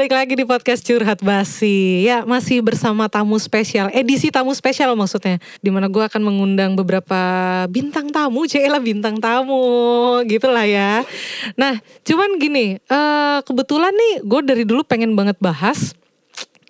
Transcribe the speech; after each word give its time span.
balik 0.00 0.16
lagi 0.16 0.32
di 0.32 0.48
podcast 0.48 0.80
Curhat 0.80 1.20
Basi. 1.20 2.08
Ya, 2.08 2.24
masih 2.24 2.64
bersama 2.64 3.04
tamu 3.12 3.36
spesial, 3.36 3.92
edisi 3.92 4.32
tamu 4.32 4.48
spesial 4.56 4.96
maksudnya. 4.96 5.36
Di 5.60 5.68
mana 5.68 5.92
gue 5.92 6.00
akan 6.00 6.24
mengundang 6.24 6.72
beberapa 6.72 7.20
bintang 7.68 8.08
tamu, 8.08 8.48
lah 8.48 8.80
bintang 8.80 9.20
tamu, 9.20 9.60
gitulah 10.24 10.64
ya. 10.64 11.04
Nah, 11.52 11.84
cuman 12.00 12.40
gini, 12.40 12.80
uh, 12.88 13.44
kebetulan 13.44 13.92
nih 13.92 14.24
gue 14.24 14.40
dari 14.40 14.64
dulu 14.64 14.88
pengen 14.88 15.12
banget 15.12 15.36
bahas 15.36 15.92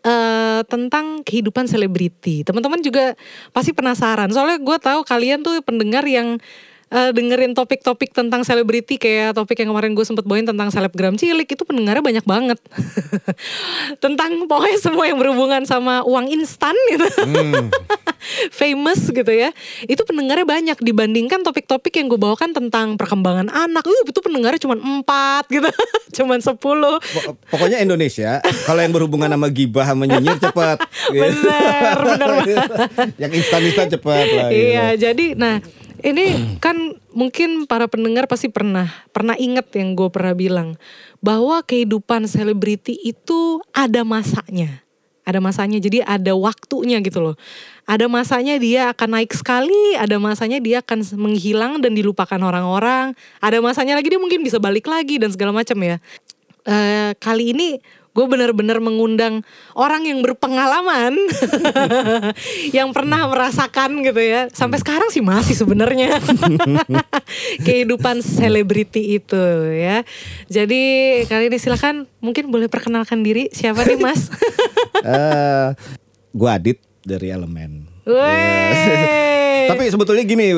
uh, 0.02 0.66
tentang 0.66 1.22
kehidupan 1.22 1.70
selebriti. 1.70 2.42
Teman-teman 2.42 2.82
juga 2.82 3.14
pasti 3.54 3.70
penasaran. 3.70 4.26
Soalnya 4.34 4.58
gue 4.58 4.76
tahu 4.82 5.06
kalian 5.06 5.46
tuh 5.46 5.62
pendengar 5.62 6.02
yang 6.02 6.42
uh, 6.90 7.10
dengerin 7.14 7.54
topik-topik 7.54 8.12
tentang 8.12 8.42
selebriti 8.42 8.98
kayak 8.98 9.38
topik 9.38 9.62
yang 9.62 9.72
kemarin 9.72 9.94
gue 9.94 10.04
sempet 10.04 10.26
bawain 10.26 10.46
tentang 10.46 10.68
selebgram 10.70 11.14
cilik 11.16 11.46
itu 11.46 11.62
pendengarnya 11.64 12.02
banyak 12.02 12.24
banget. 12.26 12.58
Tentang 14.04 14.46
pokoknya 14.46 14.78
semua 14.78 15.04
yang 15.08 15.18
berhubungan 15.18 15.64
sama 15.66 16.04
uang 16.06 16.30
instan 16.30 16.74
gitu. 16.92 17.06
Hmm. 17.26 17.68
famous 18.60 19.08
gitu 19.10 19.32
ya. 19.32 19.50
Itu 19.88 20.04
pendengarnya 20.04 20.46
banyak 20.46 20.78
dibandingkan 20.82 21.42
topik-topik 21.42 21.94
yang 21.96 22.06
gue 22.12 22.20
bawakan 22.20 22.52
tentang 22.52 22.94
perkembangan 23.00 23.48
anak. 23.50 23.82
Uh, 23.86 24.04
itu 24.06 24.20
pendengarnya 24.22 24.60
cuma 24.60 24.76
empat 24.76 25.48
gitu. 25.48 25.68
Cuma 26.10 26.36
sepuluh. 26.42 26.98
Pokoknya 27.48 27.78
Indonesia 27.78 28.42
kalau 28.66 28.80
yang 28.82 28.92
berhubungan 28.92 29.30
sama 29.30 29.48
gibah 29.48 29.86
sama 29.86 30.04
nyinyir 30.06 30.38
cepat 30.42 30.78
bener 31.10 31.96
bener 32.02 32.30
yang 33.16 33.32
instan-instan 33.32 33.86
cepat 33.90 34.26
lah 34.30 34.48
iya 34.50 34.94
gitu. 34.94 35.10
jadi 35.10 35.26
nah 35.38 35.54
ini 36.00 36.56
kan 36.58 36.96
mungkin 37.12 37.68
para 37.68 37.86
pendengar 37.86 38.26
pasti 38.26 38.48
pernah 38.48 38.88
pernah 39.10 39.36
inget 39.36 39.68
yang 39.76 39.92
gue 39.92 40.08
pernah 40.08 40.32
bilang 40.32 40.80
bahwa 41.20 41.60
kehidupan 41.64 42.26
selebriti 42.26 42.96
itu 43.00 43.60
ada 43.72 44.04
masanya. 44.04 44.82
Ada 45.20 45.38
masanya, 45.38 45.78
jadi 45.78 46.02
ada 46.02 46.34
waktunya 46.34 46.98
gitu 47.04 47.22
loh. 47.22 47.36
Ada 47.86 48.10
masanya 48.10 48.58
dia 48.58 48.90
akan 48.90 49.20
naik 49.20 49.30
sekali, 49.36 49.94
ada 49.94 50.18
masanya 50.18 50.58
dia 50.58 50.82
akan 50.82 51.06
menghilang 51.14 51.78
dan 51.78 51.94
dilupakan 51.94 52.40
orang-orang. 52.40 53.14
Ada 53.38 53.62
masanya 53.62 53.94
lagi 54.00 54.10
dia 54.10 54.18
mungkin 54.18 54.42
bisa 54.42 54.58
balik 54.58 54.90
lagi 54.90 55.22
dan 55.22 55.30
segala 55.30 55.54
macam 55.54 55.78
ya. 55.78 56.02
Uh, 56.66 57.14
kali 57.22 57.54
ini 57.54 57.78
gue 58.10 58.26
benar-benar 58.26 58.82
mengundang 58.82 59.46
orang 59.78 60.02
yang 60.02 60.18
berpengalaman 60.18 61.14
yang 62.76 62.90
pernah 62.90 63.30
merasakan 63.30 64.02
gitu 64.02 64.18
ya. 64.18 64.50
Sampai 64.50 64.82
hmm. 64.82 64.84
sekarang 64.86 65.08
sih 65.14 65.22
masih 65.22 65.54
sebenarnya. 65.54 66.18
Kehidupan 67.66 68.22
selebriti 68.22 69.18
itu 69.22 69.44
ya. 69.70 70.02
Jadi 70.50 70.82
kali 71.30 71.46
ini 71.50 71.58
silakan 71.62 72.10
mungkin 72.18 72.50
boleh 72.50 72.66
perkenalkan 72.66 73.22
diri. 73.22 73.46
Siapa 73.54 73.86
nih 73.86 73.98
mas? 74.02 74.26
Uh, 74.26 75.06
eh, 75.14 75.66
gue 76.34 76.50
Adit 76.50 76.78
dari 77.06 77.30
Elemen. 77.30 77.86
Tapi 79.70 79.82
sebetulnya 79.86 80.26
gini 80.26 80.50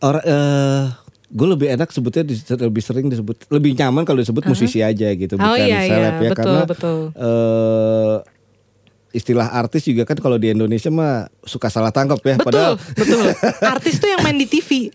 orang 0.00 0.24
uh, 0.24 1.05
gue 1.26 1.46
lebih 1.50 1.68
enak 1.74 1.90
sebutnya 1.90 2.22
lebih 2.62 2.82
sering 2.82 3.10
disebut 3.10 3.50
lebih 3.50 3.74
nyaman 3.74 4.06
kalau 4.06 4.22
disebut 4.22 4.46
uh 4.46 4.50
-huh. 4.50 4.58
musisi 4.58 4.78
aja 4.78 5.10
gitu 5.10 5.34
oh, 5.34 5.42
bukan 5.42 5.58
iya, 5.58 5.78
seleb 5.82 5.90
iya. 5.90 6.06
ya 6.06 6.30
betul, 6.30 6.38
karena 6.38 6.60
betul. 6.62 6.98
Uh, 7.18 8.16
istilah 9.16 9.48
artis 9.48 9.88
juga 9.88 10.04
kan 10.04 10.20
kalau 10.20 10.36
di 10.36 10.52
Indonesia 10.52 10.92
mah 10.92 11.32
suka 11.40 11.72
salah 11.72 11.88
tangkap 11.88 12.20
ya 12.20 12.36
betul, 12.36 12.46
padahal 12.52 12.72
betul 12.76 13.24
artis 13.74 13.96
tuh 13.96 14.12
yang 14.12 14.20
main 14.20 14.36
di 14.36 14.44
TV 14.44 14.92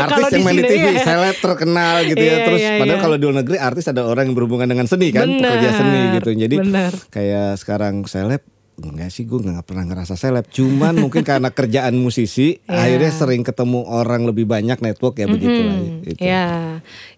artis 0.00 0.32
yang 0.32 0.48
main 0.48 0.56
di 0.56 0.64
TV 0.64 0.84
iya. 0.96 1.04
seleb 1.04 1.36
terkenal 1.44 2.00
gitu 2.08 2.24
ya 2.24 2.32
iya, 2.40 2.46
terus 2.48 2.60
iya, 2.64 2.72
padahal 2.80 2.96
iya. 2.96 3.04
kalau 3.04 3.16
di 3.20 3.24
luar 3.28 3.36
negeri 3.44 3.56
artis 3.60 3.84
ada 3.92 4.02
orang 4.08 4.32
yang 4.32 4.34
berhubungan 4.34 4.64
dengan 4.64 4.88
seni 4.88 5.12
kan 5.12 5.28
Bener. 5.28 5.44
pekerja 5.44 5.70
seni 5.76 6.00
gitu 6.16 6.30
jadi 6.32 6.56
Bener. 6.56 6.92
kayak 7.12 7.60
sekarang 7.60 8.08
seleb 8.08 8.40
enggak 8.88 9.12
sih 9.12 9.28
gue 9.28 9.36
nggak 9.36 9.66
pernah 9.68 9.84
ngerasa 9.84 10.16
seleb 10.16 10.48
cuman 10.48 10.96
mungkin 10.96 11.20
karena 11.20 11.52
kerjaan 11.52 11.92
musisi 12.00 12.56
yeah. 12.64 12.80
akhirnya 12.80 13.12
sering 13.12 13.42
ketemu 13.44 13.84
orang 13.84 14.24
lebih 14.24 14.48
banyak 14.48 14.80
network 14.80 15.20
ya 15.20 15.26
mm 15.26 15.28
-hmm. 15.28 15.34
begitulah 15.36 15.78
gitu. 16.08 16.20
ya 16.24 16.46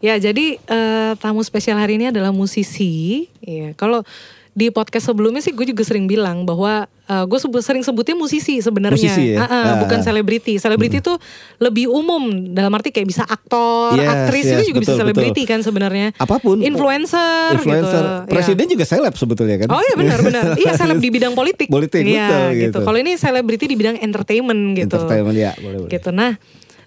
ya 0.03 0.15
jadi 0.19 0.47
uh, 0.67 1.13
tamu 1.23 1.47
spesial 1.47 1.79
hari 1.79 2.03
ini 2.03 2.11
adalah 2.11 2.35
musisi 2.35 3.31
ya 3.39 3.77
kalau 3.79 4.03
di 4.53 4.69
podcast 4.69 5.09
sebelumnya 5.09 5.41
sih 5.41 5.57
gue 5.57 5.65
juga 5.65 5.81
sering 5.81 6.05
bilang 6.05 6.45
bahwa 6.45 6.85
uh, 7.09 7.25
gue 7.25 7.39
sebut, 7.41 7.65
sering 7.65 7.81
sebutnya 7.81 8.13
musisi 8.13 8.61
sebenarnya, 8.61 9.13
ya? 9.17 9.41
uh, 9.41 9.45
uh, 9.49 9.73
bukan 9.81 10.05
selebriti. 10.05 10.61
Selebriti 10.61 11.01
hmm. 11.01 11.09
tuh 11.09 11.17
lebih 11.57 11.89
umum 11.89 12.53
dalam 12.53 12.69
arti 12.77 12.93
kayak 12.93 13.09
bisa 13.09 13.25
aktor, 13.25 13.97
yes, 13.97 14.13
aktris 14.13 14.45
yes, 14.45 14.53
itu 14.61 14.63
juga 14.77 14.81
betul, 14.85 14.93
bisa 14.93 15.01
selebriti 15.01 15.43
kan 15.49 15.65
sebenarnya. 15.65 16.13
Apa 16.21 16.37
pun. 16.37 16.61
Influencer, 16.61 17.57
influencer. 17.57 18.05
gitu. 18.05 18.29
Presiden 18.29 18.67
ya. 18.69 18.71
juga 18.77 18.85
seleb 18.85 19.15
sebetulnya 19.17 19.57
kan. 19.65 19.69
Oh 19.73 19.81
iya 19.81 19.95
benar 19.97 20.19
benar. 20.21 20.45
iya 20.63 20.77
seleb 20.77 21.01
di 21.01 21.09
bidang 21.09 21.33
politik. 21.33 21.73
Politik 21.73 22.05
ya, 22.05 22.29
betul 22.29 22.49
gitu. 22.53 22.63
gitu. 22.69 22.79
Kalau 22.85 22.99
ini 23.01 23.13
selebriti 23.17 23.65
di 23.65 23.77
bidang 23.81 23.97
entertainment 24.05 24.77
gitu. 24.77 25.01
Entertainment 25.01 25.37
ya 25.41 25.57
boleh 25.65 25.79
boleh. 25.89 25.91
Gitu. 25.97 26.13
Nah 26.13 26.37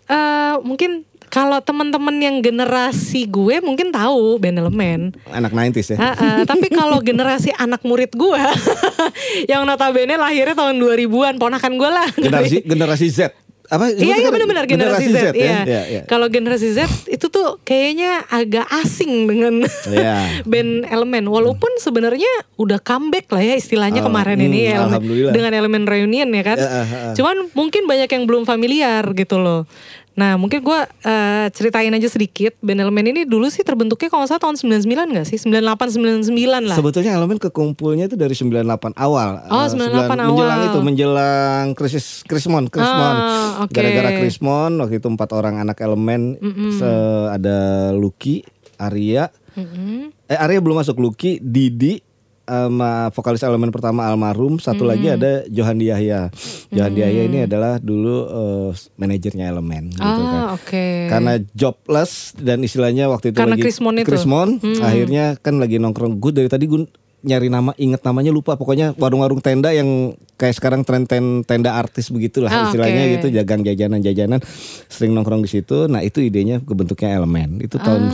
uh, 0.06 0.62
mungkin 0.62 1.06
kalau 1.36 1.60
teman-teman 1.60 2.16
yang 2.16 2.40
generasi 2.40 3.28
gue 3.28 3.60
mungkin 3.60 3.92
tahu 3.92 4.40
band 4.40 4.56
Elemen. 4.56 5.12
Anak 5.28 5.52
90s 5.52 5.92
ya. 5.92 5.98
Uh, 6.00 6.08
uh, 6.16 6.40
tapi 6.48 6.72
kalau 6.72 7.04
generasi 7.12 7.52
anak 7.60 7.84
murid 7.84 8.16
gue 8.16 8.40
yang 9.52 9.68
notabene 9.68 10.16
lahirnya 10.16 10.56
tahun 10.56 10.80
2000-an, 10.80 11.36
ponakan 11.36 11.74
gue 11.76 11.90
lah. 11.92 12.08
Generasi 12.16 12.64
generasi 12.72 13.08
Z 13.12 13.20
apa 13.66 13.90
iya 13.98 14.22
iya 14.22 14.30
benar-benar 14.30 14.70
generasi, 14.70 15.10
generasi 15.10 15.34
Z, 15.34 15.34
Z 15.34 15.42
ya. 15.42 15.42
Iya. 15.42 15.60
Ya, 15.66 15.82
ya. 15.90 16.02
Kalau 16.06 16.30
generasi 16.30 16.70
Z 16.78 16.86
itu 17.10 17.34
tuh 17.34 17.58
kayaknya 17.66 18.22
agak 18.30 18.70
asing 18.70 19.26
dengan 19.26 19.66
ya. 19.90 20.46
band 20.46 20.86
Elemen 20.86 21.26
walaupun 21.26 21.74
sebenarnya 21.82 22.30
udah 22.62 22.78
comeback 22.78 23.26
lah 23.34 23.42
ya 23.42 23.58
istilahnya 23.58 24.06
oh, 24.06 24.14
kemarin 24.14 24.38
hmm, 24.38 24.48
ini 24.54 24.60
ya 24.70 24.86
elemen, 24.86 25.34
dengan 25.34 25.52
Elemen 25.58 25.84
Reunion 25.90 26.30
ya 26.30 26.44
kan. 26.46 26.58
Ya, 26.62 26.70
uh, 26.70 26.86
uh. 26.86 27.14
Cuman 27.18 27.50
mungkin 27.58 27.90
banyak 27.90 28.06
yang 28.06 28.24
belum 28.30 28.46
familiar 28.46 29.02
gitu 29.18 29.42
loh. 29.42 29.66
Nah 30.16 30.40
mungkin 30.40 30.64
gue 30.64 30.80
uh, 30.88 31.48
ceritain 31.52 31.92
aja 31.92 32.08
sedikit 32.08 32.56
Band 32.64 32.88
Elemen 32.88 33.12
ini 33.12 33.22
dulu 33.28 33.52
sih 33.52 33.68
terbentuknya 33.68 34.08
kalau 34.08 34.24
nggak 34.24 34.32
salah 34.32 34.44
tahun 34.48 34.56
99 34.88 35.12
gak 35.12 35.28
sih? 35.28 35.38
98, 35.44 36.32
99 36.32 36.72
lah 36.72 36.78
Sebetulnya 36.80 37.12
Elemen 37.20 37.36
kekumpulnya 37.36 38.08
itu 38.08 38.16
dari 38.16 38.32
98 38.32 38.96
awal 38.96 39.44
Oh 39.52 39.60
uh, 39.60 39.68
98 39.68 40.16
awal 40.16 40.32
Menjelang 40.32 40.62
itu, 40.72 40.80
menjelang 40.80 41.66
krisis 41.76 42.24
Krismon 42.24 42.72
Krismon 42.72 43.16
ah, 43.20 43.68
okay. 43.68 43.76
Gara-gara 43.76 44.16
Krismon 44.24 44.80
waktu 44.80 45.04
itu 45.04 45.08
empat 45.12 45.36
orang 45.36 45.60
anak 45.60 45.84
Elemen 45.84 46.40
mm 46.40 46.52
-hmm. 46.56 46.70
se 46.80 46.92
Ada 47.36 47.92
Lucky, 47.92 48.40
Arya 48.80 49.28
mm 49.60 49.66
-hmm. 49.68 50.00
Eh 50.32 50.40
Arya 50.40 50.64
belum 50.64 50.80
masuk 50.80 50.96
Lucky, 50.96 51.44
Didi 51.44 52.00
sama 52.46 53.10
vokalis 53.10 53.42
elemen 53.42 53.74
pertama 53.74 54.06
almarhum, 54.06 54.62
satu 54.62 54.86
hmm. 54.86 54.92
lagi 54.94 55.08
ada 55.10 55.32
Johan 55.50 55.82
Yahya. 55.82 56.30
Johan 56.70 56.94
hmm. 56.94 57.02
Yahya 57.02 57.22
ini 57.26 57.40
adalah 57.50 57.82
dulu 57.82 58.16
uh, 58.30 58.70
manajernya 59.02 59.50
elemen 59.50 59.90
gitu 59.92 60.02
ah, 60.06 60.16
kan. 60.16 60.42
Okay. 60.62 61.10
Karena 61.10 61.34
jobless 61.58 62.38
dan 62.38 62.62
istilahnya 62.62 63.10
waktu 63.10 63.34
itu 63.34 63.38
Karena 63.42 63.58
lagi 63.58 63.66
Krismon 63.66 63.96
itu. 64.00 64.08
Krismon, 64.08 64.50
hmm. 64.62 64.82
akhirnya 64.86 65.26
kan 65.42 65.58
lagi 65.58 65.82
nongkrong. 65.82 66.22
Gue 66.22 66.32
dari 66.32 66.48
tadi 66.48 66.70
gue 66.70 66.86
nyari 67.26 67.50
nama 67.50 67.74
inget 67.82 68.06
namanya 68.06 68.30
lupa 68.30 68.54
pokoknya 68.54 68.94
warung-warung 69.02 69.42
tenda 69.42 69.74
yang 69.74 70.14
kayak 70.38 70.62
sekarang 70.62 70.86
tren 70.86 71.10
tren 71.10 71.42
tenda 71.42 71.74
artis 71.74 72.14
begitulah 72.14 72.54
ah, 72.54 72.70
istilahnya 72.70 73.02
okay. 73.02 73.14
gitu 73.18 73.28
jagang 73.34 73.66
jajanan-jajanan 73.66 74.40
sering 74.86 75.18
nongkrong 75.18 75.42
di 75.42 75.50
situ 75.50 75.90
nah 75.90 76.06
itu 76.06 76.22
idenya 76.22 76.62
kebentuknya 76.62 77.18
elemen 77.18 77.66
itu 77.66 77.82
tahun 77.82 78.14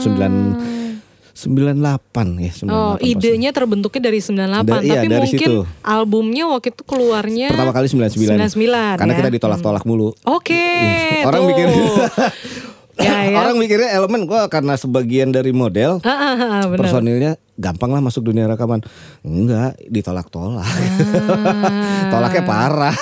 98 1.32 2.44
ya 2.44 2.52
98 2.52 2.68
Oh 2.68 2.94
idenya 3.00 3.50
pasti. 3.50 3.58
terbentuknya 3.58 4.00
dari 4.04 4.20
98 4.20 4.36
da, 4.36 4.46
Tapi 4.62 4.86
iya, 4.86 5.00
dari 5.02 5.28
mungkin 5.28 5.50
situ. 5.50 5.56
albumnya 5.80 6.44
waktu 6.52 6.68
itu 6.70 6.82
keluarnya 6.84 7.48
Pertama 7.50 7.72
kali 7.72 7.86
99 7.88 8.52
99 8.52 9.00
Karena 9.00 9.12
ya? 9.12 9.18
kita 9.18 9.30
ditolak-tolak 9.32 9.82
mulu 9.88 10.12
Oke 10.28 10.52
okay, 10.52 11.24
Orang 11.28 11.48
mikir 11.48 11.68
ya, 13.02 13.16
ya. 13.28 13.38
Orang 13.42 13.56
mikirnya 13.58 13.90
elemen 13.92 14.24
gue 14.24 14.40
karena 14.48 14.74
sebagian 14.78 15.34
dari 15.34 15.50
model 15.50 15.98
ah, 16.02 16.10
ah, 16.10 16.34
ah, 16.38 16.62
personilnya 16.72 17.36
gampang 17.62 17.92
lah 17.92 18.00
masuk 18.00 18.32
dunia 18.32 18.48
rekaman. 18.48 18.80
Enggak, 19.22 19.76
ditolak-tolak. 19.86 20.64
Ah. 20.64 22.08
Tolaknya 22.12 22.42
parah. 22.42 22.96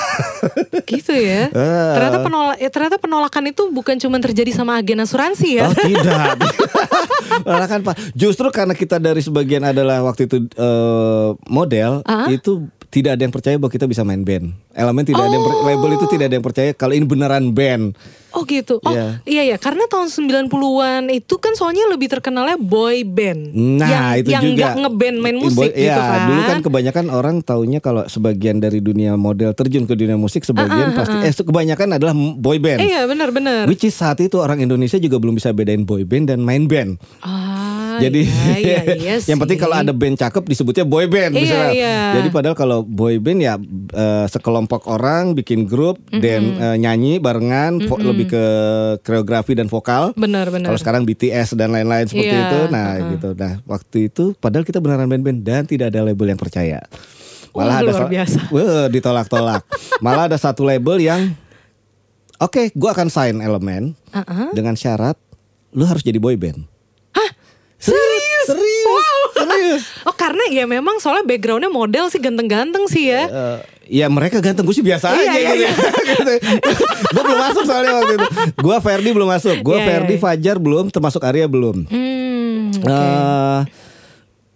gitu 0.85 1.15
ya. 1.15 1.49
Uh. 1.55 1.93
Ternyata 1.97 2.19
penolak 2.21 2.57
ya, 2.59 2.69
ternyata 2.69 2.97
penolakan 2.99 3.45
itu 3.55 3.63
bukan 3.71 3.97
cuma 4.03 4.19
terjadi 4.19 4.51
sama 4.51 4.77
agen 4.77 5.01
asuransi 5.01 5.63
ya. 5.63 5.71
Oh, 5.71 5.75
tidak. 5.75 6.37
penolakan 7.47 7.81
Pak. 7.87 7.95
Justru 8.13 8.51
karena 8.51 8.75
kita 8.75 8.99
dari 8.99 9.23
sebagian 9.23 9.65
adalah 9.65 10.03
waktu 10.03 10.27
itu 10.27 10.51
uh, 10.59 11.39
model, 11.47 12.03
uh 12.05 12.27
-huh. 12.27 12.29
itu 12.29 12.67
tidak 12.91 13.15
ada 13.15 13.23
yang 13.23 13.31
percaya 13.31 13.55
bahwa 13.55 13.71
kita 13.71 13.87
bisa 13.87 14.03
main 14.03 14.27
band. 14.27 14.51
Elemen 14.75 15.07
tidak 15.07 15.23
oh. 15.23 15.27
ada 15.31 15.35
yang 15.39 15.47
label 15.63 15.91
itu 15.95 16.07
tidak 16.11 16.27
ada 16.27 16.35
yang 16.35 16.47
percaya 16.47 16.71
kalau 16.75 16.91
ini 16.91 17.07
beneran 17.07 17.55
band. 17.55 17.95
Oh 18.31 18.47
gitu. 18.47 18.79
Oh 18.83 18.95
yeah. 18.95 19.19
iya 19.27 19.43
ya, 19.55 19.57
karena 19.59 19.91
tahun 19.91 20.07
90-an 20.11 21.11
itu 21.11 21.35
kan 21.39 21.55
soalnya 21.59 21.87
lebih 21.91 22.11
terkenalnya 22.11 22.59
boy 22.59 23.03
band. 23.03 23.51
Nah, 23.55 23.91
yang, 24.15 24.23
itu 24.23 24.31
yang 24.31 24.43
juga. 24.43 24.63
Yang 24.63 24.77
ngeband 24.87 25.17
main 25.19 25.37
musik 25.39 25.59
boy, 25.59 25.71
gitu 25.71 25.87
ya, 25.91 25.99
kan. 25.99 26.21
dulu 26.31 26.41
kan 26.47 26.59
kebanyakan 26.63 27.07
orang 27.11 27.37
taunya 27.43 27.79
kalau 27.83 28.07
sebagian 28.07 28.63
dari 28.63 28.79
dunia 28.79 29.19
model 29.19 29.51
terjun 29.55 29.87
ke 29.87 29.99
dunia 29.99 30.15
musik 30.15 30.47
sebagian 30.47 30.95
uh, 30.95 30.95
uh, 30.95 30.95
uh, 30.95 30.99
pasti 30.99 31.17
eh 31.27 31.35
kebanyakan 31.35 31.99
adalah 31.99 32.15
boy 32.15 32.63
band. 32.63 32.79
Iya, 32.83 33.11
benar 33.11 33.35
benar. 33.35 33.67
Which 33.67 33.83
is 33.83 33.99
saat 33.99 34.23
itu 34.23 34.39
orang 34.39 34.63
Indonesia 34.63 34.99
juga 34.99 35.19
belum 35.19 35.35
bisa 35.39 35.51
bedain 35.51 35.83
boy 35.83 36.07
band 36.07 36.31
dan 36.31 36.39
main 36.43 36.71
band. 36.71 37.03
Ah 37.23 37.50
Jadi 38.01 38.21
iya, 38.25 38.57
iya, 38.59 38.81
iya 38.91 39.15
yang 39.23 39.39
penting 39.39 39.57
kalau 39.57 39.77
ada 39.77 39.91
band 39.91 40.17
cakep 40.17 40.43
disebutnya 40.45 40.83
boy 40.83 41.05
band 41.05 41.31
Iya, 41.31 41.41
misalnya. 41.41 41.71
iya. 41.71 41.97
Jadi 42.17 42.29
padahal 42.29 42.55
kalau 42.55 42.79
boy 42.81 43.17
band 43.17 43.39
ya 43.39 43.55
eh, 43.91 44.27
sekelompok 44.27 44.87
orang 44.87 45.33
bikin 45.33 45.65
grup 45.65 46.01
dan 46.11 46.41
eh, 46.53 46.77
nyanyi 46.77 47.17
barengan 47.17 47.79
vo- 47.83 48.01
lebih 48.01 48.27
ke 48.29 48.45
koreografi 49.01 49.53
dan 49.53 49.67
vokal. 49.67 50.13
Benar, 50.15 50.49
benar. 50.49 50.69
Kalau 50.69 50.79
sekarang 50.79 51.03
BTS 51.03 51.55
dan 51.55 51.71
lain-lain 51.71 52.05
seperti 52.05 52.31
Iya, 52.31 52.45
itu. 52.47 52.61
Nah, 52.69 52.91
gitu. 53.11 53.29
Nah, 53.35 53.53
waktu 53.65 53.97
itu 54.07 54.25
padahal 54.35 54.63
kita 54.63 54.79
beneran 54.79 55.07
band-band 55.07 55.41
dan 55.41 55.63
tidak 55.65 55.91
ada 55.91 56.03
label 56.03 56.27
yang 56.27 56.39
percaya. 56.39 56.81
Wah, 57.51 57.83
luar 57.83 58.07
sa- 58.07 58.09
biasa. 58.09 58.41
Wah, 58.55 58.87
ditolak-tolak. 58.87 59.67
Malah 59.99 60.27
ada 60.27 60.37
satu 60.37 60.63
label 60.63 60.99
yang 60.99 61.35
Oke, 62.39 62.73
gua 62.73 62.95
akan 62.95 63.09
sign 63.09 63.37
elemen 63.39 63.93
Uh-uh. 64.09 64.49
dengan 64.51 64.73
syarat 64.73 65.13
lu 65.71 65.85
harus 65.85 66.01
jadi 66.01 66.17
boy 66.17 66.35
band. 66.35 66.65
Serius? 67.81 68.45
Serius? 68.47 68.87
Wow. 68.87 69.21
Serius? 69.35 69.83
Oh 70.09 70.15
karena 70.15 70.45
ya 70.49 70.65
memang 70.65 70.97
soalnya 70.99 71.25
backgroundnya 71.25 71.69
model 71.69 72.09
sih 72.09 72.21
ganteng-ganteng 72.21 72.85
sih 72.87 73.09
ya. 73.09 73.23
Eh, 73.29 73.59
ya 74.01 74.07
mereka 74.09 74.41
ganteng 74.41 74.65
gue 74.65 74.73
sih 74.73 74.85
biasa 74.85 75.13
Iya, 75.13 75.29
aja 75.29 75.39
iya, 75.39 75.53
gitu. 75.57 76.33
gue 77.15 77.23
belum 77.25 77.41
masuk 77.41 77.63
soalnya 77.65 77.93
waktu 77.97 78.15
itu. 78.17 78.29
Gue 78.57 78.77
Ferdi 78.81 79.11
belum 79.11 79.29
masuk. 79.29 79.57
Gue 79.61 79.77
Iya, 79.77 79.87
Ferdi 79.87 80.15
iya. 80.17 80.23
Fajar 80.23 80.57
belum, 80.57 80.89
termasuk 80.89 81.21
Arya 81.21 81.49
belum. 81.49 81.85
Hmm. 81.89 82.71
eh 82.85 83.61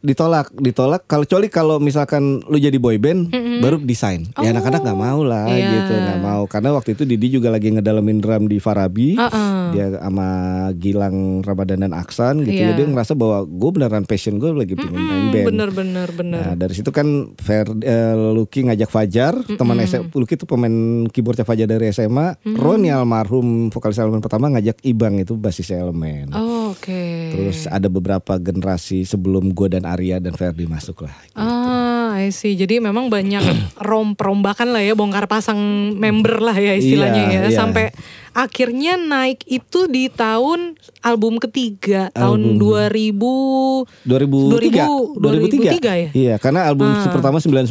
ditolak, 0.04 0.52
ditolak. 0.54 1.08
Kalau 1.08 1.24
kecuali 1.24 1.48
kalau 1.48 1.76
misalkan 1.80 2.44
lu 2.44 2.60
jadi 2.60 2.76
boy 2.76 3.00
band, 3.00 3.32
baru 3.58 3.80
desain. 3.80 4.28
Ya 4.38 4.52
anak-anak 4.52 4.84
nggak 4.84 5.00
mau 5.00 5.24
lah 5.24 5.48
Iya. 5.48 5.68
gitu, 5.80 5.92
nggak 5.96 6.20
mau. 6.20 6.42
Karena 6.44 6.70
waktu 6.70 6.92
itu 6.92 7.02
Didi 7.02 7.32
juga 7.32 7.48
lagi 7.48 7.72
ngedalamin 7.72 8.20
drum 8.20 8.44
di 8.44 8.60
Farabi. 8.60 9.16
Uh-uh. 9.16 9.72
Dia 9.72 9.96
sama 9.96 10.28
Gilang 10.76 11.40
Ramadan 11.40 11.88
dan 11.88 11.92
Aksan 11.96 12.44
gitu. 12.44 12.52
Iya. 12.52 12.70
Jadi 12.70 12.72
dia 12.76 12.86
ngerasa 12.86 13.16
bahwa 13.16 13.42
gue 13.42 13.70
beneran 13.72 14.04
passion 14.04 14.36
gue 14.36 14.52
lagi 14.52 14.76
pengen 14.76 15.00
main 15.00 15.26
band. 15.32 15.46
Bener 15.48 15.70
bener 15.72 16.08
bener. 16.12 16.40
Nah 16.44 16.54
dari 16.54 16.74
situ 16.76 16.92
kan 16.92 17.06
Fer, 17.40 17.64
eh, 17.80 18.12
Lucky 18.14 18.68
ngajak 18.68 18.90
Fajar 18.90 19.32
teman 19.56 19.80
SMA 19.80 20.12
Lucky 20.12 20.34
itu 20.34 20.44
pemain 20.44 20.74
keyboardnya 21.08 21.42
Fajar 21.42 21.64
dari 21.64 21.88
SMA 21.88 22.36
Roni 22.44 22.90
almarhum 22.90 23.70
vokalis 23.70 23.96
elemen 23.96 24.20
pertama 24.20 24.50
ngajak 24.50 24.82
Ibang 24.82 25.22
itu 25.22 25.34
basis 25.34 25.70
elemen 25.70 26.34
Oh, 26.34 26.74
Oke. 26.74 27.30
terus 27.30 27.64
ada 27.64 27.86
beberapa 27.86 28.34
generasi 28.36 29.06
sebelum 29.06 29.50
gue 29.50 29.70
dan 29.70 29.86
Arya 29.94 30.18
dan 30.18 30.34
Ferdi 30.34 30.66
masuk 30.66 31.06
lah 31.06 31.14
Ah, 31.34 32.14
I 32.16 32.30
see. 32.30 32.54
Jadi 32.54 32.78
memang 32.78 33.06
banyak 33.08 33.42
rom 33.88 34.14
perombakan 34.14 34.70
lah 34.70 34.82
ya, 34.82 34.94
bongkar 34.94 35.26
pasang 35.26 35.58
member 35.92 36.38
lah 36.38 36.54
ya 36.54 36.74
istilahnya 36.74 37.22
Iya, 37.24 37.34
ya. 37.36 37.40
iya. 37.44 37.54
Sampai 37.54 37.84
akhirnya 38.30 38.94
naik 38.96 39.46
itu 39.46 39.86
di 39.86 40.06
tahun 40.06 40.74
album 41.00 41.38
ketiga 41.38 42.10
tahun 42.10 42.58
Album. 42.58 43.86
2000 44.02 44.10
2000 44.10 45.22
2003 45.22 45.78
2003 45.78 46.02
ya? 46.02 46.10
Iya 46.10 46.34
karena 46.36 46.66
album 46.66 46.90
pertama 47.08 47.38
99 47.38 47.70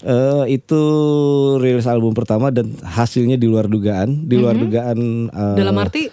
eh, 0.00 0.44
Itu 0.48 0.82
rilis 1.58 1.86
album 1.86 2.14
pertama 2.14 2.50
dan 2.50 2.70
hasilnya 2.78 3.34
di 3.34 3.50
luar 3.50 3.66
dugaan 3.66 4.22
Di 4.22 4.38
luar 4.38 4.54
dugaan 4.54 4.98
eh, 5.26 5.56
dalam 5.58 5.74
arti 5.76 6.06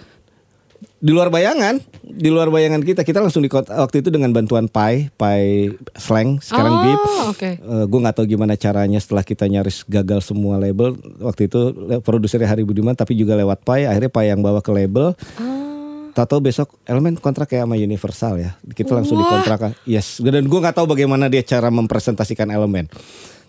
di 0.98 1.14
luar 1.14 1.30
bayangan, 1.30 1.78
di 2.02 2.30
luar 2.34 2.50
bayangan 2.50 2.82
kita. 2.82 3.06
Kita 3.06 3.22
langsung 3.22 3.46
di 3.46 3.50
waktu 3.54 4.02
itu 4.02 4.10
dengan 4.10 4.34
bantuan 4.34 4.66
Pai, 4.66 5.14
Pai 5.14 5.70
Slang, 5.94 6.42
sekarang 6.42 6.74
Oh, 6.74 6.82
Bip. 6.82 7.02
oke. 7.38 7.50
gue 7.86 8.00
nggak 8.02 8.16
tahu 8.18 8.26
gimana 8.26 8.58
caranya 8.58 8.98
setelah 8.98 9.22
kita 9.22 9.46
nyaris 9.46 9.86
gagal 9.86 10.26
semua 10.26 10.58
label. 10.58 10.98
Waktu 11.22 11.46
itu 11.46 11.60
produsernya 12.02 12.50
Hari 12.50 12.66
Budiman, 12.66 12.98
tapi 12.98 13.14
juga 13.14 13.38
lewat 13.38 13.62
Pai. 13.62 13.86
Akhirnya 13.86 14.10
Pai 14.10 14.34
yang 14.34 14.42
bawa 14.42 14.58
ke 14.66 14.74
label. 14.74 15.14
Ah. 15.38 15.56
Tahu 16.18 16.42
besok 16.42 16.74
elemen 16.90 17.14
kontrak 17.14 17.46
kayak 17.46 17.70
sama 17.70 17.78
Universal 17.78 18.42
ya. 18.42 18.58
Kita 18.74 18.98
langsung 18.98 19.22
Wah. 19.22 19.30
dikontrak. 19.30 19.78
Yes. 19.86 20.18
Dan 20.18 20.50
gue 20.50 20.60
nggak 20.66 20.74
tahu 20.74 20.90
bagaimana 20.90 21.30
dia 21.30 21.46
cara 21.46 21.70
mempresentasikan 21.70 22.50
elemen. 22.50 22.90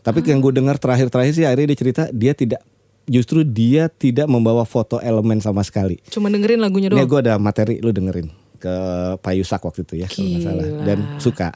Tapi 0.04 0.20
yang 0.28 0.44
gue 0.44 0.52
dengar 0.52 0.76
terakhir-terakhir 0.76 1.32
sih 1.32 1.44
akhirnya 1.48 1.72
dia 1.72 1.78
cerita 1.80 2.02
dia 2.12 2.36
tidak 2.36 2.60
justru 3.08 3.43
dia 3.43 3.88
tidak 3.88 4.25
membawa 4.25 4.62
foto 4.62 5.00
elemen 5.00 5.40
sama 5.40 5.60
sekali. 5.60 5.99
cuma 6.08 6.28
dengerin 6.28 6.60
lagunya 6.60 6.87
Ini 6.87 6.94
doang. 6.94 7.08
gue 7.08 7.20
ada 7.25 7.34
materi 7.37 7.81
lu 7.81 7.88
dengerin 7.88 8.28
ke 8.56 8.75
Pak 9.16 9.32
Yusak 9.34 9.60
waktu 9.60 9.82
itu 9.82 9.94
ya 9.96 10.06
kalau 10.06 10.28
nggak 10.28 10.43
salah 10.43 10.64
dan 10.84 10.99
suka. 11.16 11.49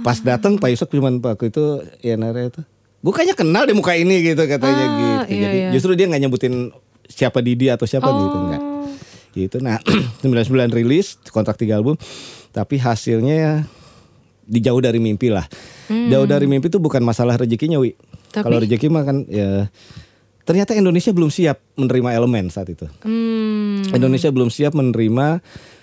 Pas 0.00 0.16
datang 0.18 0.56
Pak 0.56 0.70
Yusak 0.70 0.88
cuman 0.88 1.18
waktu 1.18 1.48
itu 1.48 1.64
ya 2.00 2.14
Nara 2.14 2.48
itu. 2.48 2.60
Gue 3.00 3.12
kayaknya 3.12 3.32
kenal 3.34 3.64
deh 3.64 3.72
muka 3.72 3.92
ini 3.92 4.20
gitu 4.22 4.44
katanya 4.44 4.84
Ah, 4.84 4.92
gitu. 5.24 5.32
iya, 5.32 5.40
Jadi 5.40 5.58
iya. 5.58 5.68
justru 5.72 5.92
dia 5.94 6.04
nggak 6.04 6.20
nyebutin 6.20 6.68
siapa 7.06 7.40
Didi 7.40 7.66
atau 7.66 7.84
siapa 7.84 8.06
gitu 8.06 8.36
enggak. 8.38 8.60
Oh. 8.60 8.88
Gitu. 9.30 9.56
Nah, 9.58 9.80
99 10.22 10.52
rilis 10.70 11.16
kontrak 11.28 11.56
3 11.56 11.74
album 11.74 11.96
tapi 12.50 12.76
hasilnya 12.76 13.64
dijauh 14.44 14.78
dari 14.78 14.98
mimpi 14.98 15.30
lah. 15.30 15.46
Jauh 15.88 16.26
dari 16.26 16.46
mimpi 16.46 16.66
itu 16.66 16.78
bukan 16.78 17.02
masalah 17.02 17.34
rezekinya, 17.34 17.78
Wi. 17.78 17.94
Hmm. 18.30 18.42
Kalau 18.46 18.58
rezeki 18.58 18.86
mah 18.86 19.02
kan 19.02 19.26
ya 19.26 19.66
ternyata 20.44 20.74
Indonesia 20.76 21.10
belum 21.12 21.30
siap 21.32 21.60
menerima 21.76 22.10
elemen 22.16 22.48
saat 22.52 22.68
itu. 22.72 22.86
Hmm. 23.04 23.84
Indonesia 23.90 24.30
belum 24.30 24.48
siap 24.52 24.72
menerima 24.76 25.40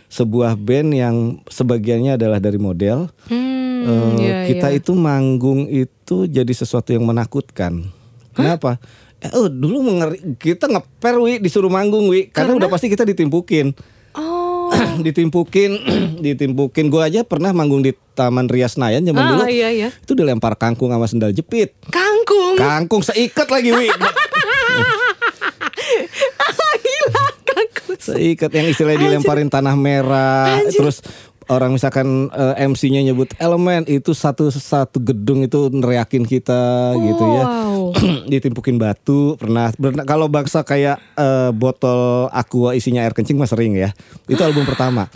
sebuah 0.07 0.55
band 0.55 0.89
yang 0.95 1.15
sebagiannya 1.51 2.15
adalah 2.15 2.39
dari 2.39 2.59
model. 2.59 3.11
Hmm, 3.27 3.57
Eh, 3.87 4.11
iya, 4.19 4.37
kita 4.51 4.67
iya. 4.73 4.79
itu 4.83 4.91
manggung 4.97 5.69
itu 5.71 6.27
jadi 6.27 6.49
sesuatu 6.51 6.91
yang 6.91 7.07
menakutkan. 7.07 7.87
Kenapa? 8.35 8.81
Eh, 9.23 9.31
oh, 9.33 9.47
dulu 9.49 9.81
mengeri, 9.81 10.37
kita 10.37 10.67
ngeper 10.67 11.15
wi 11.17 11.39
disuruh 11.39 11.71
manggung 11.71 12.11
wi 12.11 12.27
karena, 12.29 12.53
udah 12.53 12.69
pasti 12.69 12.91
kita 12.91 13.07
ditimpukin. 13.07 13.71
Ditimpukin, 14.99 15.71
ditimpukin. 16.25 16.87
Gue 16.87 17.01
aja 17.01 17.21
pernah 17.21 17.51
manggung 17.51 17.81
di 17.81 17.93
Taman 18.13 18.47
Rias 18.47 18.75
Nayan 18.75 19.01
zaman 19.01 19.19
Ah, 19.19 19.29
dulu. 19.31 19.43
iya, 19.47 19.69
iya. 19.69 19.89
Itu 19.93 20.13
dilempar 20.13 20.55
kangkung 20.55 20.89
sama 20.89 21.05
sendal 21.05 21.31
jepit. 21.31 21.73
Kangkung. 21.87 22.57
Kangkung 22.57 23.01
seikat 23.01 23.47
lagi 23.47 23.69
wi. 23.69 23.87
Kangkung. 27.47 27.97
Seikat 27.97 28.51
yang 28.51 28.67
istilahnya 28.67 29.09
dilemparin 29.09 29.47
tanah 29.47 29.73
merah 29.73 30.59
terus 30.69 31.01
orang 31.47 31.75
misalkan 31.75 32.27
eh, 32.31 32.55
MC-nya 32.67 33.01
nyebut 33.03 33.31
elemen 33.39 33.87
itu 33.87 34.11
satu 34.11 34.51
satu 34.51 34.99
gedung 34.99 35.43
itu 35.43 35.71
neriakin 35.71 36.27
kita 36.27 36.93
gitu 36.99 37.23
ya. 37.23 37.43
Wow. 37.43 37.81
ditimpukin 38.31 38.75
batu 38.75 39.39
pernah 39.39 39.71
pernah- 39.71 40.03
kalau 40.03 40.27
bangsa 40.27 40.61
kayak 40.63 40.99
eh, 41.15 41.51
botol 41.55 42.27
aqua 42.31 42.75
isinya 42.75 43.03
air 43.03 43.15
kencing 43.15 43.39
mah 43.39 43.47
sering 43.47 43.75
ya. 43.75 43.95
Itu 44.27 44.43
album 44.47 44.67
pertama. 44.67 45.07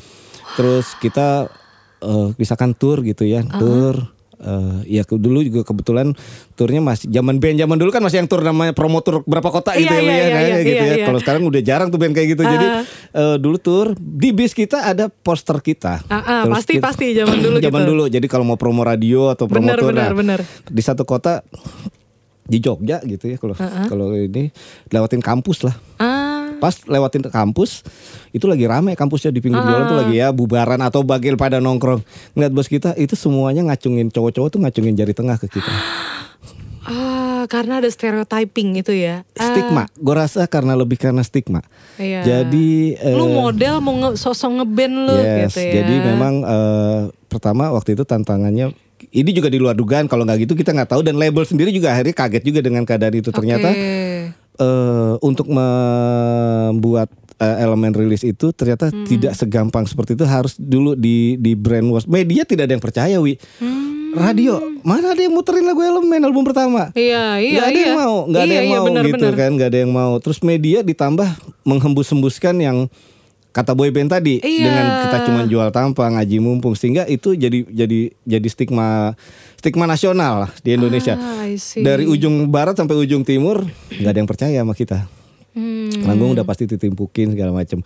Terus 0.55 0.96
kita 1.00 1.51
eh, 2.00 2.27
misalkan 2.39 2.75
tour 2.75 3.03
gitu 3.03 3.27
ya 3.27 3.44
tour 3.60 4.21
eh, 4.41 4.77
ya 4.91 5.03
ke- 5.03 5.15
dulu 5.15 5.39
juga 5.39 5.62
kebetulan 5.63 6.17
turnya 6.51 6.79
masih 6.79 7.07
zaman 7.07 7.38
band 7.38 7.55
zaman 7.55 7.75
dulu 7.75 7.89
kan 7.89 8.00
masih 8.00 8.17
yang 8.17 8.27
tour 8.27 8.41
namanya 8.41 8.71
promo 8.71 9.00
tour 9.00 9.21
berapa 9.24 9.48
kota 9.48 9.74
gitu 9.74 9.88
Iya, 9.88 9.93
ya, 9.93 10.01
iya, 10.01 10.12
ya, 10.12 10.17
iya, 10.17 10.29
kayak 10.31 10.41
iya, 10.43 10.57
gitu 10.62 10.74
iya, 10.75 10.81
ya 10.83 10.95
iya. 10.95 11.05
kalau 11.05 11.19
sekarang 11.19 11.41
udah 11.43 11.62
jarang 11.62 11.88
tuh 11.88 11.98
band 11.98 12.12
kayak 12.12 12.29
gitu 12.29 12.43
jadi 12.43 12.67
Ah. 12.67 12.83
eh, 13.13 13.36
dulu 13.38 13.57
tour 13.57 13.88
di 13.95 14.29
bis 14.31 14.51
kita 14.51 14.83
ada 14.83 15.07
poster 15.07 15.57
kita 15.60 16.01
ah, 16.05 16.43
Terus 16.43 16.53
pasti, 16.55 16.74
kita- 16.74 16.83
pasti, 16.83 17.05
zaman 17.13 17.38
dulu 17.38 17.57
zaman 17.63 17.81
gitu. 17.81 17.89
dulu 17.89 18.03
jadi 18.07 18.25
kalau 18.25 18.43
mau 18.43 18.55
promo 18.55 18.81
radio 18.81 19.29
atau 19.29 19.45
promo 19.45 19.65
Benar, 19.65 19.77
tour 19.77 19.89
benar, 19.89 20.10
nah, 20.10 20.17
benar. 20.17 20.39
di 20.63 20.81
satu 20.81 21.03
kota 21.03 21.45
di 22.43 22.57
Jogja 22.57 23.00
gitu 23.01 23.25
ya 23.25 23.38
kalau 23.38 23.55
kalau 23.86 24.12
ini 24.12 24.51
lewatin 24.88 25.19
kampus 25.19 25.62
lah 25.62 25.75
Ah. 25.98 26.30
Pas 26.62 26.77
lewatin 26.86 27.25
kampus 27.25 27.82
itu 28.30 28.46
lagi 28.46 28.63
rame 28.63 28.94
kampusnya 28.94 29.34
di 29.34 29.41
pinggir 29.41 29.58
jalan 29.60 29.84
tuh 29.84 29.98
lagi 29.98 30.15
ya 30.15 30.30
bubaran 30.30 30.77
atau 30.77 31.01
bagel 31.01 31.34
pada 31.34 31.58
nongkrong 31.58 32.06
ngeliat 32.32 32.53
bos 32.53 32.70
kita 32.70 32.94
itu 32.96 33.18
semuanya 33.18 33.65
ngacungin 33.65 34.08
cowok-cowok 34.08 34.48
tuh 34.48 34.60
ngacungin 34.62 34.94
jari 34.94 35.12
tengah 35.12 35.36
ke 35.36 35.50
kita 35.50 35.74
Ah, 36.82 37.46
karena 37.46 37.77
ada 37.77 37.86
stereotyping 37.86 38.74
itu 38.75 38.89
ya. 38.89 39.22
Ah, 39.38 39.53
stigma 39.53 39.86
gue 39.94 40.15
rasa 40.18 40.50
karena 40.50 40.74
lebih 40.74 40.98
karena 40.98 41.22
stigma 41.22 41.62
Iya. 41.94 42.25
jadi 42.25 42.70
eh, 42.98 43.13
lu 43.13 43.30
model 43.30 43.77
mau 43.77 43.94
nge 43.94 44.18
sosok 44.18 44.50
ngeband 44.58 44.96
lu 45.06 45.13
yes 45.13 45.53
gitu 45.53 45.62
ya. 45.62 45.74
jadi 45.77 45.96
memang 46.10 46.34
eh, 46.41 47.00
pertama 47.30 47.70
waktu 47.70 47.94
itu 47.94 48.01
tantangannya 48.01 48.74
ini 49.10 49.30
juga 49.30 49.50
di 49.50 49.58
luar 49.58 49.74
dugaan 49.74 50.06
kalau 50.06 50.25
nggak 50.25 50.46
gitu 50.46 50.53
kita 50.53 50.74
nggak 50.74 50.89
tahu 50.89 51.01
dan 51.01 51.18
label 51.18 51.41
sendiri 51.41 51.70
juga 51.70 51.94
akhirnya 51.94 52.13
kaget 52.13 52.44
juga 52.44 52.60
dengan 52.62 52.82
keadaan 52.82 53.13
itu 53.13 53.30
ternyata. 53.30 53.70
Eh, 54.62 55.13
untuk 55.20 55.50
membuat 55.50 57.10
eh, 57.36 57.58
elemen 57.60 57.89
rilis 57.91 58.22
itu 58.22 58.53
ternyata 58.53 58.88
Hmm. 58.88 59.01
tidak 59.03 59.34
segampang 59.34 59.84
seperti 59.84 60.13
itu 60.13 60.24
harus 60.24 60.53
dulu 60.56 60.94
di 60.94 61.34
di 61.36 61.53
brainwash 61.53 62.06
media 62.06 62.46
tidak 62.46 62.70
ada 62.70 62.74
yang 62.74 62.84
percaya 62.84 63.18
wi 63.18 63.34
Hmm. 63.58 64.13
radio 64.13 64.62
mana 64.82 65.12
ada 65.12 65.20
yang 65.20 65.32
muterin 65.32 65.63
lagu 65.63 65.82
elemen 65.82 66.22
album 66.22 66.44
pertama 66.44 66.94
Iya, 66.94 67.39
iya, 67.39 67.51
nggak 67.51 67.65
ada 67.65 67.74
iya. 67.74 67.82
yang 67.84 67.98
mau 67.98 68.15
nggak 68.25 68.41
ada 68.41 68.46
Iya, 68.46 68.53
yang 68.53 68.68
iya, 68.68 68.75
mau 68.75 68.86
benar, 68.86 69.03
gitu 69.03 69.15
benar. 69.18 69.34
kan 69.36 69.50
nggak 69.51 69.70
ada 69.72 69.80
yang 69.80 69.91
mau 69.91 70.13
terus 70.20 70.39
media 70.41 70.80
ditambah 70.82 71.30
menghembus-hembuskan 71.63 72.56
yang 72.58 72.77
kata 73.51 73.72
boyband 73.72 74.08
tadi 74.10 74.39
Iya. 74.39 74.63
dengan 74.63 74.86
kita 75.03 75.17
cuma 75.24 75.41
jual 75.43 75.67
tampang 75.70 76.15
ngaji 76.15 76.38
mumpung 76.39 76.72
sehingga 76.72 77.03
itu 77.05 77.31
jadi 77.34 77.67
jadi 77.67 78.00
jadi 78.17 78.48
stigma 78.48 79.12
stigma 79.55 79.86
nasional 79.86 80.48
lah 80.48 80.51
di 80.58 80.72
Indonesia 80.72 81.13
Ah, 81.13 81.46
dari 81.77 82.03
ujung 82.05 82.48
barat 82.48 82.74
sampai 82.74 82.96
ujung 82.96 83.22
timur 83.22 83.67
nggak 83.91 84.08
ada 84.08 84.17
yang 84.17 84.29
percaya 84.29 84.58
sama 84.58 84.72
kita 84.72 85.03
Hmm. 85.51 85.91
manggung 86.01 86.31
udah 86.31 86.41
pasti 86.41 86.63
ditimpukin 86.63 87.36
segala 87.36 87.51
macam 87.51 87.84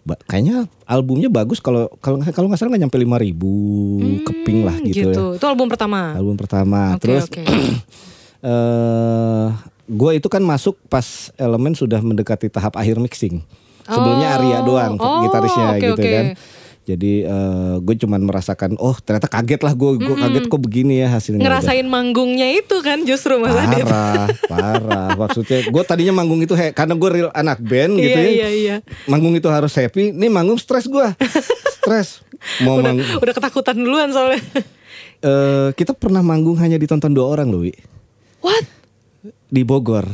ba- 0.00 0.16
kayaknya 0.22 0.64
albumnya 0.82 1.28
bagus 1.28 1.60
kalau 1.60 1.92
kalau 1.98 2.16
nggak- 2.16 2.32
kalau 2.32 2.48
nggak 2.48 2.56
salah 2.56 2.72
nggak 2.72 2.82
nyampe 2.82 2.96
lima 2.96 3.16
ribu 3.18 3.52
keping 4.22 4.64
lah 4.64 4.80
gitu, 4.80 5.12
ya. 5.12 5.36
Itu 5.36 5.44
album 5.44 5.68
pertama. 5.68 6.16
Album 6.16 6.38
pertama. 6.38 6.96
Oke, 6.96 7.04
Terus 7.04 7.28
oke. 7.28 7.42
eh 8.42 9.46
gue 9.86 10.10
itu 10.14 10.26
kan 10.26 10.40
masuk 10.40 10.74
pas 10.88 11.04
elemen 11.36 11.72
sudah 11.72 12.00
mendekati 12.00 12.48
tahap 12.48 12.74
akhir 12.74 12.96
mixing. 12.96 13.42
Sebelumnya 13.86 14.28
Oh, 14.28 14.36
Arya 14.36 14.58
doang 14.60 14.92
oh, 14.98 15.22
gitarisnya 15.22 15.66
oke, 15.70 15.78
gitu 15.80 15.94
oke. 15.94 16.10
kan. 16.10 16.26
Jadi 16.86 17.26
eh, 17.26 17.74
gue 17.82 17.94
cuman 17.98 18.22
merasakan 18.22 18.78
oh 18.78 18.94
ternyata 18.94 19.26
kaget 19.26 19.58
lah 19.58 19.74
gue 19.74 19.98
gue 19.98 20.14
kaget 20.14 20.44
kok 20.46 20.60
begini 20.60 21.02
ya 21.02 21.10
hasilnya. 21.10 21.42
Ngerasain 21.42 21.82
manggungnya 21.82 22.46
itu 22.46 22.78
kan 22.78 23.02
justru 23.02 23.42
Mas 23.42 23.50
Adit. 23.52 23.82
parah, 23.86 24.26
parah. 24.50 25.08
Maksudnya 25.18 25.66
gue 25.66 25.82
tadinya 25.82 26.14
manggung 26.14 26.38
itu 26.38 26.54
karena 26.70 26.94
gue 26.94 27.10
real 27.10 27.30
anak 27.34 27.58
band 27.58 27.98
gitu 27.98 28.14
Iya 28.14 28.22
ya. 28.22 28.30
iya 28.30 28.48
iya. 28.50 28.76
Manggung 29.06 29.34
itu 29.34 29.50
harus 29.50 29.74
happy. 29.74 30.14
Nih 30.14 30.30
manggung 30.30 30.62
stres 30.62 30.86
gue, 30.86 31.06
stres. 31.82 32.22
Mau 32.62 32.78
Udah, 32.78 32.94
manggung. 32.94 33.18
udah 33.18 33.34
ketakutan 33.34 33.74
duluan 33.74 34.14
soalnya. 34.14 34.38
Eh, 35.18 35.68
kita 35.74 35.90
pernah 35.90 36.22
manggung 36.22 36.54
hanya 36.60 36.78
ditonton 36.78 37.10
dua 37.10 37.26
orang 37.26 37.50
loh, 37.50 37.66
Wi. 37.66 37.74
What? 38.38 38.62
di 39.46 39.62
Bogor. 39.62 40.06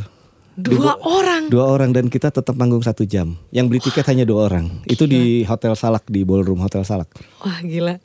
Dua 0.62 0.94
orang. 1.02 1.50
Dua 1.50 1.64
orang 1.66 1.90
dan 1.90 2.06
kita 2.06 2.30
tetap 2.30 2.54
manggung 2.54 2.82
satu 2.86 3.02
jam. 3.02 3.34
Yang 3.50 3.66
beli 3.66 3.80
tiket 3.82 4.06
hanya 4.06 4.22
dua 4.22 4.46
orang. 4.46 4.70
Itu 4.86 5.10
di 5.10 5.42
Hotel 5.42 5.74
Salak 5.74 6.06
di 6.06 6.22
Ballroom 6.22 6.62
Hotel 6.62 6.86
Salak. 6.86 7.10
Wah 7.42 7.58
gila. 7.66 7.98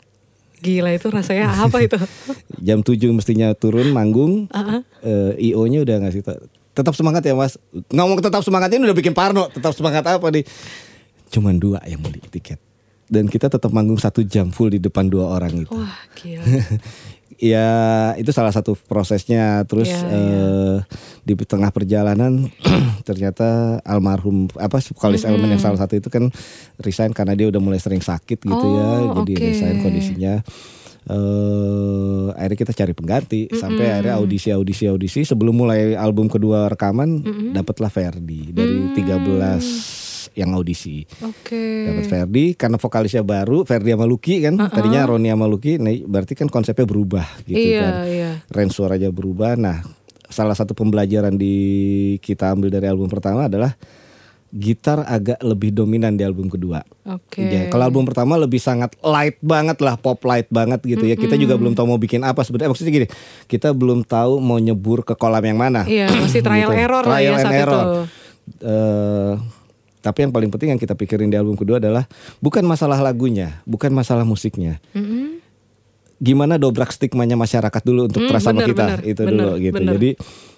Gila 0.58 0.90
itu 0.98 1.08
rasanya 1.14 1.54
apa 1.70 1.78
itu? 1.86 1.98
Jam 2.58 2.82
7 2.82 2.98
mestinya 3.14 3.54
turun 3.54 3.94
manggung. 3.94 4.50
Uh-uh. 4.50 4.82
Eh, 5.06 5.54
IO-nya 5.54 5.86
udah 5.86 5.96
ngasih. 6.02 6.26
Tetap 6.74 6.94
semangat 6.98 7.22
ya 7.22 7.38
Mas. 7.38 7.62
Ngomong 7.94 8.26
tetap 8.26 8.42
semangatnya 8.42 8.82
ini 8.82 8.86
udah 8.90 8.98
bikin 8.98 9.14
parno. 9.14 9.54
Tetap 9.54 9.78
semangat 9.78 10.02
apa 10.10 10.26
nih? 10.34 10.46
Cuman 11.30 11.62
dua 11.62 11.78
yang 11.86 12.02
beli 12.02 12.22
tiket. 12.26 12.58
Dan 13.08 13.32
kita 13.32 13.48
tetap 13.48 13.72
manggung 13.72 14.02
satu 14.02 14.20
jam 14.26 14.52
full 14.52 14.74
di 14.74 14.82
depan 14.82 15.08
dua 15.08 15.32
orang 15.38 15.64
itu. 15.64 15.72
Wah 15.72 15.96
gila. 16.18 16.44
ya 17.36 17.68
itu 18.16 18.32
salah 18.32 18.56
satu 18.56 18.80
prosesnya. 18.88 19.68
Terus 19.68 19.92
Iya, 19.92 20.08
eh, 20.08 20.78
di 21.28 21.34
tengah 21.44 21.70
perjalanan 21.76 22.48
ternyata 23.08 23.80
almarhum 23.84 24.48
apa 24.56 24.80
vokalis 24.80 25.28
elemen 25.28 25.60
yang 25.60 25.64
salah 25.64 25.80
satu 25.80 26.00
itu 26.00 26.08
kan 26.08 26.32
resign 26.80 27.12
karena 27.12 27.36
dia 27.36 27.52
udah 27.52 27.60
mulai 27.60 27.78
sering 27.78 28.00
sakit 28.00 28.40
gitu 28.40 28.68
ya. 28.72 28.90
Oh, 29.12 29.24
jadi 29.24 29.34
oke. 29.36 29.44
resign 29.44 29.76
kondisinya. 29.84 30.34
Eh 31.08 32.28
akhirnya 32.36 32.58
kita 32.58 32.74
cari 32.76 32.94
pengganti. 32.96 33.42
Sampai 33.52 33.92
akhirnya 33.92 34.16
audisi 34.16 34.50
audisi 34.56 34.88
audisi. 34.88 35.22
Sebelum 35.28 35.56
mulai 35.56 36.00
album 36.00 36.32
kedua 36.32 36.72
rekaman 36.72 37.24
dapatlah 37.52 37.92
Ferdi 37.92 38.56
dari 38.56 38.96
13 38.96 40.07
yang 40.38 40.54
audisi 40.54 41.02
Oke. 41.20 41.58
dapat 41.84 42.06
Ferdi 42.06 42.46
karena 42.54 42.78
vokalisnya 42.78 43.22
baru 43.22 43.66
Ferdi 43.66 43.90
sama 43.90 44.06
Lucky 44.06 44.38
kan 44.40 44.54
tadinya 44.70 45.02
Roni 45.04 45.28
sama 45.28 45.46
Lucky 45.46 45.76
nah 45.76 45.90
berarti 45.90 46.34
kan 46.34 46.46
konsepnya 46.46 46.86
berubah 46.86 47.26
gitu 47.42 47.58
Iya, 47.74 47.82
kan 47.82 47.94
iya. 48.06 48.30
range 48.48 48.72
suaranya 48.72 49.10
berubah 49.10 49.58
nah 49.58 49.82
salah 50.28 50.54
satu 50.54 50.72
pembelajaran 50.72 51.34
di 51.34 51.56
kita 52.18 52.52
ambil 52.52 52.70
dari 52.70 52.86
album 52.86 53.08
pertama 53.08 53.50
adalah 53.50 53.74
gitar 54.48 55.04
agak 55.04 55.42
lebih 55.42 55.72
dominan 55.72 56.14
di 56.14 56.22
album 56.22 56.48
kedua 56.48 56.80
Oke. 57.04 57.42
Ya, 57.42 57.68
kalau 57.68 57.84
album 57.86 58.04
pertama 58.04 58.36
lebih 58.36 58.58
sangat 58.58 58.92
light 59.02 59.40
banget 59.40 59.80
lah, 59.80 59.96
pop 59.96 60.20
light 60.22 60.48
banget 60.50 60.84
gitu 60.84 61.04
ya. 61.04 61.16
Kita 61.16 61.36
juga 61.36 61.56
belum 61.56 61.72
tahu 61.72 61.88
mau 61.88 61.96
bikin 61.96 62.20
apa 62.20 62.44
sebenarnya. 62.44 62.68
Maksudnya 62.70 62.92
gini, 62.94 63.08
kita 63.46 63.72
belum 63.72 64.04
tahu 64.04 64.38
mau 64.38 64.56
nyebur 64.58 65.02
ke 65.02 65.16
kolam 65.16 65.40
yang 65.40 65.56
mana. 65.56 65.84
Iya, 65.84 66.12
masih 66.14 66.44
trial 66.44 66.68
Gitu. 66.68 66.84
error 66.84 67.00
lah 67.02 67.16
ya 67.18 67.32
Trial 67.32 67.32
and 67.34 67.44
saat 67.46 67.56
error. 67.58 67.80
itu. 67.80 67.88
Eh, 68.62 69.32
tapi 70.08 70.24
yang 70.24 70.32
paling 70.32 70.48
penting 70.48 70.72
yang 70.72 70.80
kita 70.80 70.96
pikirin 70.96 71.28
di 71.28 71.36
album 71.36 71.60
kedua 71.60 71.84
adalah 71.84 72.08
bukan 72.40 72.64
masalah 72.64 73.04
lagunya, 73.04 73.60
bukan 73.68 73.92
masalah 73.92 74.24
musiknya. 74.24 74.80
Mm-mm. 74.96 75.44
Gimana 76.24 76.56
dobrak 76.56 76.96
stigmanya 76.96 77.36
masyarakat 77.36 77.82
dulu 77.84 78.08
untuk 78.08 78.24
Hmm, 78.24 78.32
trust 78.32 78.48
sama 78.48 78.64
bener, 78.64 78.70
kita 78.72 78.86
bener, 78.88 79.00
itu 79.04 79.22
bener, 79.22 79.32
dulu 79.36 79.52
gitu. 79.60 79.76
bener. 79.76 79.94
Jadi 80.00 80.10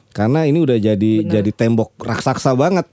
karena 0.10 0.40
ini 0.46 0.60
udah 0.62 0.78
jadi 0.78 1.12
jadi 1.22 1.52
tembok 1.54 1.94
raksasa 2.02 2.58
banget 2.58 2.86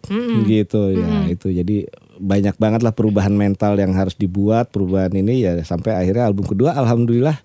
gitu 0.44 0.92
ya 0.92 1.24
itu 1.32 1.48
jadi 1.48 1.88
banyak 2.20 2.60
banget 2.60 2.80
lah 2.84 2.92
perubahan 2.92 3.32
mental 3.32 3.72
yang 3.80 3.96
harus 3.96 4.12
dibuat 4.16 4.68
perubahan 4.68 5.12
ini 5.16 5.40
ya 5.40 5.56
sampai 5.64 5.96
akhirnya 5.96 6.28
album 6.28 6.44
kedua 6.44 6.76
alhamdulillah 6.76 7.40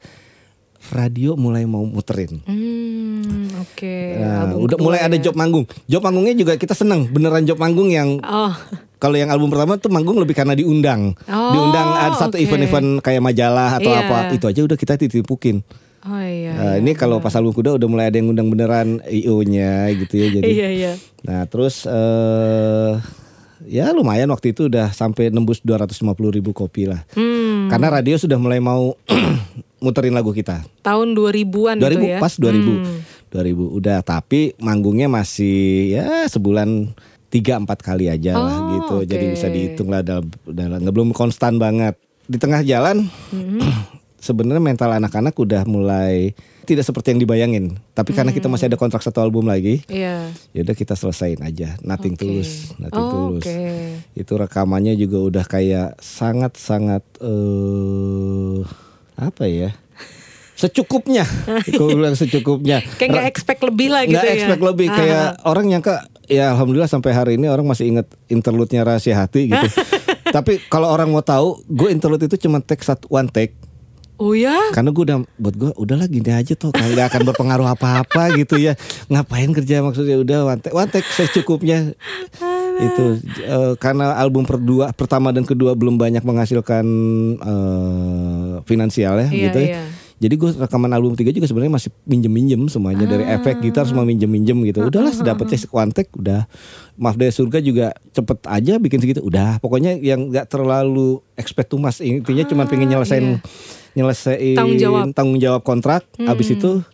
radio 0.90 1.36
mulai 1.36 1.64
mau 1.64 1.84
muterin 1.84 2.42
Hmm, 2.42 3.48
oke. 3.60 3.96
Nah, 4.18 4.50
Album 4.50 4.66
udah 4.66 4.78
mulai 4.78 5.00
ada 5.00 5.14
ya. 5.14 5.24
job 5.24 5.36
manggung. 5.36 5.66
Job 5.86 6.02
manggungnya 6.02 6.34
juga 6.34 6.54
kita 6.56 6.74
seneng, 6.74 7.06
beneran 7.08 7.44
job 7.44 7.56
manggung 7.56 7.88
yang 7.88 8.18
Oh, 8.20 8.50
kalau 8.98 9.14
yang 9.14 9.30
album 9.30 9.48
pertama 9.48 9.78
tuh 9.78 9.88
manggung 9.88 10.18
lebih 10.18 10.34
karena 10.34 10.52
diundang. 10.52 11.14
Oh, 11.24 11.52
diundang 11.52 11.88
ada 11.96 12.16
satu 12.16 12.36
event-event 12.36 13.00
kayak 13.00 13.22
majalah 13.22 13.78
atau 13.78 13.88
Iya. 13.88 14.02
apa. 14.04 14.18
Itu 14.32 14.46
aja 14.46 14.62
udah 14.62 14.74
kita 14.74 14.98
titipukin. 14.98 15.62
oh 16.02 16.18
iya. 16.18 16.52
Nah, 16.52 16.72
iya, 16.74 16.82
ini 16.82 16.92
kalau 16.92 17.18
pas 17.18 17.32
album 17.32 17.54
kedua 17.54 17.78
udah 17.78 17.88
mulai 17.88 18.06
ada 18.08 18.18
yang 18.18 18.28
ngundang 18.28 18.50
beneran 18.50 18.88
IO-nya 19.06 19.86
gitu 19.96 20.14
ya 20.16 20.28
jadi. 20.34 20.44
Iya 20.44 20.68
iya. 20.72 20.94
Nah, 21.22 21.46
terus 21.46 21.86
eh 21.86 22.92
ya 23.64 23.94
lumayan 23.94 24.26
waktu 24.28 24.52
itu 24.52 24.66
udah 24.66 24.90
sampai 24.90 25.30
nembus 25.30 25.62
250 25.62 26.02
ribu 26.32 26.50
kopi 26.52 26.90
lah. 26.90 27.06
Hmm, 27.14 27.70
Karena 27.70 27.94
radio 27.94 28.18
sudah 28.18 28.36
mulai 28.36 28.58
mau 28.58 28.98
muterin 29.82 30.14
lagu 30.14 30.30
kita. 30.30 30.62
tahun 30.80 31.12
2000-an 31.12 31.76
2000 31.76 31.90
itu 31.92 32.06
ya. 32.08 32.18
pas 32.18 32.34
2000 32.34 32.62
Hmm. 32.72 33.00
2000 33.28 33.58
udah 33.74 34.00
tapi 34.02 34.54
manggungnya 34.58 35.08
masih 35.08 35.58
ya 35.92 36.06
sebulan 36.26 36.94
tiga 37.28 37.56
empat 37.56 37.80
kali 37.80 38.06
aja 38.06 38.36
lah 38.36 38.56
Oh, 38.58 38.68
gitu 38.74 38.96
jadi 39.08 39.26
oke. 39.26 39.34
bisa 39.34 39.48
dihitung 39.48 39.88
lah 39.88 40.00
dalam, 40.00 40.28
dalam 40.46 40.80
belum 40.84 41.10
konstan 41.12 41.56
banget 41.56 41.96
di 42.24 42.36
tengah 42.36 42.62
jalan 42.62 43.08
Hmm. 43.30 43.60
sebenarnya 44.22 44.62
mental 44.62 44.94
anak-anak 44.94 45.34
udah 45.34 45.66
mulai 45.66 46.38
tidak 46.62 46.84
seperti 46.84 47.10
yang 47.10 47.20
dibayangin 47.20 47.66
tapi 47.90 48.12
karena 48.12 48.30
kita 48.30 48.46
masih 48.46 48.68
ada 48.68 48.76
kontrak 48.76 49.00
satu 49.00 49.18
album 49.18 49.44
lagi 49.44 49.82
Iya. 49.88 50.30
ya 50.52 50.62
udah 50.62 50.76
kita 50.76 50.94
selesain 50.94 51.40
aja 51.40 51.74
nothing 51.82 52.14
Oke. 52.14 52.22
tulus 52.22 52.76
nothing 52.78 53.02
Oh, 53.02 53.10
tulus 53.34 53.44
oke. 53.44 53.66
itu 54.14 54.34
rekamannya 54.36 54.94
juga 54.94 55.18
udah 55.24 55.46
kayak 55.48 55.98
sangat 55.98 56.54
sangat 56.54 57.02
eh 57.18 58.62
apa 59.22 59.46
ya? 59.46 59.70
Secukupnya. 60.58 61.26
Aku 61.70 61.94
bilang 61.94 62.18
secukupnya. 62.18 62.82
Kayak 62.98 63.10
nggak 63.14 63.28
expect 63.30 63.62
lebih 63.62 63.88
lah 63.94 64.04
gitu 64.06 64.18
nggak 64.18 64.26
ya. 64.26 64.34
expect 64.38 64.64
lebih. 64.66 64.88
Ah. 64.90 64.98
kayak 64.98 65.28
orang 65.46 65.66
nyangka 65.70 65.96
ya 66.26 66.54
alhamdulillah 66.54 66.90
sampai 66.90 67.12
hari 67.14 67.32
ini 67.38 67.46
orang 67.50 67.66
masih 67.66 67.90
inget 67.90 68.10
interlude-nya 68.30 68.82
rahasia 68.82 69.18
hati 69.18 69.50
gitu. 69.54 69.68
Tapi 70.36 70.64
kalau 70.70 70.90
orang 70.90 71.10
mau 71.14 71.22
tahu 71.22 71.62
gue 71.66 71.90
interlude 71.94 72.26
itu 72.26 72.38
cuma 72.42 72.62
take 72.62 72.82
satu 72.82 73.06
one 73.10 73.30
take. 73.30 73.54
Oh 74.22 74.38
ya? 74.38 74.54
karena 74.70 74.94
gue 74.94 75.02
udah 75.02 75.18
buat 75.42 75.56
gue 75.58 75.72
udahlah 75.82 76.06
gini 76.06 76.30
aja 76.30 76.54
tuh 76.54 76.70
kalau 76.70 76.94
nggak 76.94 77.10
akan 77.10 77.22
berpengaruh 77.34 77.68
apa-apa 77.74 78.38
gitu 78.38 78.62
ya. 78.62 78.78
Ngapain 79.10 79.50
kerja 79.50 79.82
maksudnya? 79.82 80.22
Udah 80.22 80.46
one 80.46 80.62
take, 80.62 80.78
one 80.78 80.90
take 80.94 81.10
secukupnya 81.10 81.98
itu 82.84 83.06
eh, 83.40 83.74
karena 83.76 84.14
album 84.16 84.44
perdua 84.44 84.90
pertama 84.92 85.30
dan 85.30 85.42
kedua 85.42 85.72
belum 85.72 85.96
banyak 85.96 86.22
menghasilkan 86.22 86.86
eh, 87.42 88.54
finansial 88.64 89.16
ya 89.18 89.28
Iya, 89.28 89.44
gitu 89.46 89.60
ya. 89.60 89.70
iya. 89.70 89.84
Jadi 90.18 90.38
gue 90.38 90.54
rekaman 90.56 90.92
album 90.92 91.18
tiga 91.18 91.30
juga 91.30 91.50
sebenarnya 91.50 91.74
masih 91.74 91.90
minjem-minjem 92.04 92.70
semuanya 92.70 93.10
dari 93.10 93.26
Ah. 93.26 93.36
efek 93.36 93.58
gitar 93.60 93.84
semua 93.84 94.02
minjem-minjem 94.04 94.54
gitu. 94.64 94.86
Udahlah 94.86 95.10
dapetnya 95.18 95.58
one 95.68 95.90
take 95.90 96.14
udah. 96.14 96.46
Maaf 96.94 97.18
deh 97.18 97.26
surga 97.28 97.58
juga 97.58 97.90
cepet 98.08 98.38
aja 98.46 98.78
bikin 98.78 99.02
segitu. 99.02 99.18
Udah 99.20 99.58
pokoknya 99.58 99.98
yang 99.98 100.30
nggak 100.30 100.46
terlalu 100.48 101.18
expect 101.34 101.70
to 101.70 101.78
mas 101.78 101.98
intinya 102.00 102.46
cuma 102.46 102.64
pengen 102.66 102.86
nyelesain 102.88 103.42
nyelesain 103.92 104.54
Ah, 104.54 104.62
Tanggung 104.62 104.78
jawab. 104.78 105.02
Hmm. 105.02 105.12
tanggung 105.12 105.40
jawab 105.40 105.62
kontrak. 105.62 106.06
Abis 106.20 106.54
itu 106.54 106.86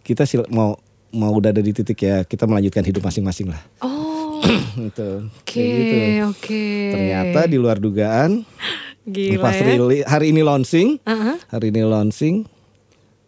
kita 0.00 0.22
sil- 0.22 0.46
mau 0.48 0.78
mau 1.10 1.34
udah 1.34 1.50
ada 1.50 1.58
di 1.58 1.74
titik 1.74 1.98
ya 1.98 2.22
kita 2.22 2.46
melanjutkan 2.46 2.82
hidup 2.82 3.02
masing-masing 3.02 3.50
lah. 3.50 3.58
Oh, 3.80 4.05
Gitu. 4.86 5.08
oke, 5.26 5.56
gitu. 5.56 5.96
oke. 6.26 6.64
Ternyata 6.92 7.40
di 7.44 7.56
luar 7.56 7.76
dugaan 7.76 8.44
Gila 9.02 9.38
pas 9.38 9.54
ya. 9.54 9.64
rilis- 9.64 10.02
hari 10.04 10.30
ini 10.30 10.42
launching, 10.42 10.98
Uh-huh. 11.00 11.36
hari 11.48 11.70
ini 11.70 11.82
launching, 11.82 12.42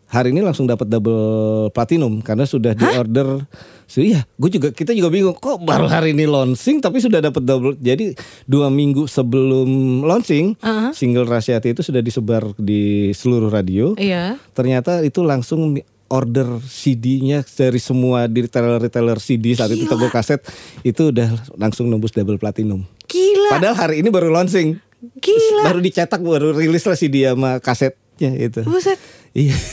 hari 0.06 0.30
ini 0.30 0.40
langsung 0.40 0.64
dapat 0.64 0.86
double 0.86 1.22
platinum 1.70 2.18
karena 2.18 2.42
sudah 2.42 2.72
di 2.72 2.82
order. 2.84 3.46
So, 3.84 4.02
iya, 4.02 4.28
gue 4.34 4.50
juga 4.50 4.68
kita 4.68 4.90
juga 4.90 5.08
bingung 5.08 5.32
kok 5.32 5.58
baru 5.58 5.86
hari 5.86 6.12
ini 6.12 6.24
launching 6.24 6.78
tapi 6.78 6.98
sudah 6.98 7.22
dapat 7.22 7.40
double. 7.40 7.72
Jadi 7.74 8.12
dua 8.44 8.68
minggu 8.68 9.06
sebelum 9.06 9.68
launching, 10.02 10.58
Uh-huh. 10.58 10.90
single 10.92 11.24
Rasyati 11.24 11.72
itu 11.72 11.80
sudah 11.80 12.00
disebar 12.00 12.52
di 12.54 13.10
seluruh 13.10 13.48
radio. 13.48 13.94
Iya. 13.94 14.36
Ternyata 14.52 15.00
itu 15.00 15.22
langsung 15.22 15.78
order 16.08 16.60
CD-nya 16.64 17.44
dari 17.44 17.76
semua 17.76 18.24
di 18.26 18.48
retailer-retailer 18.48 19.20
CD 19.20 19.52
saat 19.52 19.72
itu 19.72 19.84
toko 19.84 20.08
kaset 20.08 20.40
itu 20.80 21.12
udah 21.12 21.28
langsung 21.60 21.88
nembus 21.88 22.16
double 22.16 22.40
platinum. 22.40 22.84
Gila. 23.08 23.56
Padahal 23.56 23.76
hari 23.76 24.00
ini 24.00 24.08
baru 24.08 24.32
launching. 24.32 24.80
Gila. 25.20 25.62
Baru 25.68 25.78
dicetak 25.84 26.20
baru 26.24 26.56
rilis 26.56 26.84
lah 26.88 26.96
CD 26.96 27.28
sama 27.28 27.60
kasetnya 27.60 28.34
itu. 28.34 28.64
Buset. 28.64 28.98
Iya. 29.36 29.56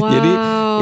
Wow. 0.00 0.08
Jadi. 0.08 0.32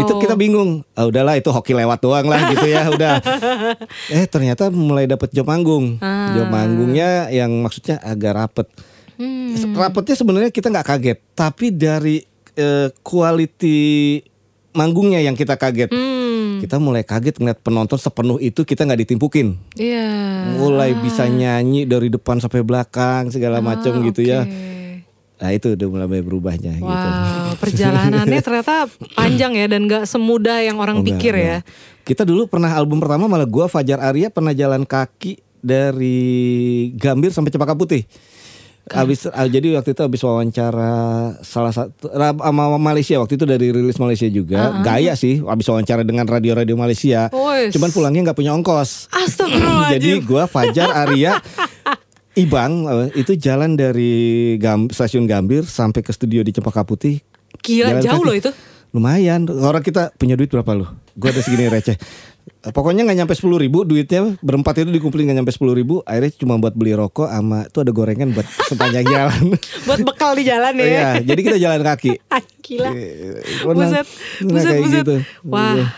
Itu 0.06 0.12
kita 0.22 0.38
bingung. 0.38 0.86
Ah, 0.94 1.10
udahlah 1.10 1.34
itu 1.34 1.50
hoki 1.50 1.74
lewat 1.74 1.98
doang 1.98 2.30
lah 2.30 2.46
gitu 2.54 2.62
ya, 2.70 2.86
udah. 2.86 3.18
eh 4.14 4.24
ternyata 4.30 4.70
mulai 4.70 5.10
dapet 5.10 5.34
job 5.34 5.50
manggung. 5.50 5.98
Ah. 5.98 6.30
Job 6.30 6.46
manggungnya 6.46 7.26
yang 7.34 7.50
maksudnya 7.58 7.98
agak 7.98 8.38
rapet. 8.38 8.66
Hmm. 9.18 9.74
Rapetnya 9.74 10.14
sebenarnya 10.14 10.50
kita 10.54 10.70
nggak 10.70 10.86
kaget, 10.86 11.18
tapi 11.34 11.74
dari 11.74 12.22
eh, 12.54 12.88
quality 13.02 14.22
manggungnya 14.72 15.20
yang 15.22 15.34
kita 15.34 15.58
kaget. 15.58 15.90
Hmm. 15.90 16.58
Kita 16.60 16.76
mulai 16.76 17.02
kaget 17.02 17.40
ngeliat 17.40 17.60
penonton 17.64 17.96
sepenuh 17.96 18.36
itu 18.38 18.62
kita 18.62 18.84
nggak 18.84 19.08
ditimpukin. 19.08 19.56
Iya. 19.76 20.08
Mulai 20.60 20.94
bisa 20.98 21.26
nyanyi 21.26 21.88
dari 21.88 22.12
depan 22.12 22.38
sampai 22.38 22.60
belakang 22.60 23.32
segala 23.32 23.64
macam 23.64 23.96
gitu 24.04 24.20
ya. 24.20 24.44
Ah. 24.44 24.70
Nah 25.40 25.50
itu 25.56 25.72
udah 25.72 25.86
mulai 25.88 26.20
berubahnya 26.20 26.76
gitu. 26.76 26.84
Wow, 26.84 27.56
perjalanannya 27.56 28.40
ternyata 28.46 28.84
panjang 29.16 29.56
ya 29.56 29.66
dan 29.72 29.88
gak 29.88 30.04
semudah 30.04 30.60
yang 30.60 30.76
orang 30.76 31.00
enggak, 31.00 31.16
pikir 31.16 31.32
ya. 31.32 31.64
enggak. 31.64 32.04
Kita 32.04 32.22
dulu 32.28 32.44
pernah 32.44 32.68
album 32.76 33.00
pertama 33.00 33.24
malah 33.24 33.48
gua 33.48 33.64
Fajar 33.64 34.04
Arya 34.04 34.28
pernah 34.28 34.52
jalan 34.52 34.84
kaki 34.84 35.40
dari 35.64 36.20
Gambir 36.96 37.32
sampai 37.32 37.48
Cempaka 37.48 37.72
Putih. 37.72 38.04
Abis 38.90 39.28
ah, 39.30 39.46
jadi 39.46 39.76
waktu 39.76 39.92
itu 39.94 40.02
habis 40.02 40.22
wawancara 40.24 40.92
salah 41.46 41.70
satu 41.70 42.10
sama 42.10 42.74
Malaysia 42.74 43.20
waktu 43.20 43.38
itu 43.38 43.44
dari 43.46 43.70
rilis 43.70 44.00
Malaysia 44.00 44.26
juga. 44.26 44.80
Gaya 44.82 45.14
sih 45.14 45.38
habis 45.44 45.68
wawancara 45.68 46.02
dengan 46.02 46.26
radio-radio 46.26 46.74
Malaysia. 46.74 47.30
Cuman 47.70 47.90
pulangnya 47.92 48.30
nggak 48.30 48.38
punya 48.38 48.50
ongkos. 48.56 49.06
Jadi 49.12 49.26
Astagfirullahaladzim. 49.30 50.26
gua 50.26 50.44
Fajar 50.50 50.90
Arya 50.90 51.38
Ibang 52.38 52.72
eh, 52.86 53.08
itu 53.18 53.34
jalan 53.34 53.74
dari 53.74 54.54
Gam- 54.62 54.86
stasiun 54.86 55.26
Gambir 55.26 55.66
sampai 55.66 56.00
ke 56.00 56.14
studio 56.14 56.46
di 56.46 56.54
Cempaka 56.54 56.86
Putih. 56.86 57.18
Gila 57.58 57.98
Jalan 57.98 58.02
jauh 58.06 58.22
loh 58.22 58.36
itu. 58.38 58.50
Lumayan, 58.90 59.46
orang 59.46 59.82
kita 59.82 60.10
punya 60.18 60.34
duit 60.34 60.50
berapa 60.50 60.66
lu? 60.74 60.86
Gue 61.14 61.30
ada 61.30 61.42
segini 61.42 61.66
receh. 61.66 61.94
Pokoknya 62.62 63.02
nggak 63.02 63.18
nyampe 63.18 63.32
sepuluh 63.32 63.56
ribu 63.56 63.82
duitnya 63.82 64.36
berempat 64.38 64.76
itu 64.78 64.92
dikumpulin 64.92 65.24
nggak 65.26 65.38
nyampe 65.40 65.52
sepuluh 65.52 65.72
ribu. 65.72 66.04
Akhirnya 66.04 66.32
cuma 66.34 66.54
buat 66.56 66.72
beli 66.72 66.92
rokok 66.92 67.24
sama 67.26 67.64
itu 67.64 67.78
ada 67.78 67.88
gorengan 67.88 68.28
buat 68.30 68.44
sepanjang 68.68 69.04
jalan. 69.04 69.42
Buat 69.88 70.00
bekal 70.04 70.36
di 70.36 70.44
jalan 70.44 70.76
ya. 70.76 70.84
Iya, 70.84 71.08
jadi 71.24 71.40
kita 71.40 71.56
jalan 71.56 71.80
kaki. 71.80 72.12
Ah, 72.30 72.44
gila. 72.60 72.90
Eh, 72.92 73.40
Buset, 73.64 74.06
pernah 74.38 74.52
buset, 74.54 74.76
buset. 74.78 74.98
gitu. 75.00 75.14
Wah, 75.42 75.88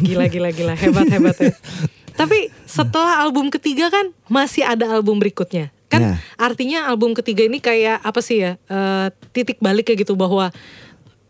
gila, 0.00 0.26
gila, 0.26 0.50
gila. 0.50 0.74
Hebat, 0.74 1.06
hebat 1.08 1.36
ya. 1.38 1.54
Tapi 2.20 2.50
setelah 2.64 3.22
album 3.22 3.46
ketiga 3.48 3.86
kan 3.88 4.10
masih 4.26 4.66
ada 4.66 4.90
album 4.90 5.16
berikutnya. 5.16 5.70
Kan 5.86 6.02
Nah. 6.04 6.16
artinya 6.36 6.84
album 6.84 7.14
ketiga 7.14 7.46
ini 7.46 7.58
kayak 7.58 8.02
apa 8.02 8.20
sih 8.20 8.42
ya? 8.42 8.60
eh, 8.60 9.06
titik 9.30 9.56
balik 9.58 9.86
kayak 9.86 10.02
gitu 10.02 10.12
bahwa 10.12 10.50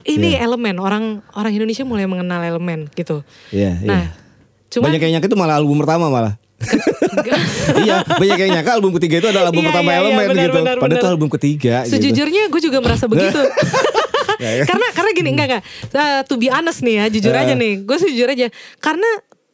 ini 0.03 0.35
Iya. 0.35 0.43
elemen 0.43 0.81
orang 0.81 1.05
orang 1.31 1.53
Indonesia 1.53 1.85
mulai 1.85 2.09
mengenal 2.09 2.41
elemen 2.41 2.89
gitu. 2.93 3.21
Iya, 3.53 3.77
Nah, 3.85 4.03
iya. 4.03 4.11
Cuman 4.69 4.87
banyak 4.89 5.01
yang 5.03 5.13
nyangka 5.17 5.29
itu 5.29 5.39
malah 5.39 5.57
album 5.57 5.77
pertama 5.81 6.07
malah. 6.09 6.35
iya, 7.87 8.03
banyak 8.03 8.39
yang 8.41 8.53
nyangka 8.59 8.73
album 8.75 8.91
ketiga 8.99 9.15
itu 9.19 9.29
adalah 9.31 9.49
album 9.49 9.63
Iya, 9.63 9.69
pertama 9.71 9.89
iya, 9.89 9.95
iya, 9.95 10.03
elemen 10.03 10.27
benar, 10.27 10.43
gitu. 10.43 10.59
benar, 10.59 10.77
Padahal 10.77 10.91
itu 10.91 10.99
benar. 11.01 11.15
album 11.15 11.29
ketiga. 11.31 11.75
gitu. 11.81 11.93
Sejujurnya 11.95 12.43
gue 12.49 12.61
juga 12.61 12.79
merasa 12.81 13.05
begitu. 13.13 13.41
Ya, 14.39 14.51
ya. 14.55 14.65
karena 14.67 14.87
karena 14.93 15.11
gini 15.13 15.29
enggak 15.35 15.47
enggak. 15.49 15.63
Uh, 15.91 16.21
to 16.25 16.35
be 16.35 16.47
honest 16.47 16.81
nih 16.81 16.95
ya, 16.97 17.05
jujur 17.09 17.31
Eh. 17.33 17.43
aja 17.43 17.55
nih. 17.55 17.83
Gue 17.83 17.97
sih 17.97 18.11
jujur 18.11 18.29
aja. 18.29 18.47
Karena 18.79 19.09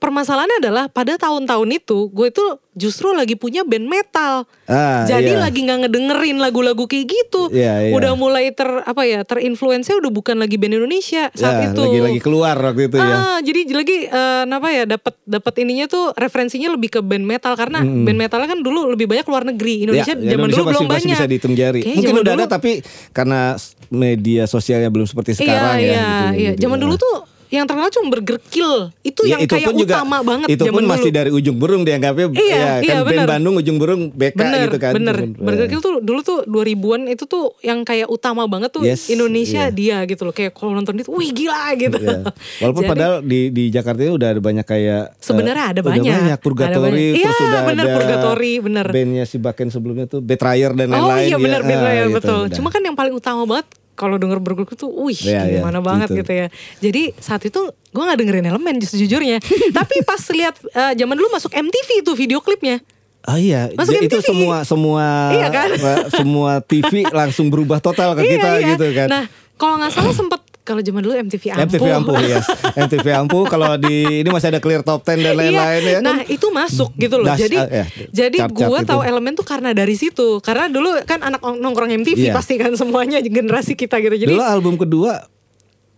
permasalahannya 0.04 0.60
adalah 0.60 0.84
pada 0.86 1.16
tahun-tahun 1.16 1.68
itu 1.72 2.12
gue 2.12 2.28
itu 2.28 2.44
justru 2.74 3.14
lagi 3.14 3.38
punya 3.38 3.62
band 3.62 3.86
metal. 3.86 4.44
Ah, 4.66 5.06
Jadi 5.06 5.30
iya. 5.30 5.38
lagi 5.38 5.62
nggak 5.62 5.86
ngedengerin 5.86 6.36
lagu-lagu 6.36 6.84
kayak 6.84 7.06
gitu. 7.06 7.46
Iya, 7.48 7.88
iya. 7.88 7.92
Udah 7.94 8.12
mulai 8.12 8.50
ter 8.50 8.66
apa 8.66 9.06
ya, 9.06 9.22
terinfluensnya 9.22 9.94
udah 9.94 10.10
bukan 10.10 10.36
lagi 10.36 10.58
band 10.58 10.74
Indonesia 10.76 11.30
saat 11.32 11.54
Ya, 11.62 11.70
itu. 11.70 11.80
lagi-lagi 11.80 12.18
keluar 12.18 12.58
waktu 12.58 12.90
itu 12.90 12.98
ya. 12.98 13.14
Ah, 13.14 13.38
jadi 13.40 13.60
lagi 13.70 13.96
eh, 14.04 14.44
apa 14.44 14.68
ya 14.68 14.84
dapat 14.84 15.14
dapat 15.24 15.54
ininya 15.62 15.86
tuh 15.86 16.10
referensinya 16.12 16.74
lebih 16.74 16.90
ke 16.90 17.00
band 17.00 17.24
metal 17.24 17.54
karena 17.54 17.78
band 17.80 18.18
metalnya 18.18 18.48
kan 18.50 18.60
dulu 18.60 18.90
lebih 18.90 19.06
banyak 19.06 19.24
luar 19.24 19.46
negeri. 19.46 19.86
Indonesia 19.86 20.12
Ya, 20.12 20.34
zaman 20.34 20.34
Indonesia 20.44 20.58
dulu 20.58 20.68
belum 20.68 20.82
masih, 20.82 20.90
masih 20.90 21.06
banyak. 21.06 21.16
bisa 21.16 21.30
dihitung 21.30 21.54
jari. 21.54 21.80
Kayaknya 21.80 21.96
Mungkin 21.96 22.14
udah 22.18 22.32
ada 22.34 22.42
dulu- 22.42 22.52
tapi 22.52 22.70
karena 23.14 23.40
media 23.88 24.42
sosialnya 24.44 24.90
belum 24.90 25.06
seperti 25.06 25.38
sekarang 25.38 25.78
iya, 25.78 25.86
ya. 25.86 25.94
Iya, 25.94 26.02
gitu, 26.02 26.26
iya. 26.34 26.50
gitu. 26.52 26.60
Zaman 26.66 26.78
dulu 26.82 26.94
tuh 26.98 27.14
yang 27.56 27.64
terkenal 27.64 27.88
cuma 27.88 28.06
Burger 28.08 28.38
Kill. 28.42 28.74
Itu 29.00 29.22
Ya, 29.22 29.36
yang 29.36 29.44
kayak 29.44 29.70
utama 29.70 30.20
banget 30.20 30.48
Itu 30.48 30.64
zaman 30.64 30.74
pun 30.76 30.84
masih 30.88 31.08
dulu. 31.08 31.16
dari 31.16 31.30
ujung 31.30 31.56
burung 31.56 31.82
dianggapnya 31.82 32.26
Iya, 32.30 32.42
ya, 32.50 32.72
kan 32.74 32.80
iya, 32.80 32.94
band 32.96 33.06
bener. 33.06 33.26
Bandung 33.26 33.54
ujung 33.56 33.76
burung 33.76 34.00
BK 34.08 34.34
bener, 34.34 34.66
gitu 34.66 34.78
kan. 34.78 34.92
bener. 34.92 35.16
Cuman, 35.16 35.40
Burger 35.40 35.60
eh, 35.60 35.68
Kill 35.68 35.80
tuh 35.80 35.94
dulu 35.98 36.20
tuh 36.20 36.38
2000-an 36.44 37.00
itu 37.06 37.24
tuh 37.24 37.44
yang 37.60 37.80
kayak 37.80 38.06
utama 38.06 38.44
banget 38.44 38.70
tuh 38.70 38.82
Yes, 38.82 39.06
Indonesia 39.06 39.64
iya. 39.64 39.70
dia 39.70 39.96
gitu 40.04 40.22
loh. 40.22 40.32
Kayak 40.32 40.52
kalau 40.52 40.72
nonton 40.72 40.94
itu, 40.96 41.08
wih 41.08 41.30
gila 41.30 41.54
gitu. 41.74 41.96
iya. 41.96 42.26
Walaupun 42.58 42.82
Jadi- 42.82 42.90
padahal 42.90 43.14
di 43.20 43.40
di 43.48 43.64
Jakarta 43.68 44.00
itu 44.00 44.12
udah 44.12 44.28
ada 44.30 44.40
banyak 44.40 44.64
kayak 44.64 45.02
eh, 45.08 45.18
Sebenarnya 45.18 45.64
ada 45.66 45.80
udah 45.80 45.84
banyak. 45.86 46.12
banyak 46.12 46.32
Ada 46.32 46.42
Purgatory 46.42 46.82
banyak. 47.06 47.20
terus 47.20 47.36
Iya, 47.36 47.46
udah 47.46 47.62
bener, 47.64 47.84
ada 47.84 47.94
Purgatory, 47.94 48.52
bener. 48.60 48.86
Bandnya 48.86 49.24
si 49.24 49.36
Baken 49.36 49.68
sebelumnya 49.68 50.06
tuh 50.06 50.20
Betrayer 50.20 50.72
dan 50.72 50.88
Oh 50.88 51.06
lain-lain 51.06 51.26
iya 51.26 51.36
benar 51.36 51.60
ya. 51.60 51.66
benar 51.66 51.84
Ah, 51.84 51.94
gitu, 52.02 52.14
betul. 52.16 52.40
Cuma 52.52 52.68
kan 52.68 52.80
yang 52.80 52.92
paling 52.92 53.12
utama 53.12 53.44
banget 53.44 53.66
kalau 53.94 54.14
denger 54.14 54.38
Burger 54.38 54.62
Kill 54.64 54.76
tuh, 54.76 54.90
wih 54.92 55.14
Iya, 55.16 55.42
iya, 55.44 55.58
gimana 55.58 55.78
banget 55.78 56.10
gitu. 56.10 56.20
gitu 56.20 56.32
ya. 56.34 56.46
Jadi 56.80 57.02
saat 57.16 57.42
itu 57.42 57.60
gue 57.64 58.02
nggak 58.02 58.18
dengerin 58.18 58.46
elemen 58.46 58.74
justru 58.76 59.00
jujurnya. 59.00 59.38
Tapi 59.78 60.02
pas 60.02 60.18
lihat 60.28 60.54
eh, 60.60 60.92
zaman 60.94 61.14
dulu 61.14 61.30
masuk 61.30 61.50
MTV 61.50 62.02
itu 62.02 62.12
video 62.12 62.38
klipnya. 62.38 62.82
Oh 63.24 63.34
iya, 63.34 63.72
Masuk 63.72 63.96
itu 63.96 64.20
MTV. 64.20 64.28
semua 64.28 64.56
semua 64.62 65.04
Iya 65.32 65.48
kan? 65.48 65.68
apa, 65.72 65.92
semua 66.12 66.52
TV 66.60 67.08
langsung 67.08 67.48
berubah 67.48 67.80
total 67.80 68.12
ke 68.14 68.28
kita 68.36 68.50
iya. 68.60 68.76
gitu 68.76 68.86
kan. 68.92 69.08
Nah 69.08 69.24
kalau 69.54 69.80
nggak 69.80 69.90
salah 69.90 70.12
sempet 70.12 70.43
kalau 70.64 70.80
zaman 70.80 71.00
dulu 71.00 71.12
MTV 71.14 71.44
Ampuh. 71.50 71.64
MTV 71.68 71.84
Ampuh 71.92 72.16
ya. 72.18 72.40
MTV 72.74 73.06
Ampuh 73.14 73.44
kalau 73.44 73.76
di 73.76 73.94
ini 74.18 74.28
masih 74.28 74.48
ada 74.48 74.58
clear 74.58 74.80
top 74.80 75.00
10 75.02 75.20
dan 75.22 75.36
lain-lain 75.36 75.52
Iya. 75.78 75.92
ya. 75.92 75.98
Nah 76.00 76.24
itu 76.24 76.46
masuk 76.48 76.88
gitu 76.94 77.16
loh. 77.16 77.28
Das- 77.28 77.36
jadi 77.38 77.56
ah, 77.58 77.68
ya, 77.70 77.84
jadi 78.10 78.38
chart-chart 78.40 78.56
gue 78.64 78.78
itu. 78.78 78.88
tahu 78.88 79.00
elemen 79.02 79.32
tuh 79.34 79.44
karena 79.44 79.70
dari 79.70 79.92
situ. 79.92 80.40
Karena 80.40 80.66
dulu 80.66 80.88
kan 81.02 81.20
anak 81.22 81.40
nongkrong 81.40 81.92
MTV 81.94 82.18
Iya. 82.18 82.32
pasti 82.32 82.56
kan 82.56 82.72
semuanya 82.74 83.20
generasi 83.20 83.72
kita 83.74 84.00
gitu. 84.00 84.16
Jadi 84.18 84.32
Dulu 84.32 84.40
album 84.42 84.74
kedua 84.74 85.20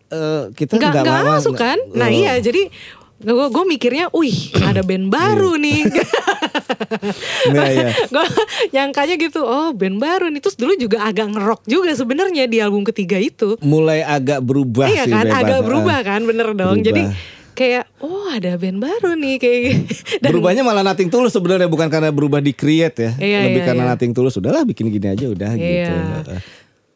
eh, 0.06 0.50
kita 0.52 0.74
nggak 0.74 0.82
nggak 0.92 1.02
nggak 1.04 1.18
lama- 1.20 1.38
masuk 1.38 1.54
kan? 1.54 1.78
Nah 1.92 2.06
Oh. 2.06 2.18
iya 2.18 2.34
jadi 2.36 2.66
gue 3.16 3.46
gue 3.48 3.64
mikirnya, 3.66 4.10
wih 4.12 4.34
ada 4.60 4.82
band 4.82 5.08
baru 5.08 5.56
nih. 5.56 5.86
Iya, 7.46 7.64
iya. 7.70 7.88
gue 8.06 8.26
nyangkanya 8.70 9.14
gitu, 9.16 9.40
oh 9.40 9.70
band 9.70 9.96
baru 9.96 10.26
nih. 10.28 10.40
Terus 10.40 10.56
dulu 10.56 10.72
juga 10.74 11.02
agak 11.02 11.30
ngerok 11.30 11.60
juga 11.64 11.92
sebenarnya 11.92 12.46
di 12.46 12.58
album 12.58 12.82
ketiga 12.82 13.16
itu. 13.16 13.54
Mulai 13.60 14.02
agak 14.02 14.42
berubah 14.42 14.86
iya 14.86 15.06
sih 15.06 15.12
kan, 15.12 15.24
bebas. 15.24 15.40
agak 15.40 15.58
Ah. 15.58 15.64
berubah 15.64 15.98
kan, 16.02 16.20
bener 16.22 16.48
dong. 16.52 16.78
Berubah. 16.78 16.86
Jadi 16.86 17.02
kayak, 17.52 17.84
oh 18.00 18.26
ada 18.28 18.52
band 18.56 18.78
baru 18.78 19.10
nih 19.14 19.36
kayak. 19.38 19.62
Dan 20.22 20.30
Berubahnya 20.30 20.62
malah 20.62 20.84
nating 20.84 21.08
tulus 21.08 21.32
sebenarnya 21.32 21.66
bukan 21.66 21.88
karena 21.88 22.10
berubah 22.10 22.40
di 22.40 22.52
create 22.52 22.96
ya. 22.98 23.12
Iya, 23.16 23.38
Lebih 23.48 23.62
iya, 23.62 23.66
karena 23.66 23.84
iya. 23.86 23.90
nating 23.94 24.12
tulus 24.12 24.34
udahlah 24.36 24.66
bikin 24.66 24.90
gini 24.90 25.06
aja 25.06 25.26
udah 25.26 25.50
gitu. 25.54 25.94
Iya. 25.94 26.40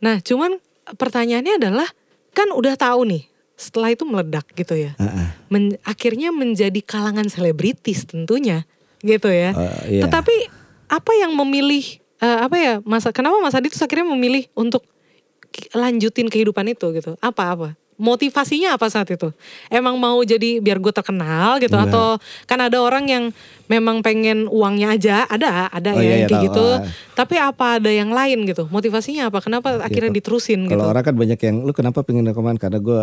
Nah, 0.01 0.17
cuman 0.21 0.59
pertanyaannya 0.91 1.55
adalah 1.57 1.89
kan 2.31 2.51
udah 2.51 2.75
tahu 2.75 3.07
nih 3.07 3.23
setelah 3.55 3.93
itu 3.93 4.09
meledak 4.09 4.49
gitu 4.57 4.73
ya. 4.73 4.97
Heeh. 4.97 5.29
Men- 5.49 5.77
akhirnya 5.85 6.33
menjadi 6.33 6.81
kalangan 6.81 7.29
selebritis 7.29 8.09
tentunya 8.09 8.65
gitu 9.01 9.29
ya. 9.29 9.51
Eh, 9.51 9.99
iya. 9.99 10.03
Tetapi 10.05 10.35
apa 10.87 11.13
yang 11.15 11.33
memilih 11.35 11.85
eh, 12.17 12.39
apa 12.41 12.57
ya 12.57 12.75
masa 12.83 13.11
kenapa 13.11 13.39
Mas 13.39 13.53
Adi 13.53 13.69
tuh 13.69 13.81
akhirnya 13.81 14.07
memilih 14.07 14.45
untuk 14.53 14.85
lanjutin 15.73 16.27
kehidupan 16.27 16.67
itu 16.67 16.87
gitu? 16.93 17.17
Apa 17.19 17.45
apa? 17.51 17.69
Motivasinya 17.97 18.73
apa 18.73 18.89
saat 18.89 19.13
itu? 19.13 19.29
Emang 19.69 20.01
mau 20.01 20.17
jadi 20.21 20.57
biar 20.57 20.81
gue 20.81 20.89
terkenal 20.89 21.61
gitu 21.61 21.77
Enggak. 21.77 21.93
atau 21.93 22.07
kan 22.47 22.57
ada 22.59 22.81
orang 22.81 23.05
yang 23.05 23.25
memang 23.67 24.01
pengen 24.01 24.49
uangnya 24.49 24.97
aja 24.97 25.17
ada 25.27 25.69
ada 25.69 25.93
Oh, 25.93 26.01
ya 26.01 26.03
iya, 26.03 26.15
iya, 26.17 26.25
kayak 26.25 26.33
tahu. 26.33 26.45
gitu. 26.49 26.67
Ah. 26.71 26.89
Tapi 27.13 27.35
apa 27.37 27.67
ada 27.77 27.93
yang 27.93 28.09
lain 28.09 28.49
gitu? 28.49 28.65
Motivasinya 28.67 29.29
apa? 29.29 29.45
Kenapa 29.45 29.77
akhirnya 29.79 30.09
Gitu. 30.09 30.17
diterusin 30.17 30.65
gitu? 30.65 30.73
Kalau 30.73 30.89
orang 30.89 31.05
kan 31.05 31.13
banyak 31.13 31.37
yang 31.39 31.57
lu 31.61 31.77
kenapa 31.77 32.01
pengen 32.01 32.25
rekaman 32.25 32.57
karena 32.57 32.81
gue 32.81 33.01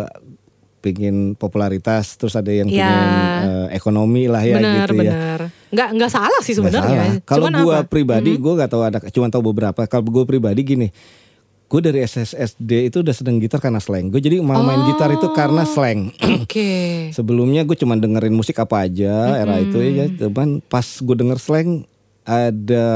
pengen 0.78 1.34
popularitas 1.34 2.14
terus 2.14 2.32
ada 2.32 2.48
yang 2.48 2.66
Ya. 2.66 2.84
pengen 2.84 3.10
eh, 3.44 3.66
ekonomi 3.72 4.24
lah 4.24 4.40
ya 4.40 4.56
benar 4.56 4.74
gitu 4.84 4.94
ya. 4.94 5.02
benar. 5.04 5.40
Nggak 5.68 5.88
nggak 5.94 6.10
salah 6.10 6.40
sih 6.40 6.52
Nggak 6.52 6.70
sebenarnya. 6.70 7.02
Kalau 7.22 7.46
gue 7.46 7.58
apa? 7.68 7.82
Hmm. 7.82 7.88
pribadi 7.88 8.30
gue 8.34 8.52
gak 8.54 8.70
tahu 8.70 8.82
ada 8.82 8.98
cuma 9.08 9.26
tahu 9.26 9.42
beberapa. 9.46 9.80
Kalau 9.84 10.04
gue 10.04 10.24
pribadi 10.24 10.60
gini, 10.62 10.88
gue 11.66 11.80
dari 11.80 12.00
SSSD 12.00 12.88
itu 12.88 12.96
udah 12.98 13.12
sedang 13.12 13.36
gitar 13.36 13.58
karena 13.58 13.76
slang. 13.76 14.08
Gue 14.08 14.18
jadi 14.18 14.40
mau 14.40 14.58
main 14.58 14.80
gitar 14.86 15.10
itu 15.10 15.28
karena 15.30 15.62
slang. 15.64 16.14
Oke. 16.38 16.70
Sebelumnya 17.16 17.62
gue 17.62 17.76
cuma 17.76 17.94
dengerin 17.94 18.32
musik 18.32 18.56
apa 18.56 18.84
aja 18.84 19.36
era 19.36 19.58
itu 19.58 19.76
ya. 19.76 20.06
Cuman 20.08 20.62
pas 20.62 20.86
gue 20.86 21.16
denger 21.16 21.36
slang 21.36 21.84
ada 22.22 22.86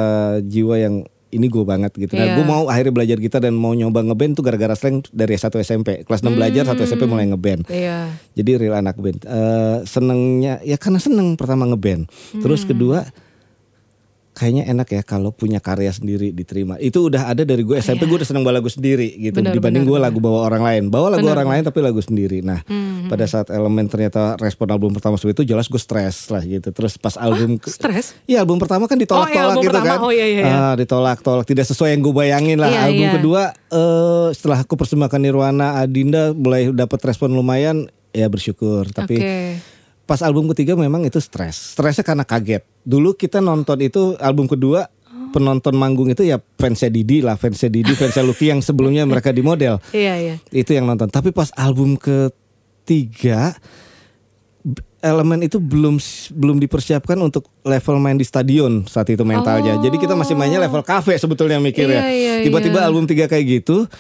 jiwa 0.40 0.76
yang 0.76 0.96
ini 1.32 1.48
gue 1.48 1.64
banget 1.64 1.96
gitu. 1.96 2.12
Nah, 2.12 2.28
Iya. 2.28 2.34
gue 2.36 2.44
mau 2.44 2.68
akhirnya 2.68 2.92
belajar 2.92 3.16
gitar 3.16 3.40
dan 3.40 3.56
mau 3.56 3.72
nyoba 3.72 4.04
ngeband 4.04 4.36
tuh 4.36 4.44
gara-gara 4.44 4.76
slang 4.76 5.00
dari 5.10 5.34
S1 5.34 5.56
SMP. 5.58 6.04
Kelas 6.04 6.20
6 6.20 6.36
belajar, 6.36 6.68
1 6.68 6.84
SMP 6.84 7.08
mulai 7.08 7.24
ngeband. 7.26 7.66
Iya. 7.66 8.12
Jadi 8.36 8.50
real 8.60 8.76
anak 8.76 9.00
band. 9.00 9.24
Eh, 9.24 9.78
senengnya 9.82 10.60
ya 10.60 10.76
karena 10.76 11.00
seneng 11.00 11.34
pertama 11.34 11.64
ngeband. 11.64 12.06
Terus 12.38 12.62
kedua 12.62 13.08
kayaknya 14.32 14.64
enak 14.66 14.88
ya 14.90 15.02
kalau 15.02 15.28
punya 15.28 15.58
karya 15.58 15.88
sendiri 15.88 16.30
diterima. 16.30 16.76
Itu 16.76 17.06
udah 17.06 17.28
ada 17.28 17.42
dari 17.42 17.60
gue 17.60 17.76
SMP 17.76 18.04
gue 18.04 18.16
udah 18.16 18.24
seneng 18.24 18.40
bawa 18.40 18.58
lagu 18.58 18.66
sendiri 18.66 19.12
gitu 19.20 19.38
Benar, 19.38 19.52
dibanding 19.52 19.84
gue 19.84 19.98
lagu 19.98 20.18
bawa 20.18 20.44
orang 20.44 20.62
lain. 20.62 20.82
Bawa 20.88 21.12
lagu 21.12 21.22
Benar, 21.22 21.36
orang 21.36 21.48
lain 21.50 21.62
tapi 21.62 21.78
lagu 21.78 22.00
sendiri. 22.00 22.40
Nah, 22.40 22.64
Hmm, 22.64 23.06
pada 23.06 23.24
saat 23.24 23.48
elemen 23.48 23.86
ternyata 23.86 24.34
respon 24.36 24.68
album 24.68 24.90
pertama 24.90 25.14
seperti 25.14 25.42
itu 25.42 25.52
jelas 25.52 25.66
gue 25.66 25.76
stres 25.76 26.26
lah 26.28 26.40
gitu. 26.40 26.68
Terus 26.68 26.96
pas 26.96 27.14
album 27.14 27.56
ke- 27.56 27.68
Stres? 27.68 28.16
Iya 28.24 28.40
album 28.40 28.56
pertama 28.56 28.84
kan 28.84 28.96
ditolak-tolak 28.96 29.28
Oh, 29.28 29.52
iya, 29.52 29.60
gitu 29.60 29.68
pertama. 29.70 29.86
kan. 29.86 29.98
Oh, 30.00 30.10
iya, 30.10 30.26
iya, 30.26 30.40
iya. 30.40 30.54
Ah, 30.62 30.74
ditolak-tolak 30.74 31.44
tidak 31.44 31.64
sesuai 31.64 31.92
yang 31.92 32.00
gue 32.00 32.14
bayangin 32.14 32.56
lah. 32.56 32.68
Iya, 32.68 32.80
album 32.86 33.04
iya. 33.04 33.12
kedua 33.12 33.42
eh 33.68 34.28
setelah 34.32 34.58
aku 34.60 34.74
persembahkan 34.74 35.18
Nirwana 35.18 35.76
Adinda 35.76 36.32
mulai 36.32 36.68
dapat 36.68 36.98
respon 37.02 37.30
lumayan 37.30 37.84
ya 38.10 38.26
bersyukur. 38.26 38.88
Tapi 38.88 39.14
Oke. 39.14 39.36
Pas 40.06 40.20
album 40.20 40.50
ketiga 40.50 40.74
memang 40.74 41.06
itu 41.06 41.18
stres. 41.22 41.74
Stresnya 41.76 42.02
karena 42.02 42.24
kaget. 42.26 42.66
Dulu 42.82 43.14
kita 43.14 43.38
nonton 43.38 43.78
itu 43.80 44.18
album 44.18 44.50
kedua 44.50 44.90
penonton 45.32 45.72
manggung 45.74 46.12
itu 46.12 46.28
ya 46.28 46.36
fansnya 46.60 46.92
Didi 46.92 47.24
lah, 47.24 47.40
fansnya 47.40 47.72
Didi, 47.72 47.96
fansnya 47.96 48.20
Lucky 48.20 48.52
yang 48.52 48.60
sebelumnya 48.60 49.08
mereka 49.08 49.32
di 49.32 49.40
model. 49.40 49.80
Iya, 49.96 50.14
iya. 50.20 50.34
Itu 50.52 50.76
yang 50.76 50.84
nonton. 50.84 51.08
Tapi 51.08 51.32
pas 51.32 51.48
album 51.56 51.96
ketiga 51.96 53.56
elemen 55.02 55.42
itu 55.42 55.58
belum 55.58 55.98
belum 56.30 56.62
dipersiapkan 56.62 57.18
untuk 57.18 57.50
level 57.66 57.98
main 57.98 58.14
di 58.14 58.22
stadion 58.22 58.86
saat 58.86 59.10
itu 59.10 59.26
mentalnya. 59.26 59.80
Jadi 59.82 59.98
kita 59.98 60.14
masih 60.14 60.38
mainnya 60.38 60.62
level 60.62 60.84
cafe 60.86 61.18
sebetulnya 61.18 61.58
mikirnya. 61.58 62.06
Iya, 62.06 62.12
iya, 62.14 62.34
Tiba-tiba 62.46 62.78
iya. 62.78 62.86
album 62.86 63.10
tiga 63.10 63.26
kayak 63.26 63.44
gitu 63.62 63.90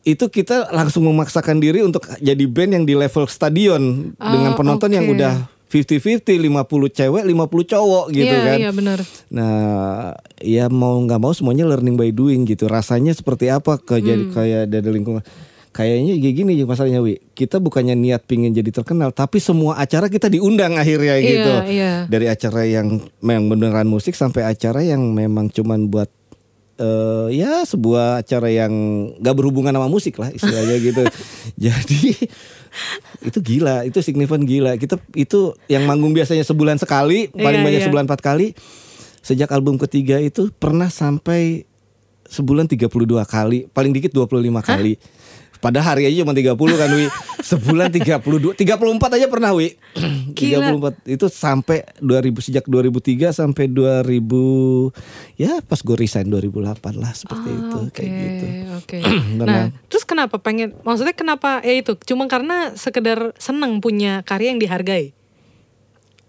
itu 0.00 0.24
kita 0.26 0.72
langsung 0.72 1.04
memaksakan 1.04 1.60
diri 1.60 1.84
untuk 1.84 2.08
jadi 2.18 2.44
band 2.48 2.70
yang 2.72 2.84
di 2.88 2.94
level 2.96 3.28
stadion 3.28 4.12
dengan 4.16 4.52
Oh, 4.52 4.58
penonton 4.58 4.90
yang 4.90 5.04
oke. 5.04 5.14
udah 5.16 5.34
50-50, 5.70 6.42
50 6.42 6.90
cewek, 6.90 7.22
50 7.22 7.62
cowok 7.62 8.04
gitu 8.10 8.26
iya, 8.26 8.42
kan. 8.42 8.58
Iya, 8.58 8.70
benar. 8.74 8.98
Nah, 9.30 10.18
ya 10.42 10.66
mau 10.66 10.98
nggak 10.98 11.20
mau 11.22 11.30
semuanya 11.30 11.62
learning 11.62 11.94
by 11.94 12.10
doing 12.10 12.42
gitu. 12.42 12.66
Rasanya 12.66 13.14
seperti 13.14 13.54
apa 13.54 13.78
ke 13.78 14.02
jadi 14.02 14.24
Hmm. 14.26 14.34
kayak 14.34 14.64
dari 14.66 14.90
lingkungan. 14.90 15.22
Kayaknya 15.70 16.18
kayak 16.18 16.34
gini 16.34 16.52
masalahnya 16.66 16.98
Wi. 16.98 17.22
Kita 17.30 17.62
bukannya 17.62 17.94
niat 17.94 18.26
pingin 18.26 18.50
jadi 18.50 18.74
terkenal, 18.74 19.14
tapi 19.14 19.38
semua 19.38 19.78
acara 19.78 20.10
kita 20.10 20.26
diundang 20.26 20.74
akhirnya 20.74 21.14
Iya, 21.14 21.30
gitu. 21.30 21.52
iya. 21.70 21.92
Dari 22.10 22.26
acara 22.26 22.66
yang 22.66 22.98
memang 23.22 23.54
beneran 23.54 23.86
musik 23.86 24.18
sampai 24.18 24.42
acara 24.42 24.82
yang 24.82 25.14
memang 25.14 25.46
cuman 25.46 25.86
buat 25.86 26.10
eh 26.80 27.28
ya 27.36 27.60
sebuah 27.68 28.24
acara 28.24 28.48
yang 28.48 28.72
gak 29.20 29.36
berhubungan 29.36 29.76
sama 29.76 29.92
musik 29.92 30.16
lah 30.16 30.32
istilahnya 30.32 30.80
gitu. 30.88 31.04
Jadi 31.60 32.16
itu 33.20 33.38
gila, 33.44 33.84
itu 33.84 33.98
signifan 34.00 34.48
gila. 34.48 34.80
Kita 34.80 34.96
itu 35.12 35.52
yang 35.68 35.84
manggung 35.84 36.16
biasanya 36.16 36.46
sebulan 36.46 36.80
sekali, 36.80 37.28
paling 37.28 37.60
Iya, 37.60 37.66
banyak 37.66 37.80
iya. 37.82 37.86
sebulan 37.90 38.04
empat 38.08 38.22
kali. 38.24 38.56
Sejak 39.20 39.52
album 39.52 39.76
ketiga 39.76 40.16
itu 40.16 40.48
pernah 40.56 40.88
sampai 40.88 41.68
sebulan 42.30 42.70
32 42.70 42.88
kali, 43.26 43.68
paling 43.74 43.92
dikit 43.92 44.14
25 44.14 44.62
kali. 44.62 44.96
Pada 45.60 45.78
hari 45.78 46.08
aja 46.08 46.24
cuma 46.24 46.32
30 46.32 46.56
kan 46.56 46.88
Wi. 46.90 47.06
Sebulan 47.38 47.92
32, 47.92 48.56
34 48.56 48.64
aja 49.12 49.26
pernah 49.28 49.52
Wi. 49.52 49.76
Gila. 50.32 50.72
34 50.72 51.12
itu 51.12 51.26
sampai 51.28 51.84
2000 51.98 52.32
sejak 52.40 52.64
2003 52.64 53.36
sampai 53.36 53.68
2000 53.68 54.24
ya 55.36 55.60
pas 55.60 55.76
gue 55.76 55.96
resign 55.96 56.26
2008 56.26 56.56
lah 56.96 57.12
seperti 57.12 57.48
itu 57.50 57.76
Ah, 57.76 57.84
Oke, 57.84 57.92
kayak 57.92 58.10
gitu. 58.10 58.46
Oke. 58.80 58.98
Benar. 59.38 59.46
nah, 59.46 59.64
terus 59.86 60.02
kenapa 60.02 60.36
pengen? 60.36 60.72
Maksudnya 60.80 61.12
kenapa? 61.12 61.60
Ya 61.60 61.76
itu, 61.76 61.92
cuma 62.04 62.24
karena 62.24 62.72
sekedar 62.74 63.36
seneng 63.36 63.78
punya 63.78 64.24
karya 64.24 64.50
yang 64.50 64.58
dihargai, 64.58 65.12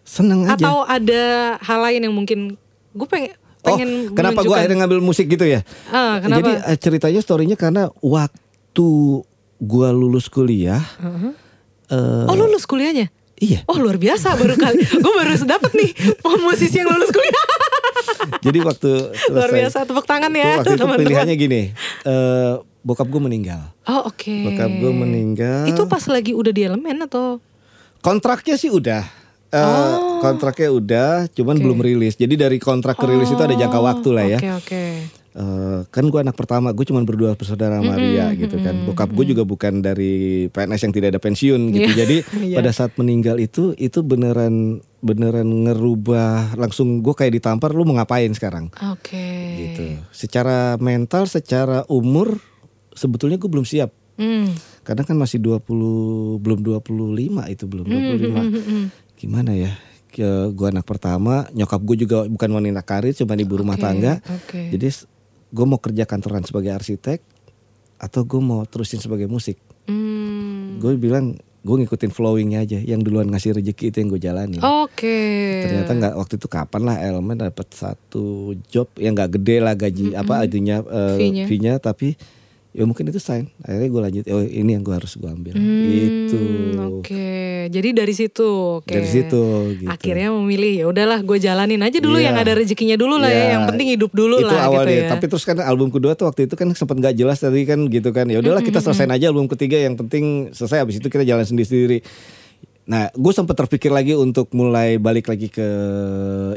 Seneng 0.04 0.44
aja. 0.44 0.60
atau 0.60 0.84
ada 0.84 1.24
hal 1.62 1.80
lain 1.82 2.02
yang 2.04 2.16
mungkin 2.16 2.40
gue 2.92 3.08
pengen 3.08 3.32
Oh, 3.62 3.78
pengen 3.78 4.18
kenapa 4.18 4.42
gue 4.42 4.52
akhirnya 4.52 4.82
ngambil 4.82 5.00
musik 5.00 5.30
gitu 5.30 5.46
ya? 5.46 5.62
Ah, 5.88 6.18
kenapa? 6.18 6.42
Jadi 6.42 6.52
eh, 6.66 6.78
ceritanya 6.82 7.22
storynya 7.22 7.54
karena 7.54 7.94
waktu 8.02 8.34
gua 9.62 9.90
lulus 9.94 10.32
kuliah, 10.32 10.82
eh, 11.92 12.26
oh 12.28 12.36
lulus 12.36 12.64
kuliahnya? 12.66 13.12
iya. 13.42 13.66
Oh 13.66 13.76
luar 13.82 13.98
biasa 13.98 14.38
baru 14.38 14.54
kali. 14.54 14.86
gue 14.86 15.14
baru 15.18 15.34
dapet 15.44 15.72
nih 15.74 15.92
oh, 16.22 16.38
musisi 16.46 16.78
yang 16.78 16.94
lulus 16.94 17.10
kuliah. 17.10 17.46
Jadi 18.46 18.60
waktu 18.62 18.92
luar 19.34 19.50
selesai, 19.50 19.60
biasa 19.66 19.78
tepuk 19.90 20.06
tangan 20.06 20.30
ya 20.32 20.62
waktu 20.62 20.78
itu 20.78 20.78
teman-teman. 20.78 21.02
pilihannya 21.02 21.36
gini, 21.36 21.62
eh, 22.06 22.52
bokap 22.86 23.10
gue 23.10 23.22
meninggal. 23.22 23.74
Oh 23.90 24.14
oke. 24.14 24.36
Bokap 24.46 24.70
gue 24.70 24.92
meninggal. 24.94 25.66
Itu 25.66 25.90
pas 25.90 26.06
lagi 26.06 26.38
udah 26.38 26.54
di 26.54 26.62
elemen 26.70 27.02
atau? 27.06 27.42
Kontraknya 28.02 28.56
sih 28.58 28.70
udah. 28.70 29.04
Eh, 29.52 29.60
Oh. 29.60 30.24
Kontraknya 30.24 30.70
udah, 30.72 31.12
cuman 31.34 31.60
Oke. 31.60 31.64
belum 31.66 31.80
rilis. 31.84 32.16
Jadi 32.16 32.40
dari 32.40 32.56
kontrak 32.56 32.96
ke 32.96 33.04
rilis 33.10 33.28
itu 33.28 33.42
ada 33.42 33.52
jangka 33.52 33.80
waktu 33.84 34.10
lah 34.14 34.26
ya. 34.38 34.40
Oke 34.40 34.50
oke. 34.54 34.84
Eh, 35.32 35.80
kan 35.88 36.04
gue 36.04 36.20
anak 36.20 36.36
pertama, 36.36 36.76
gue 36.76 36.84
cuma 36.84 37.00
berdua 37.08 37.40
bersaudara 37.40 37.80
sama 37.80 37.96
Ria 37.96 38.36
gitu 38.36 38.60
kan. 38.60 38.84
Bokap 38.84 39.16
gue 39.16 39.32
juga 39.32 39.48
bukan 39.48 39.80
dari 39.80 40.46
PNS 40.52 40.84
yang 40.84 40.94
tidak 40.94 41.08
ada 41.16 41.22
pensiun 41.24 41.72
gitu. 41.72 41.88
Iya. 41.88 41.98
Jadi 42.04 42.18
Iya. 42.52 42.58
pada 42.60 42.72
saat 42.76 42.92
meninggal 43.00 43.40
itu 43.40 43.72
itu 43.80 44.04
beneran 44.04 44.84
beneran 45.00 45.48
ngerubah 45.48 46.60
langsung 46.60 47.00
gue 47.00 47.16
kayak 47.16 47.40
ditampar 47.40 47.72
lu 47.72 47.88
mau 47.88 47.96
ngapain 47.96 48.28
sekarang 48.36 48.76
Oke. 48.92 49.24
gitu. 49.56 50.04
Secara 50.12 50.76
mental, 50.78 51.24
secara 51.26 51.88
umur 51.88 52.36
sebetulnya 52.92 53.40
gue 53.40 53.48
belum 53.48 53.64
siap. 53.64 53.88
Hmm. 54.20 54.52
Kadang 54.84 55.08
kan 55.08 55.16
masih 55.16 55.40
20 55.40 55.64
belum 56.38 56.60
25 56.60 56.84
itu 57.48 57.64
belum 57.66 57.86
25. 57.88 58.92
Gimana 59.16 59.56
ya? 59.56 59.72
Gue 60.52 60.68
anak 60.68 60.84
pertama, 60.84 61.48
nyokap 61.56 61.80
gue 61.82 62.04
juga 62.04 62.28
bukan 62.28 62.52
wanita 62.52 62.84
karir, 62.84 63.16
cuma 63.16 63.32
ibu 63.34 63.56
rumah 63.56 63.80
tangga. 63.80 64.20
oke. 64.20 64.76
Jadi 64.76 65.08
gue 65.52 65.66
mau 65.68 65.78
kerja 65.78 66.08
kantoran 66.08 66.42
sebagai 66.42 66.72
arsitek 66.72 67.20
atau 68.02 68.26
gue 68.26 68.42
mau 68.42 68.64
terusin 68.66 68.98
sebagai 68.98 69.28
musik. 69.28 69.60
Hmm. 69.86 70.80
Gue 70.82 70.98
bilang 70.98 71.36
gue 71.62 71.76
ngikutin 71.78 72.10
flowingnya 72.10 72.66
aja. 72.66 72.80
Yang 72.82 73.12
duluan 73.12 73.30
ngasih 73.30 73.62
rezeki 73.62 73.94
itu 73.94 73.98
yang 74.02 74.10
gue 74.10 74.22
jalani. 74.24 74.58
Oke. 74.58 75.20
Ternyata 75.68 75.92
nggak 75.94 76.14
waktu 76.18 76.34
itu 76.42 76.48
kapan 76.50 76.82
lah 76.82 76.98
elemen 76.98 77.38
dapat 77.38 77.68
satu 77.70 78.58
job 78.72 78.90
yang 78.98 79.14
nggak 79.14 79.38
gede 79.38 79.56
lah 79.62 79.78
gaji 79.78 80.18
apa 80.18 80.48
artinya 80.48 80.82
eh, 80.82 81.16
Fee-nya. 81.20 81.46
fee-nya 81.46 81.74
tapi 81.78 82.18
ya 82.72 82.84
mungkin 82.84 83.04
itu 83.08 83.20
sign. 83.20 83.52
Akhirnya 83.62 83.88
gue 83.88 84.02
lanjut. 84.02 84.24
Oh 84.28 84.40
ini 84.40 84.72
yang 84.72 84.82
gue 84.82 84.96
harus 84.96 85.12
gue 85.14 85.28
ambil. 85.28 85.54
Hmm, 85.54 85.92
Itu 85.92 86.40
Oke. 87.00 87.68
Jadi 87.68 87.90
dari 87.92 88.14
situ. 88.14 88.80
Oke. 88.80 88.90
dari 88.90 89.06
situ. 89.06 89.44
Gitu. 89.78 89.90
Akhirnya 89.90 90.32
memilih 90.32 90.74
ya 90.74 90.86
udahlah 90.88 91.20
gue 91.20 91.38
jalanin 91.38 91.80
aja 91.80 92.00
dulu 92.00 92.16
Iya. 92.16 92.32
yang 92.32 92.36
ada 92.40 92.52
rezekinya 92.56 92.96
dulu 92.96 93.20
lah 93.20 93.28
Iya. 93.28 93.38
ya. 93.38 93.48
Yang 93.52 93.64
penting 93.70 93.88
hidup 93.92 94.12
dulu 94.12 94.36
itu 94.40 94.48
lah 94.48 94.64
awalnya. 94.66 94.88
gitu 94.88 94.94
ya. 94.98 95.10
Tapi 95.12 95.26
terus 95.28 95.44
kan 95.44 95.58
album 95.60 95.88
kedua 95.90 96.12
tuh 96.14 96.26
waktu 96.26 96.48
itu 96.48 96.56
kan 96.56 96.68
sempat 96.72 96.96
nggak 96.98 97.16
jelas 97.16 97.38
tadi 97.38 97.62
kan 97.64 97.80
gitu 97.86 98.10
kan. 98.10 98.26
Ya 98.26 98.40
udahlah 98.40 98.64
kita 98.64 98.80
selesaiin 98.80 99.12
aja 99.12 99.30
album 99.30 99.46
ketiga 99.48 99.76
yang 99.76 99.94
penting 99.94 100.50
selesai 100.52 100.82
habis 100.82 100.98
itu 100.98 101.08
kita 101.08 101.22
jalan 101.22 101.44
sendiri-sendiri. 101.44 102.02
Nah, 102.82 103.08
gue 103.14 103.32
sempat 103.32 103.54
terpikir 103.56 103.94
lagi 103.94 104.18
untuk 104.18 104.50
mulai 104.52 104.98
balik 104.98 105.30
lagi 105.30 105.48
ke 105.48 105.68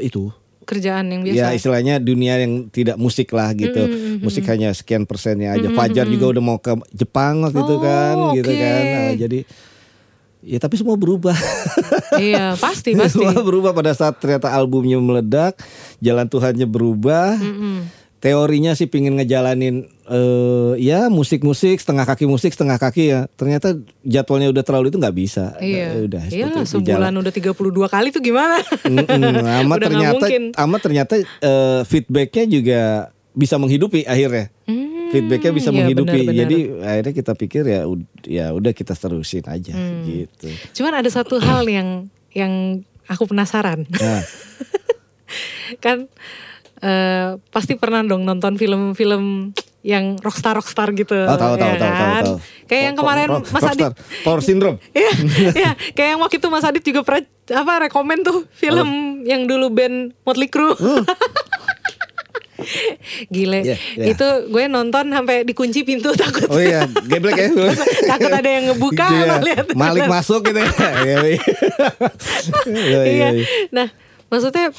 itu. 0.01 0.33
Kerjaan 0.65 1.05
yang 1.07 1.21
biasa. 1.21 1.37
Ya 1.37 1.47
istilahnya 1.53 1.95
dunia 1.97 2.41
yang 2.41 2.67
tidak 2.67 2.97
musik 2.97 3.29
lah 3.29 3.53
gitu. 3.53 3.85
Musik 4.19 4.43
hanya 4.49 4.73
sekian 4.73 5.05
persennya 5.05 5.53
aja. 5.53 5.69
Fajar 5.71 6.05
juga 6.05 6.33
udah 6.33 6.43
mau 6.43 6.57
ke 6.57 6.73
Jepang 6.91 7.45
waktu 7.45 7.61
itu 7.61 7.75
Oh, 7.75 7.81
kan 7.81 8.15
gitu 8.33 8.49
oke. 8.49 8.59
kan. 8.59 8.81
Nah, 8.83 9.11
jadi 9.15 9.39
ya 10.41 10.57
tapi 10.57 10.75
semua 10.75 10.93
berubah. 10.93 11.33
iya 12.21 12.53
pasti 12.55 12.93
pasti. 12.99 13.17
semua 13.17 13.41
berubah 13.41 13.71
pada 13.71 13.93
saat 13.93 14.17
ternyata 14.17 14.49
albumnya 14.49 14.97
meledak, 14.97 15.57
jalan 15.97 16.25
Tuhannya 16.25 16.65
berubah. 16.65 17.37
Teorinya 18.15 18.73
sih 18.73 18.89
pingin 18.89 19.19
ngejalanin 19.19 19.85
eh 20.05 20.73
ya 20.77 21.09
musik-musik 21.09 21.77
setengah 21.77 22.05
kaki 22.05 22.25
musik 22.25 22.53
setengah 22.53 22.77
kaki 22.77 23.13
ya. 23.13 23.29
Ternyata 23.33 23.77
jadwalnya 24.01 24.49
udah 24.49 24.63
terlalu 24.65 24.89
itu 24.89 24.97
nggak 24.97 25.17
bisa. 25.17 25.53
Iya. 25.59 25.93
Nah, 25.93 26.01
udah 26.09 26.23
Iya 26.29 26.45
itu 26.49 26.59
sebulan 26.65 27.13
udah 27.13 27.33
32 27.33 27.53
kali 27.85 28.07
tuh 28.09 28.21
gimana? 28.21 28.57
Udah 28.85 29.61
amat 29.61 29.77
ternyata 29.83 30.25
amat 30.65 30.79
ternyata 30.81 31.13
eh, 31.21 31.81
feedbacknya 31.85 32.45
juga 32.49 32.81
bisa 33.35 33.59
menghidupi 33.59 34.07
akhirnya. 34.07 34.47
Hmm, 34.65 35.11
Feedbacknya 35.11 35.51
bisa 35.53 35.69
iya, 35.69 35.77
menghidupi. 35.77 36.09
benar-benar. 36.23 36.39
Jadi 36.41 36.57
akhirnya 36.81 37.13
kita 37.13 37.31
pikir 37.35 37.63
ya 37.67 37.81
ya 38.25 38.45
udah 38.55 38.71
kita 38.73 38.97
terusin 38.97 39.45
aja 39.45 39.75
Hmm. 39.75 40.01
gitu. 40.07 40.49
Cuman 40.73 41.03
ada 41.03 41.09
satu 41.11 41.37
hal 41.37 41.67
yang 41.67 42.09
yang 42.33 42.81
aku 43.05 43.29
penasaran. 43.29 43.85
Nah, 43.85 44.23
kan 45.83 46.09
eh, 46.85 47.27
pasti 47.49 47.73
pernah 47.73 48.05
dong 48.05 48.21
nonton 48.21 48.55
film-film 48.55 49.49
yang 49.81 50.17
rockstar 50.17 50.53
rockstar 50.53 50.93
gitu. 50.93 51.13
oh, 51.13 51.37
tahu 51.37 51.57
tahu 51.57 51.69
ya 51.69 51.77
tahu 51.77 51.89
tahu 51.93 51.93
kan? 51.93 52.23
tahu. 52.25 52.37
Kayak 52.65 52.83
yang 52.83 52.95
kemarin 52.95 53.27
Mas 53.29 53.63
Adit. 53.63 53.85
Rockstar, 53.85 53.93
Power 54.21 54.41
Syndrome. 54.41 54.77
Iya, 54.97 55.11
iya. 55.53 55.71
Kayak 55.93 56.09
yang 56.17 56.21
waktu 56.21 56.35
itu 56.37 56.47
Mas 56.49 56.65
Adit 56.65 56.81
juga 56.81 57.01
pernah 57.01 57.21
apa 57.53 57.73
rekomen 57.85 58.21
tuh 58.21 58.49
film 58.51 58.89
yang 59.23 59.45
dulu 59.45 59.69
band 59.69 60.13
Motley 60.21 60.49
Crue. 60.49 60.73
Gile. 63.29 63.61
Iya, 63.61 63.77
iya. 63.93 64.05
Itu 64.09 64.25
gue 64.49 64.63
nonton 64.65 65.11
sampai 65.11 65.45
dikunci 65.45 65.85
pintu 65.85 66.15
takut. 66.17 66.49
Oh 66.49 66.57
iya, 66.57 66.87
geblek 67.05 67.37
ya. 67.37 67.49
takut 68.07 68.31
ada 68.31 68.49
yang 68.49 68.73
ngebuka 68.73 69.05
Iya, 69.05 69.21
emang 69.21 69.43
lihat. 69.43 69.65
Malik 69.77 70.09
masuk 70.09 70.41
gitu 70.41 70.57
ya. 70.57 70.65
Iya, 70.65 70.89
iya. 71.05 71.19
Iya, 71.21 71.41
iya, 72.65 72.99
Iya. 73.05 73.27
iya. 73.37 73.45
Nah, 73.69 73.87
maksudnya 74.31 74.73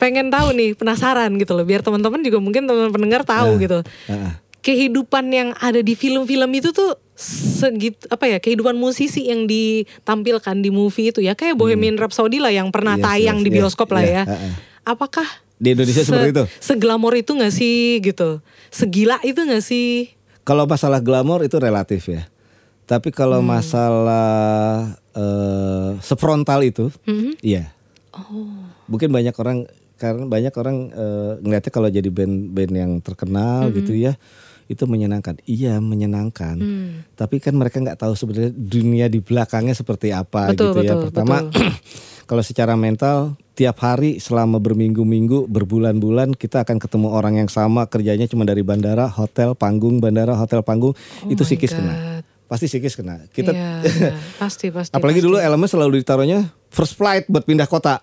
pengen 0.00 0.32
tahu 0.32 0.56
nih, 0.56 0.72
penasaran 0.72 1.36
gitu 1.36 1.52
loh. 1.52 1.62
Biar 1.62 1.84
teman-teman 1.84 2.24
juga 2.24 2.40
mungkin 2.40 2.64
teman 2.64 2.88
pendengar 2.88 3.22
tahu 3.22 3.54
Nah, 3.54 3.60
gitu. 3.60 3.78
Heeh. 4.08 4.32
Kehidupan 4.60 5.24
yang 5.28 5.48
ada 5.56 5.80
di 5.80 5.92
film-film 5.92 6.50
itu 6.52 6.72
tuh 6.72 6.96
segitu 7.16 8.08
apa 8.08 8.24
ya 8.26 8.40
kehidupan 8.40 8.72
musisi 8.74 9.28
yang 9.28 9.44
ditampilkan 9.44 10.56
di 10.56 10.68
movie 10.68 11.12
itu 11.12 11.20
ya 11.20 11.32
kayak 11.32 11.52
Bohemian 11.54 11.96
Rhapsody 11.96 12.40
lah 12.40 12.48
yang 12.48 12.68
pernah 12.68 12.96
Yes, 12.96 13.04
tayang 13.04 13.38
yes, 13.40 13.44
di 13.44 13.50
yes, 13.52 13.56
bioskop 13.60 13.88
lah 13.90 14.00
yeah, 14.00 14.24
ya. 14.24 14.32
heeh. 14.32 14.52
Apakah 14.82 15.28
Di 15.56 15.76
Indonesia 15.76 16.00
seperti 16.00 16.32
itu? 16.32 16.44
Seglamor 16.56 17.12
itu 17.12 17.36
gak 17.36 17.52
sih 17.52 18.00
gitu? 18.00 18.40
Segila 18.72 19.20
itu 19.20 19.44
gak 19.44 19.60
sih? 19.60 20.16
Kalau 20.40 20.64
masalah 20.64 21.04
glamor 21.04 21.44
itu 21.44 21.60
relatif 21.60 22.08
ya. 22.08 22.24
Tapi 22.84 23.12
Hmm. 23.12 23.16
kalau 23.16 23.40
masalah 23.40 24.28
eh, 25.10 25.90
sefrontal 26.00 26.62
itu, 26.62 26.88
Mhm. 27.04 27.36
iya. 27.40 27.74
Oh. 28.10 28.48
Mungkin 28.86 29.10
banyak 29.10 29.36
orang 29.36 29.68
karena 30.00 30.24
banyak 30.24 30.54
orang 30.54 30.76
eh, 30.88 31.32
ngeliatnya 31.38 31.68
kalau 31.70 31.88
jadi 31.88 32.08
band-band 32.08 32.72
yang 32.72 32.92
terkenal 32.98 33.68
Mhm. 33.68 33.74
gitu 33.76 33.92
ya, 33.94 34.16
itu 34.66 34.80
menyenangkan. 34.84 35.36
Iya 35.44 35.76
menyenangkan. 35.78 36.56
Hmm. 36.56 37.04
Tapi 37.12 37.36
kan 37.36 37.52
mereka 37.52 37.76
nggak 37.78 37.98
tahu 37.98 38.14
sebenarnya 38.14 38.50
dunia 38.50 39.06
di 39.06 39.20
belakangnya 39.20 39.74
seperti 39.74 40.10
apa 40.10 40.50
Betul, 40.50 40.72
gitu 40.72 40.78
ya. 40.80 40.94
betul, 40.94 41.02
Pertama, 41.06 41.36
betul. 41.44 41.68
kalau 42.30 42.40
secara 42.40 42.72
mental 42.74 43.16
tiap 43.52 43.76
hari 43.78 44.16
selama 44.16 44.56
berminggu-minggu, 44.56 45.44
berbulan-bulan 45.44 46.32
kita 46.32 46.62
akan 46.62 46.78
ketemu 46.78 47.08
orang 47.10 47.34
yang 47.36 47.48
sama 47.48 47.84
kerjanya 47.84 48.24
cuma 48.24 48.42
dari 48.42 48.62
bandara, 48.62 49.04
hotel, 49.04 49.52
panggung, 49.52 49.98
bandara, 49.98 50.32
hotel, 50.32 50.62
panggung. 50.62 50.94
Oh 50.94 51.28
itu 51.28 51.42
psikis 51.42 51.70
God. 51.70 51.78
kena. 51.78 51.94
Pasti 52.46 52.66
psikis 52.66 52.94
kena. 52.94 53.26
Kita 53.28 53.50
Iya, 53.50 53.82
pasti 54.36 54.70
pasti. 54.70 54.94
apalagi 54.96 55.18
pasti. 55.18 55.26
dulu 55.28 55.36
elemen 55.36 55.66
selalu 55.66 56.00
ditaruhnya 56.00 56.40
first 56.68 56.94
flight 56.94 57.26
buat 57.26 57.42
pindah 57.42 57.66
kota. 57.66 57.98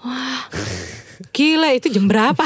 Gila 1.28 1.76
itu 1.76 1.92
jam 1.92 2.08
berapa? 2.08 2.44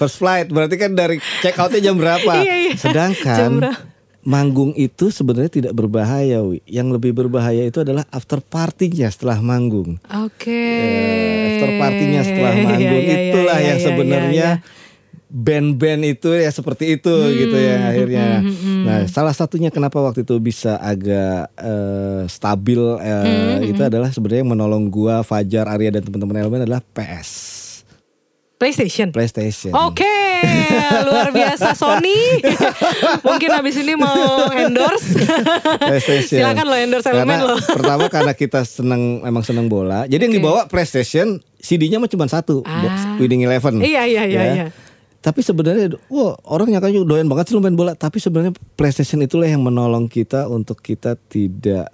First 0.00 0.18
flight 0.18 0.50
berarti 0.50 0.74
kan 0.74 0.98
dari 0.98 1.22
check 1.40 1.54
outnya 1.56 1.78
jam 1.78 1.94
berapa? 1.94 2.32
Iya, 2.42 2.54
iya. 2.58 2.74
Jam 2.74 2.82
Sedangkan 2.90 3.50
berapa? 3.62 3.80
manggung 4.22 4.70
itu 4.78 5.10
sebenarnya 5.10 5.50
tidak 5.50 5.72
berbahaya, 5.74 6.42
Wi. 6.42 6.62
Yang 6.66 6.88
lebih 6.98 7.12
berbahaya 7.14 7.66
itu 7.66 7.82
adalah 7.82 8.06
after 8.10 8.38
party-nya 8.38 9.10
setelah 9.10 9.42
manggung. 9.42 9.98
Oke. 10.10 10.50
Eh, 10.50 11.58
after 11.58 11.70
party-nya 11.78 12.20
setelah 12.22 12.52
Iya, 12.54 12.64
manggung 12.66 13.02
iya, 13.02 13.10
iya, 13.14 13.26
itulah 13.30 13.58
iya, 13.58 13.66
yang 13.66 13.78
iya, 13.78 13.86
sebenarnya 13.86 14.48
band-band 15.32 16.02
itu 16.04 16.28
ya 16.36 16.52
seperti 16.52 17.00
itu 17.00 17.14
gitu 17.34 17.56
ya 17.56 17.88
akhirnya. 17.88 18.44
Nah, 18.84 18.98
salah 19.08 19.32
satunya 19.32 19.72
kenapa 19.72 19.96
waktu 19.96 20.28
itu 20.28 20.36
bisa 20.38 20.76
agak 20.76 21.48
eh, 21.56 22.22
stabil 22.28 22.82
eh, 23.00 23.64
itu 23.64 23.80
adalah 23.80 24.12
sebenarnya 24.12 24.44
yang 24.44 24.52
menolong 24.52 24.92
gua, 24.92 25.24
Fajar, 25.24 25.66
Arya 25.72 25.88
dan 25.98 26.04
teman-teman 26.04 26.36
elemen 26.46 26.68
adalah 26.68 26.84
PS. 26.94 27.51
PlayStation. 28.62 29.10
PlayStation. 29.10 29.74
Oke, 29.74 30.06
luar 31.02 31.34
biasa 31.34 31.74
Sony. 31.74 32.38
Mungkin 33.26 33.50
habis 33.50 33.74
ini 33.74 33.98
mau 33.98 34.46
endorse. 34.54 35.18
PlayStation. 35.82 36.38
Silakan 36.38 36.64
lo 36.64 36.76
endorse 36.78 37.10
elemen 37.10 37.42
lo. 37.42 37.58
pertama 37.58 38.06
karena 38.06 38.32
kita 38.32 38.62
seneng 38.62 39.18
emang 39.22 39.42
seneng 39.42 39.66
bola. 39.66 40.06
Jadi 40.06 40.30
yang 40.30 40.32
Oke. 40.32 40.38
dibawa 40.38 40.60
PlayStation, 40.64 41.42
CD-nya 41.58 41.98
mah 41.98 42.06
cuma 42.06 42.30
satu, 42.30 42.62
Ah. 42.62 42.86
box 42.86 42.94
Winning 43.18 43.42
Eleven. 43.42 43.82
Iya, 43.82 44.06
iya, 44.06 44.22
iya, 44.24 44.40
Ya. 44.40 44.52
iya. 44.54 44.66
Tapi 45.18 45.38
sebenarnya, 45.38 45.98
wah 46.06 46.38
orang 46.44 46.70
nyangkanya 46.70 47.02
doyan 47.02 47.26
banget 47.26 47.50
sih 47.50 47.54
lu 47.54 47.62
main 47.62 47.74
bola. 47.74 47.94
Tapi 47.94 48.18
sebenarnya 48.18 48.54
PlayStation 48.74 49.18
itulah 49.18 49.46
yang 49.46 49.62
menolong 49.62 50.06
kita 50.06 50.46
untuk 50.46 50.78
kita 50.78 51.18
tidak 51.26 51.90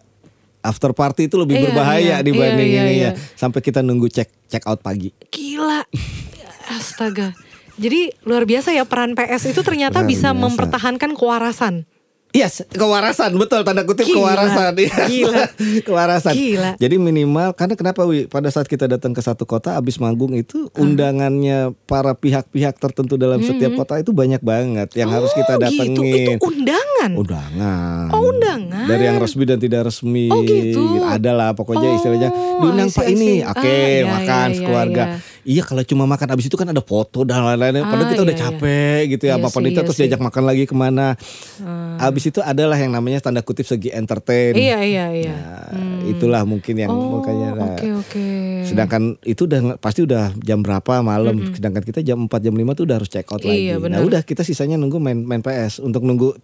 after 0.60 0.92
party 0.92 1.28
itu 1.28 1.36
lebih 1.36 1.56
Iya, 1.56 1.64
berbahaya 1.64 2.00
iya, 2.00 2.16
dibanding 2.20 2.68
iya, 2.68 2.76
iya, 2.76 2.84
ini 2.84 2.94
iya. 2.94 3.10
ya. 3.12 3.20
Sampai 3.36 3.60
kita 3.60 3.80
nunggu 3.80 4.08
check 4.08 4.28
check 4.44 4.64
out 4.64 4.80
pagi. 4.80 5.16
Gila. 5.28 6.27
Astaga. 6.68 7.32
Jadi 7.74 8.10
luar 8.22 8.42
biasa 8.42 8.70
ya 8.70 8.82
peran 8.82 9.14
PS 9.14 9.50
itu 9.50 9.62
ternyata 9.62 10.02
Luar 10.02 10.10
bisa 10.10 10.28
biasa. 10.30 10.40
mempertahankan 10.40 11.10
kewarasan. 11.14 11.86
Yes, 12.28 12.60
kewarasan 12.68 13.32
betul 13.34 13.64
tanda 13.64 13.88
kutip 13.88 14.04
Gila, 14.04 14.36
kewarasan. 14.36 14.76
Yes. 14.76 14.92
gila. 15.08 15.44
kewarasan. 15.88 16.32
Gila. 16.36 16.70
Jadi 16.76 17.00
minimal 17.00 17.56
karena 17.56 17.72
kenapa 17.72 18.04
Wi? 18.04 18.28
Pada 18.28 18.52
saat 18.52 18.68
kita 18.68 18.84
datang 18.84 19.16
ke 19.16 19.24
satu 19.24 19.48
kota 19.48 19.80
abis 19.80 19.96
manggung 19.96 20.36
itu 20.36 20.68
undangannya 20.76 21.72
para 21.84 22.12
pihak-pihak 22.12 22.76
tertentu 22.76 23.16
dalam 23.16 23.40
setiap 23.40 23.72
kota 23.74 23.96
itu 23.96 24.12
banyak 24.12 24.44
banget 24.44 24.92
yang 24.92 25.08
harus 25.08 25.32
kita 25.32 25.56
Oh, 25.56 25.60
datengin. 25.62 25.96
Gitu. 25.96 26.32
Itu 26.34 26.44
undangan. 26.44 27.10
Undangan. 27.16 28.06
Oh, 28.12 28.28
undangan. 28.28 28.84
Dari 28.84 29.04
yang 29.04 29.16
resmi 29.16 29.44
dan 29.44 29.56
tidak 29.56 29.88
resmi. 29.88 30.28
Oh, 30.28 30.44
gitu. 30.44 31.00
Ada 31.00 31.32
lah 31.32 31.50
pokoknya 31.54 31.88
Oh, 31.88 31.96
istilahnya 31.96 32.28
diundang 32.60 32.92
see, 32.92 32.96
Pak 32.98 33.06
ini. 33.08 33.32
Oke, 33.40 33.56
Ah, 33.64 33.64
iya, 33.64 34.04
makan 34.04 34.46
iya, 34.46 34.52
sekeluarga. 34.52 35.04
iya. 35.08 35.16
Iya, 35.48 35.64
kalau 35.64 35.80
cuma 35.80 36.04
makan 36.04 36.28
abis 36.28 36.46
itu 36.46 36.60
kan 36.60 36.68
ada 36.68 36.84
foto 36.84 37.24
dan 37.24 37.40
lain-lain. 37.40 37.80
Padahal 37.80 38.04
Ah, 38.04 38.12
kita 38.12 38.20
udah 38.20 38.36
iya, 38.36 38.44
iya. 38.44 38.50
capek 38.52 39.00
gitu 39.08 39.24
ya. 39.24 39.28
Iya 39.32 39.40
Apa 39.40 39.48
panitia 39.48 39.72
iya 39.72 39.80
terus 39.80 39.96
sih. 39.96 40.04
diajak 40.04 40.20
makan 40.20 40.44
lagi 40.44 40.64
ke 40.68 40.74
mana. 40.76 41.16
Ah. 41.64 42.04
Abis 42.04 42.28
itu 42.28 42.44
adalah 42.44 42.76
yang 42.76 42.92
namanya 42.92 43.24
tanda 43.24 43.40
kutip 43.40 43.64
segi 43.64 43.88
entertain. 43.88 44.52
Iya, 44.52 44.84
iya, 44.84 45.06
iya. 45.08 45.36
Nah, 45.72 46.04
Itulah 46.04 46.44
mungkin 46.44 46.76
yang 46.76 46.92
Oh, 46.92 47.16
makanya. 47.16 47.48
nah, 47.56 47.64
oke, 47.72 47.88
oke. 47.96 48.26
Sedangkan 48.64 49.16
itu 49.24 49.48
udah 49.48 49.60
pasti 49.76 50.04
udah 50.04 50.36
jam 50.38 50.60
berapa 50.60 51.00
malam. 51.00 51.40
Sedangkan 51.50 51.80
kita 51.80 52.04
jam 52.04 52.28
4 52.28 52.44
jam 52.44 52.52
5 52.52 52.76
tuh 52.76 52.84
udah 52.84 52.96
harus 53.00 53.08
check 53.08 53.24
out 53.26 53.40
lagi. 53.40 53.72
Iya, 53.72 53.80
Nah, 53.80 54.04
udah 54.04 54.20
kita 54.20 54.44
sisanya 54.44 54.76
nunggu 54.76 55.00
main 55.00 55.16
main 55.18 55.40
PS 55.40 55.80
untuk 55.80 56.04
nunggu 56.04 56.36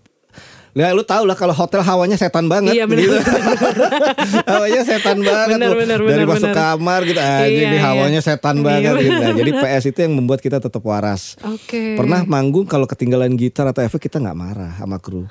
Nah, 0.75 0.91
lu 0.91 1.03
tau 1.03 1.23
lah 1.23 1.33
kalau 1.33 1.51
hotel 1.51 1.81
hawanya 1.81 2.15
setan 2.15 2.51
banget 2.51 2.75
Iya, 2.75 2.85
benar, 2.85 2.99
gitu. 3.01 3.15
hawanya 4.51 4.83
setan 4.83 5.19
banget 5.21 5.57
Benar, 5.57 5.71
tuh. 5.71 5.79
benar, 5.79 5.99
Dari 6.03 6.25
masuk 6.27 6.51
benar. 6.51 6.57
kamar 6.59 7.01
gitu. 7.05 7.21
Ah, 7.21 7.47
Iya, 7.47 7.63
iya. 7.71 7.81
hawanya 7.81 8.21
setan 8.21 8.57
Iya, 8.57 8.65
banget 8.65 8.93
gitu. 8.99 9.15
Nah, 9.15 9.31
jadi 9.33 9.51
PS 9.55 9.85
itu 9.87 9.99
yang 10.03 10.13
membuat 10.15 10.41
kita 10.41 10.59
tetap 10.59 10.83
waras. 10.83 11.39
Oke. 11.41 11.95
Pernah 11.95 12.27
manggung 12.27 12.67
kalau 12.67 12.85
ketinggalan 12.85 13.33
gitar 13.35 13.65
atau 13.65 13.81
efek 13.81 14.03
kita 14.03 14.19
nggak 14.19 14.35
marah 14.35 14.75
sama 14.75 14.99
kru. 14.99 15.31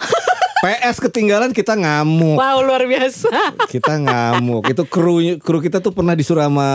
PS 0.64 1.04
ketinggalan 1.04 1.52
kita 1.52 1.76
ngamuk. 1.76 2.40
Wow, 2.40 2.64
luar 2.64 2.88
biasa. 2.88 3.28
Kita 3.68 4.00
ngamuk. 4.00 4.64
Itu 4.66 4.88
kru 4.88 5.20
kru 5.36 5.60
kita 5.60 5.84
tuh 5.84 5.92
pernah 5.92 6.16
disuruh 6.16 6.40
sama 6.40 6.68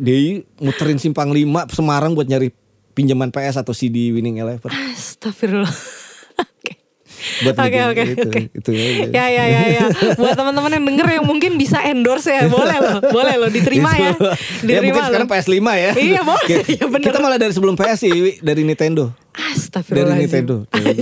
Dei 0.00 0.40
muterin 0.56 0.96
simpang 0.96 1.28
5 1.28 1.44
Semarang 1.68 2.16
buat 2.16 2.24
nyari 2.24 2.48
pinjaman 2.96 3.28
PS 3.28 3.60
atau 3.60 3.76
CD 3.76 4.08
Winning 4.08 4.40
Eleven. 4.40 4.72
Astagfirullah. 4.72 5.68
Oke. 6.56 6.80
Buat 7.42 7.54
Oke 7.54 7.62
bikin 7.66 7.82
oke 7.86 8.02
itu, 8.06 8.24
oke. 8.24 8.40
itu 8.52 8.68
aja. 8.70 9.04
Ya 9.08 9.24
ya 9.26 9.44
ya 9.46 9.60
ya. 9.72 9.82
Buat 10.14 10.34
teman-teman 10.34 10.70
yang 10.70 10.84
denger 10.86 11.06
yang 11.12 11.24
mungkin 11.24 11.50
bisa 11.54 11.78
endorse 11.82 12.28
ya, 12.28 12.46
boleh 12.46 12.76
loh, 12.76 12.98
boleh 13.06 13.34
loh, 13.36 13.48
diterima 13.48 13.90
ya, 13.92 14.12
Itu. 14.12 14.24
ya 14.62 14.78
mungkin 14.78 14.92
diterima 14.92 15.04
sekarang 15.04 15.26
loh. 15.26 15.34
PS5 15.34 15.58
ya. 15.74 15.90
Iya, 15.94 16.20
boleh. 16.22 16.44
Kita, 16.46 16.64
Iya, 16.66 16.84
bener. 16.86 17.04
kita 17.04 17.16
malah 17.18 17.36
dari 17.36 17.50
sebelum 17.50 17.74
PS 17.74 17.98
sih, 17.98 18.10
dari 18.38 18.62
Nintendo. 18.62 19.08
Dari 19.08 19.52
Astagfirullahaladzim. 19.52 20.22
Nintendo. 20.22 20.54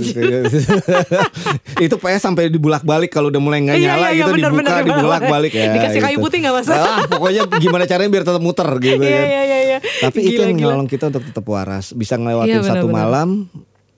itu 1.77 1.95
PS 1.95 2.21
sampai 2.21 2.47
dibulak-balik 2.47 3.09
kalau 3.09 3.27
udah 3.27 3.37
mulai 3.37 3.59
nggak 3.61 3.75
Iya, 3.75 3.85
nyala 3.89 3.97
iya, 3.97 4.09
iya, 4.09 4.17
gitu 4.17 4.29
bener, 4.33 4.49
dibuka 4.49 4.73
bener, 4.73 4.85
dibulak-balik 4.85 5.51
ya. 5.53 5.65
Dikasih 5.71 5.99
kayu 6.01 6.13
gitu. 6.13 6.23
putih 6.25 6.37
nggak, 6.41 6.53
Mas? 6.53 6.67
Ah, 6.69 6.97
pokoknya 7.05 7.41
gimana 7.53 7.83
caranya 7.85 8.09
biar 8.09 8.23
tetap 8.23 8.39
muter 8.39 8.67
gitu 8.77 8.97
Iya 8.97 9.13
kan. 9.13 9.25
iya 9.25 9.41
iya 9.41 9.57
iya. 9.61 9.77
Tapi 10.01 10.17
itu 10.21 10.29
Gila, 10.35 10.45
yang 10.45 10.57
gila. 10.57 10.71
nolong 10.73 10.87
kita 10.87 11.03
untuk 11.09 11.23
tetap 11.23 11.43
waras, 11.45 11.85
bisa 11.91 12.13
ngelewatin 12.15 12.53
Iya, 12.53 12.65
satu 12.65 12.85
benar-benar. 12.85 12.97
malam. 12.97 13.29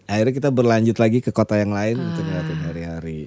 Akhirnya 0.07 0.33
kita 0.33 0.49
berlanjut 0.49 0.95
lagi 0.95 1.19
ke 1.19 1.29
kota 1.29 1.55
yang 1.55 1.69
lain 1.69 1.95
untuk 1.95 2.23
ngelewatin 2.23 2.59
hari-hari. 2.63 3.19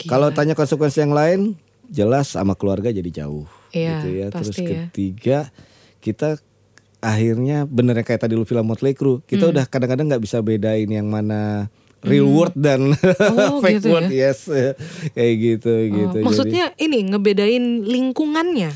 Kalau 0.00 0.28
tanya 0.28 0.52
konsekuensi 0.52 0.98
yang 0.98 1.14
lain, 1.14 1.54
jelas 1.86 2.34
sama 2.34 2.52
keluarga 2.52 2.90
jadi 2.90 3.06
jauh. 3.22 3.46
Iya, 3.70 4.02
gitu 4.02 4.08
ya. 4.12 4.26
Terus 4.30 4.50
ya. 4.52 4.66
ketiga, 4.90 5.38
kita 5.98 6.42
akhirnya 6.98 7.64
bener 7.64 7.94
yang 7.96 8.06
kayak 8.06 8.20
tadi 8.20 8.34
lu 8.34 8.42
film 8.42 8.64
Motley 8.64 8.92
Crue, 8.92 9.22
kita 9.22 9.46
Hmm. 9.46 9.52
udah 9.54 9.64
kadang-kadang 9.64 10.06
nggak 10.08 10.24
bisa 10.24 10.40
bedain 10.40 10.88
yang 10.88 11.06
mana 11.06 11.68
real 12.00 12.26
world 12.26 12.52
dan 12.54 12.92
Oh, 13.32 13.60
fake 13.64 13.78
gitu 13.78 13.92
world, 13.92 14.10
yes, 14.10 14.48
kayak 15.16 15.34
gitu 15.38 15.70
Oh, 15.70 15.84
gitu. 15.86 16.16
Jadi- 16.18 16.26
maksudnya 16.26 16.64
ini 16.76 16.98
ngebedain 17.06 17.64
lingkungannya. 17.84 18.70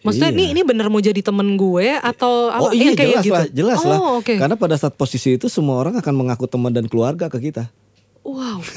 Maksudnya 0.00 0.32
Iya. 0.32 0.36
ini 0.36 0.44
ini 0.52 0.60
bener 0.64 0.86
mau 0.88 0.98
jadi 0.98 1.20
temen 1.20 1.54
gue 1.54 1.88
atau 1.96 2.48
Oh 2.48 2.68
apa? 2.68 2.72
iya 2.72 2.92
Yang 2.92 2.96
kayak 2.96 3.10
jelas 3.10 3.24
gitu. 3.24 3.34
lah, 3.34 3.44
jelas 3.52 3.78
oh, 3.78 3.88
lah. 3.88 3.98
oke. 4.18 4.34
Karena 4.36 4.56
pada 4.56 4.76
saat 4.80 4.94
posisi 4.96 5.36
itu 5.36 5.46
semua 5.46 5.76
orang 5.76 5.94
akan 6.00 6.14
mengaku 6.16 6.48
teman 6.48 6.72
dan 6.72 6.88
keluarga 6.88 7.28
ke 7.28 7.52
kita. 7.52 7.68
Wow. 8.24 8.64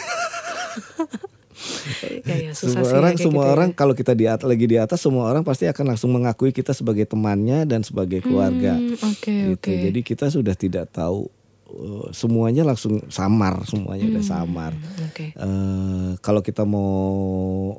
ya, 2.28 2.36
ya, 2.50 2.52
susah 2.52 2.80
semua 2.80 2.84
sih 2.84 2.96
ya 2.96 3.00
orang, 3.00 3.14
semua 3.20 3.44
gitu 3.44 3.48
ya. 3.48 3.54
orang 3.56 3.70
kalau 3.72 3.94
kita 3.94 4.12
di 4.12 4.26
atas, 4.28 4.48
lagi 4.48 4.66
di 4.68 4.78
atas, 4.80 5.00
semua 5.00 5.28
orang 5.28 5.44
pasti 5.44 5.68
akan 5.68 5.96
langsung 5.96 6.12
mengakui 6.12 6.52
kita 6.52 6.72
sebagai 6.72 7.08
temannya 7.08 7.64
dan 7.64 7.84
sebagai 7.84 8.24
keluarga. 8.24 8.76
Hmm, 8.76 8.96
Oke 9.00 9.56
gitu. 9.56 9.60
oke. 9.60 9.74
Jadi 9.92 10.00
kita 10.04 10.26
sudah 10.28 10.56
tidak 10.56 10.92
tahu 10.92 11.28
uh, 11.74 12.08
semuanya 12.10 12.64
langsung 12.64 13.02
samar, 13.08 13.66
semuanya 13.66 14.06
udah 14.08 14.24
samar. 14.24 14.72
Oke. 15.04 15.34
Eh, 15.34 16.10
kalau 16.20 16.40
kita 16.40 16.64
mau 16.64 16.94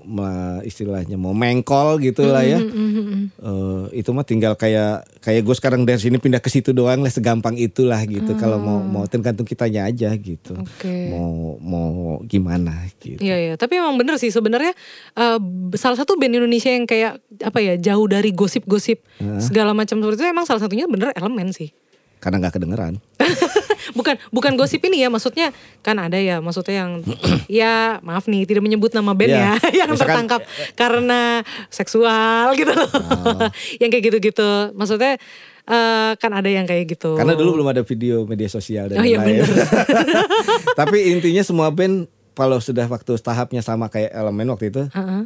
ma- 0.02 0.32
istilahnya 0.60 1.14
mau 1.14 1.30
mengkol 1.30 1.98
gitu 2.00 2.24
lah 2.24 2.42
ya, 2.42 2.56
Hmm, 2.56 2.68
hmm, 2.68 2.90
hmm, 2.90 3.06
hmm. 3.06 3.24
eh, 3.36 3.84
itu 3.96 4.10
mah 4.10 4.22
tinggal 4.22 4.54
kayak 4.54 5.06
kayak 5.18 5.42
gue 5.42 5.54
sekarang 5.54 5.82
dari 5.82 5.96
sini 5.96 6.16
pindah 6.16 6.38
ke 6.38 6.48
situ 6.48 6.70
doang 6.70 7.00
lah, 7.00 7.08
segampang 7.08 7.54
itulah 7.54 8.02
gitu. 8.04 8.34
Kalau 8.34 8.58
mau 8.58 8.78
mau 8.78 9.04
tergantung 9.04 9.44
kitanya 9.44 9.86
aja 9.86 10.10
gitu. 10.12 10.52
Hmm. 10.52 10.64
Oke. 10.64 10.94
Mau 11.08 11.30
mau 11.56 11.90
gimana 12.22 12.74
gitu. 12.98 13.18
Iya 13.18 13.36
iya, 13.40 13.54
tapi 13.54 13.76
emang 13.76 13.94
bener 13.94 14.16
sih 14.16 14.28
sebenarnya 14.28 14.74
eh, 15.14 15.38
salah 15.74 15.94
satu 15.94 16.14
band 16.14 16.34
Indonesia 16.34 16.68
yang 16.68 16.84
kayak 16.84 17.16
apa 17.40 17.58
ya 17.58 17.74
jauh 17.76 18.06
dari 18.06 18.30
gosip-gosip 18.30 18.98
segala 19.38 19.70
macam 19.70 19.98
seperti 19.98 20.18
itu 20.18 20.26
emang 20.26 20.42
salah 20.42 20.58
satunya 20.58 20.84
bener 20.84 21.14
elemen 21.14 21.50
sih. 21.50 21.70
karena 22.18 22.40
nggak 22.40 22.56
kedengeran. 22.56 22.94
bukan 23.92 24.16
bukan 24.30 24.52
gosip 24.54 24.80
ini 24.80 25.00
ya 25.00 25.08
maksudnya 25.08 25.52
kan 25.80 25.98
ada 25.98 26.16
ya 26.16 26.40
maksudnya 26.40 26.80
yang 26.80 26.90
ya 27.60 28.00
maaf 28.00 28.24
nih 28.24 28.44
tidak 28.44 28.62
menyebut 28.62 28.90
nama 28.90 29.12
band 29.12 29.28
Ya, 29.28 29.36
ya 29.36 29.52
yang 29.84 29.92
misalkan- 29.92 30.24
tertangkap 30.24 30.40
karena 30.72 31.44
seksual 31.68 32.56
gitu 32.56 32.72
loh 32.72 32.88
Oh. 33.04 33.48
yang 33.80 33.88
kayak 33.88 34.04
gitu-gitu 34.06 34.72
maksudnya 34.72 35.20
eh, 35.64 36.10
kan 36.14 36.30
ada 36.30 36.46
yang 36.46 36.64
kayak 36.64 36.88
gitu 36.90 37.16
Karena 37.16 37.32
dulu 37.32 37.58
belum 37.58 37.68
ada 37.68 37.82
video 37.82 38.24
media 38.24 38.46
sosial 38.46 38.86
dan 38.86 39.00
Oh, 39.00 39.04
iya, 39.04 39.18
bener. 39.18 39.44
Tapi 40.80 41.10
intinya 41.10 41.42
semua 41.42 41.68
band 41.68 42.06
kalau 42.32 42.58
sudah 42.58 42.84
waktu 42.84 43.14
tahapnya 43.16 43.60
sama 43.60 43.86
kayak 43.86 44.10
elemen 44.10 44.50
waktu 44.50 44.68
itu, 44.68 44.82
Heeh. 44.90 45.22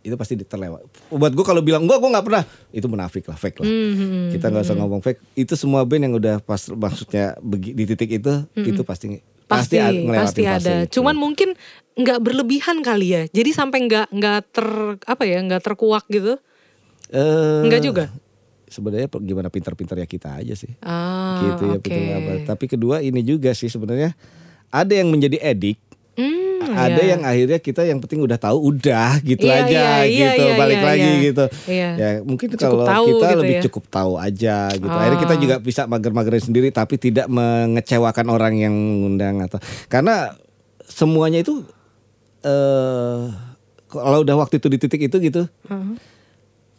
Itu 0.00 0.14
pasti 0.14 0.34
terlewat. 0.36 0.82
Buat 1.08 1.32
gue 1.32 1.42
kalau 1.42 1.60
bilang 1.60 1.84
enggak 1.84 1.98
gue 1.98 2.10
nggak 2.10 2.26
pernah, 2.26 2.44
itu 2.70 2.86
munafik 2.86 3.24
lah, 3.24 3.34
fake 3.34 3.58
lah. 3.60 3.66
Hmm, 3.66 4.30
Kita 4.30 4.48
nggak 4.48 4.64
usah 4.64 4.76
ngomong 4.76 5.00
fake. 5.00 5.20
Itu 5.34 5.54
semua 5.54 5.82
band 5.82 6.02
yang 6.04 6.14
udah 6.16 6.38
pas 6.38 6.64
maksudnya 6.66 7.34
di 7.44 7.84
titik 7.84 8.10
itu, 8.14 8.32
itu 8.54 8.82
pasti 8.82 9.18
pasti 9.48 9.80
pasti, 9.80 10.44
fase 10.44 10.44
ada 10.44 10.74
itu. 10.84 11.00
cuman 11.00 11.16
mungkin 11.16 11.56
nggak 11.96 12.20
berlebihan 12.20 12.84
kali 12.84 13.16
ya 13.16 13.22
jadi 13.32 13.56
sampai 13.56 13.80
nggak 13.88 14.12
nggak 14.12 14.40
ter 14.52 14.68
apa 15.02 15.24
ya 15.24 15.40
nggak 15.40 15.64
terkuak 15.64 16.04
gitu 16.06 16.36
Enggak 17.64 17.80
juga? 17.80 18.04
Sebenarnya 18.68 19.08
gimana 19.08 19.48
pintar-pintar 19.48 19.96
ya 19.96 20.04
kita 20.04 20.36
aja 20.36 20.52
sih. 20.52 20.76
ah 20.84 21.40
gitu 21.40 21.64
ya 21.64 21.78
pintar 21.80 22.20
apa. 22.20 22.32
Tapi 22.46 22.64
kedua 22.68 23.00
ini 23.00 23.24
juga 23.24 23.56
sih 23.56 23.72
sebenarnya 23.72 24.12
ada 24.68 24.92
yang 24.92 25.08
menjadi 25.08 25.40
edik 25.40 25.80
Hmm, 26.12 26.47
ada 26.80 27.00
iya. 27.00 27.10
yang 27.10 27.22
akhirnya 27.22 27.58
kita 27.58 27.82
yang 27.82 27.98
penting 27.98 28.20
udah 28.20 28.36
tahu 28.36 28.58
udah 28.68 29.18
gitu 29.20 29.42
Iya, 29.42 29.56
aja 29.58 29.68
iya, 29.68 29.88
iya, 30.04 30.28
gitu 30.30 30.42
iya, 30.44 30.54
balik 30.54 30.76
iya, 30.76 30.86
lagi 30.86 31.02
iya. 31.10 31.24
gitu 31.24 31.44
Iya. 31.66 31.88
ya 31.92 32.08
mungkin 32.22 32.46
Cukup 32.50 32.62
kalau 32.62 32.84
tahu 32.84 33.04
kita 33.08 33.26
gitu 33.26 33.38
lebih 33.38 33.54
ya. 33.54 33.62
cukup 33.64 33.84
tahu 33.88 34.12
aja 34.16 34.56
gitu 34.72 34.86
akhirnya 34.88 35.20
kita 35.20 35.34
Ah. 35.34 35.40
juga 35.40 35.56
bisa 35.58 35.82
mager-magerin 35.84 36.42
sendiri 36.42 36.68
tapi 36.70 36.94
tidak 36.96 37.26
mengecewakan 37.26 38.26
orang 38.28 38.54
yang 38.56 38.72
mengundang 38.72 39.40
atau 39.40 39.58
karena 39.86 40.38
semuanya 40.82 41.40
itu 41.40 41.66
eh 42.40 43.20
kalau 43.86 44.20
udah 44.20 44.36
waktu 44.36 44.56
itu 44.56 44.68
di 44.68 44.78
titik 44.78 45.02
itu 45.02 45.16
gitu 45.18 45.42
Heeh. 45.66 45.96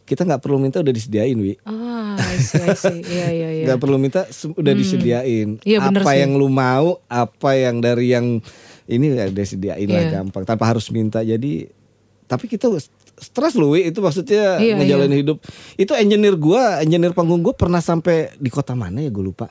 kita 0.04 0.22
nggak 0.22 0.40
perlu 0.40 0.58
minta 0.58 0.78
udah 0.78 0.90
disediain 0.90 1.36
wi 1.36 1.54
ah 1.62 2.14
iya 2.90 3.26
iya 3.28 3.48
iya 3.52 3.64
nggak 3.64 3.78
perlu 3.78 3.94
minta 3.94 4.26
udah 4.26 4.72
disediain 4.72 5.58
Iya, 5.62 5.78
bener 5.80 6.00
apa 6.00 6.10
sih. 6.10 6.18
yang 6.18 6.32
lu 6.34 6.48
mau 6.48 6.98
apa 7.06 7.50
yang 7.54 7.78
dari 7.78 8.10
yang 8.10 8.40
ini 8.90 9.14
udah 9.14 9.46
sediain 9.46 9.86
lah 9.86 10.02
Iya. 10.02 10.10
gampang. 10.18 10.42
Tanpa 10.42 10.66
harus 10.66 10.90
minta. 10.90 11.22
Jadi 11.22 11.70
tapi 12.26 12.46
kita 12.46 12.66
stres 13.16 13.54
lu 13.54 13.74
Wi. 13.74 13.90
itu 13.90 13.98
maksudnya 13.98 14.58
Iya, 14.58 14.74
ngejalanin 14.74 15.18
hidup. 15.18 15.38
Itu 15.74 15.94
engineer 15.94 16.34
gua 16.34 16.82
engineer 16.82 17.10
panggung 17.10 17.40
gua 17.40 17.54
pernah 17.54 17.78
sampai 17.78 18.34
di 18.36 18.50
kota 18.50 18.74
mana 18.74 18.98
ya 18.98 19.10
gue 19.10 19.22
lupa. 19.22 19.50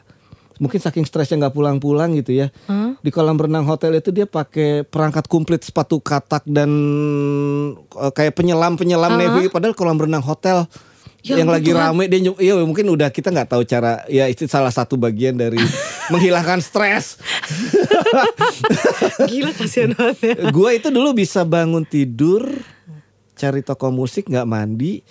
Mungkin 0.59 0.75
saking 0.75 1.07
stresnya 1.07 1.39
nggak 1.39 1.55
pulang-pulang 1.55 2.19
gitu 2.19 2.35
ya. 2.35 2.51
Hah? 2.67 2.99
di 2.99 3.15
kolam 3.15 3.39
renang 3.39 3.63
hotel 3.63 3.95
itu 3.95 4.11
dia 4.11 4.27
pakai 4.27 4.83
perangkat 4.83 5.23
komplit 5.31 5.63
sepatu 5.63 6.03
katak 6.03 6.43
dan 6.43 6.67
eh, 7.79 8.11
kayak 8.11 8.35
penyelam 8.35 8.75
penyelam 8.75 9.15
navy. 9.15 9.47
Padahal 9.47 9.71
kolam 9.71 9.95
renang 9.95 10.19
hotel 10.19 10.67
Ya 11.19 11.35
yang 11.35 11.51
lagi 11.51 11.75
Tuhan. 11.75 11.91
rame 11.91 12.07
dia 12.07 12.31
iya 12.39 12.55
mungkin 12.63 12.87
udah 12.95 13.11
kita 13.11 13.27
nggak 13.27 13.51
tahu 13.51 13.67
cara 13.67 14.07
ya 14.07 14.31
itu 14.31 14.47
salah 14.47 14.71
satu 14.71 14.95
bagian 14.95 15.35
dari 15.35 15.59
menghilangkan 16.13 16.63
stres. 16.63 17.19
Gila 19.29 19.51
kasihan 19.51 19.91
banget 19.91 20.17
ya. 20.23 20.35
Gue 20.47 20.79
itu 20.79 20.87
dulu 20.87 21.11
bisa 21.11 21.43
bangun 21.43 21.83
tidur 21.83 22.47
cari 23.35 23.59
toko 23.63 23.91
musik 23.91 24.31
nggak 24.31 24.47
mandi 24.47 25.03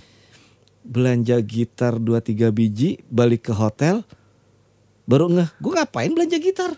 belanja 0.80 1.36
gitar 1.44 2.00
2-3 2.00 2.56
biji 2.56 3.04
balik 3.12 3.48
ke 3.48 3.52
hotel 3.52 4.00
baru 5.04 5.28
ngeh 5.28 5.48
gue 5.60 5.72
ngapain 5.76 6.12
belanja 6.16 6.40
gitar? 6.40 6.72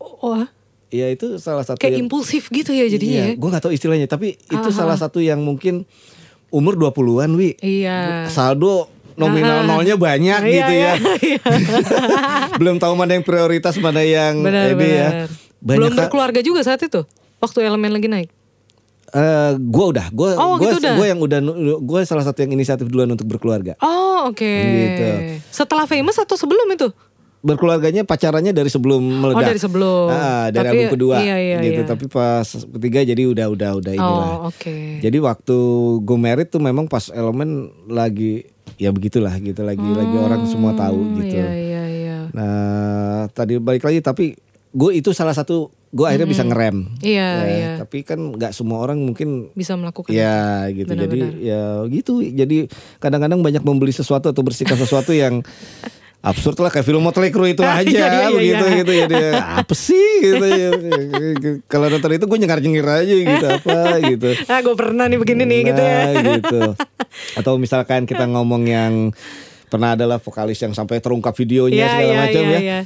Wah 0.00 0.48
ya 0.90 1.06
itu 1.06 1.38
salah 1.38 1.62
satu 1.62 1.78
kayak 1.78 1.96
yang 1.96 2.10
impulsif 2.10 2.50
gitu 2.50 2.74
ya 2.74 2.84
jadinya 2.90 3.30
ya? 3.30 3.38
gue 3.38 3.48
nggak 3.48 3.62
tahu 3.62 3.72
istilahnya 3.72 4.10
tapi 4.10 4.34
itu 4.34 4.68
Aha. 4.68 4.74
salah 4.74 4.98
satu 4.98 5.22
yang 5.22 5.38
mungkin 5.38 5.86
umur 6.50 6.74
20-an 6.76 7.30
wi. 7.32 7.54
Iya. 7.56 8.26
Saldo 8.26 8.86
nominal 9.12 9.62
Ah. 9.62 9.66
nolnya 9.66 9.94
banyak 9.94 10.40
Iya, 10.40 10.50
gitu 10.50 10.72
ya. 10.72 10.92
iya, 10.92 11.12
iya. 11.20 11.40
belum 12.60 12.76
tahu 12.76 12.92
mana 12.94 13.14
yang 13.14 13.22
prioritas 13.22 13.76
mana 13.76 14.00
yang 14.00 14.40
benar 14.40 14.72
ini 14.72 14.86
ya. 14.88 15.08
benar. 15.08 15.28
Banyak 15.60 15.76
belum 15.76 15.92
berkeluarga 15.94 16.40
juga 16.40 16.60
saat 16.62 16.80
itu 16.80 17.04
waktu 17.36 17.58
elemen 17.62 17.90
lagi 17.90 18.08
naik? 18.08 18.30
Eh, 19.10 19.52
gue 19.58 19.86
udah, 19.88 20.06
gue 20.08 20.30
Oh, 20.34 20.54
gue 20.56 20.70
gitu 20.70 20.86
gue 20.86 21.04
yang 21.04 21.18
udah, 21.18 21.42
gue 21.76 22.00
salah 22.04 22.22
satu 22.22 22.40
yang 22.40 22.54
inisiatif 22.54 22.86
duluan 22.86 23.10
untuk 23.10 23.26
berkeluarga. 23.26 23.74
oh 23.80 24.30
oke. 24.30 24.38
Gitu. 24.46 25.06
setelah 25.50 25.84
famous 25.84 26.14
atau 26.14 26.34
sebelum 26.34 26.64
itu 26.70 26.88
Berkeluarganya 27.40 28.04
pacarannya 28.04 28.52
dari 28.52 28.68
sebelum 28.68 29.00
meledak. 29.00 29.40
Oh, 29.40 29.48
dari 29.48 29.56
sebelum. 29.58 30.06
Ah, 30.08 30.48
dari 30.48 30.60
Tapi, 30.60 30.76
album 30.76 30.92
kedua, 30.92 31.16
iya, 31.18 31.36
iya, 31.36 31.56
gitu. 31.60 31.80
iya. 31.80 31.88
Tapi 31.88 32.04
pas 32.06 32.44
ketiga 32.44 33.00
jadi 33.02 33.22
udah, 33.26 33.46
udah, 33.48 33.70
udah 33.74 33.92
inilah. 33.94 34.28
oh 34.36 34.48
oke 34.48 34.76
Jadi 35.00 35.18
waktu 35.18 35.56
gue 35.98 36.18
merit 36.18 36.48
tuh 36.48 36.60
memang 36.60 36.84
pas 36.84 37.08
elemen 37.08 37.48
lagi, 37.86 38.44
ya 38.76 38.92
begitulah 38.92 39.32
gitu 39.36 39.60
lagi, 39.60 39.80
lagi 39.80 40.14
orang 40.14 40.44
semua 40.44 40.72
tahu 40.74 41.00
Hmm, 41.00 41.16
gitu. 41.18 41.34
iya 41.34 41.48
iya 41.50 41.82
iya 41.86 42.16
Nah 42.30 42.60
tadi 43.30 43.56
balik 43.56 43.82
lagi 43.82 43.98
tapi 43.98 44.36
gue 44.70 44.90
itu 44.92 45.10
salah 45.10 45.32
satu 45.32 45.66
gue 45.90 46.06
akhirnya 46.06 46.28
bisa 46.28 46.44
ngerem. 46.44 46.86
Iya, 47.00 47.28
Ya, 47.34 47.46
iya. 47.48 47.70
Tapi 47.80 48.04
kan 48.04 48.20
nggak 48.30 48.52
semua 48.52 48.78
orang 48.78 49.00
mungkin 49.00 49.50
bisa 49.50 49.74
melakukan 49.74 50.12
Ya 50.12 50.68
gitu 50.68 50.86
Benar-benar. 50.86 51.10
jadi 51.10 51.20
ya 51.40 51.62
gitu 51.88 52.20
jadi 52.20 52.68
kadang-kadang 52.96 53.40
banyak 53.40 53.64
membeli 53.64 53.90
sesuatu 53.90 54.28
atau 54.28 54.44
bersikap 54.44 54.76
sesuatu 54.76 55.10
yang 55.10 55.40
absurd 56.20 56.60
lah 56.60 56.68
kayak 56.68 56.84
film 56.84 57.00
Motley 57.00 57.32
Crue 57.32 57.56
itu 57.56 57.64
aja 57.64 57.88
Iya, 57.88 58.06
iya, 58.12 58.28
begitu 58.28 58.64
iya. 58.68 58.76
gitu 58.84 58.92
jadi 58.92 59.16
apa 59.64 59.72
sih 59.72 60.08
gitu 60.20 60.44
ya. 60.44 60.68
kalau 61.64 61.88
nonton 61.88 62.12
itu 62.12 62.24
gue 62.28 62.38
nyengar-nyengir 62.38 62.84
aja 62.84 63.14
gitu 63.16 63.46
apa 63.48 63.76
gitu 64.04 64.28
ah 64.52 64.60
gue 64.60 64.74
pernah 64.76 65.08
nih 65.08 65.16
begini 65.16 65.42
nih 65.48 65.60
gitu 65.72 65.80
ya 65.80 66.00
Nah, 66.00 66.22
gitu 66.36 66.60
atau 67.40 67.52
misalkan 67.56 68.04
kita 68.04 68.28
ngomong 68.28 68.62
yang 68.68 68.92
pernah 69.66 69.96
adalah 69.96 70.20
vokalis 70.20 70.60
yang 70.60 70.76
sampai 70.76 71.00
terungkap 71.00 71.32
videonya 71.32 71.78
Iya, 71.78 71.88
segala 71.88 72.12
iya, 72.12 72.20
macam 72.20 72.42
iya, 72.44 72.52
ya 72.52 72.60
iya. 72.60 72.78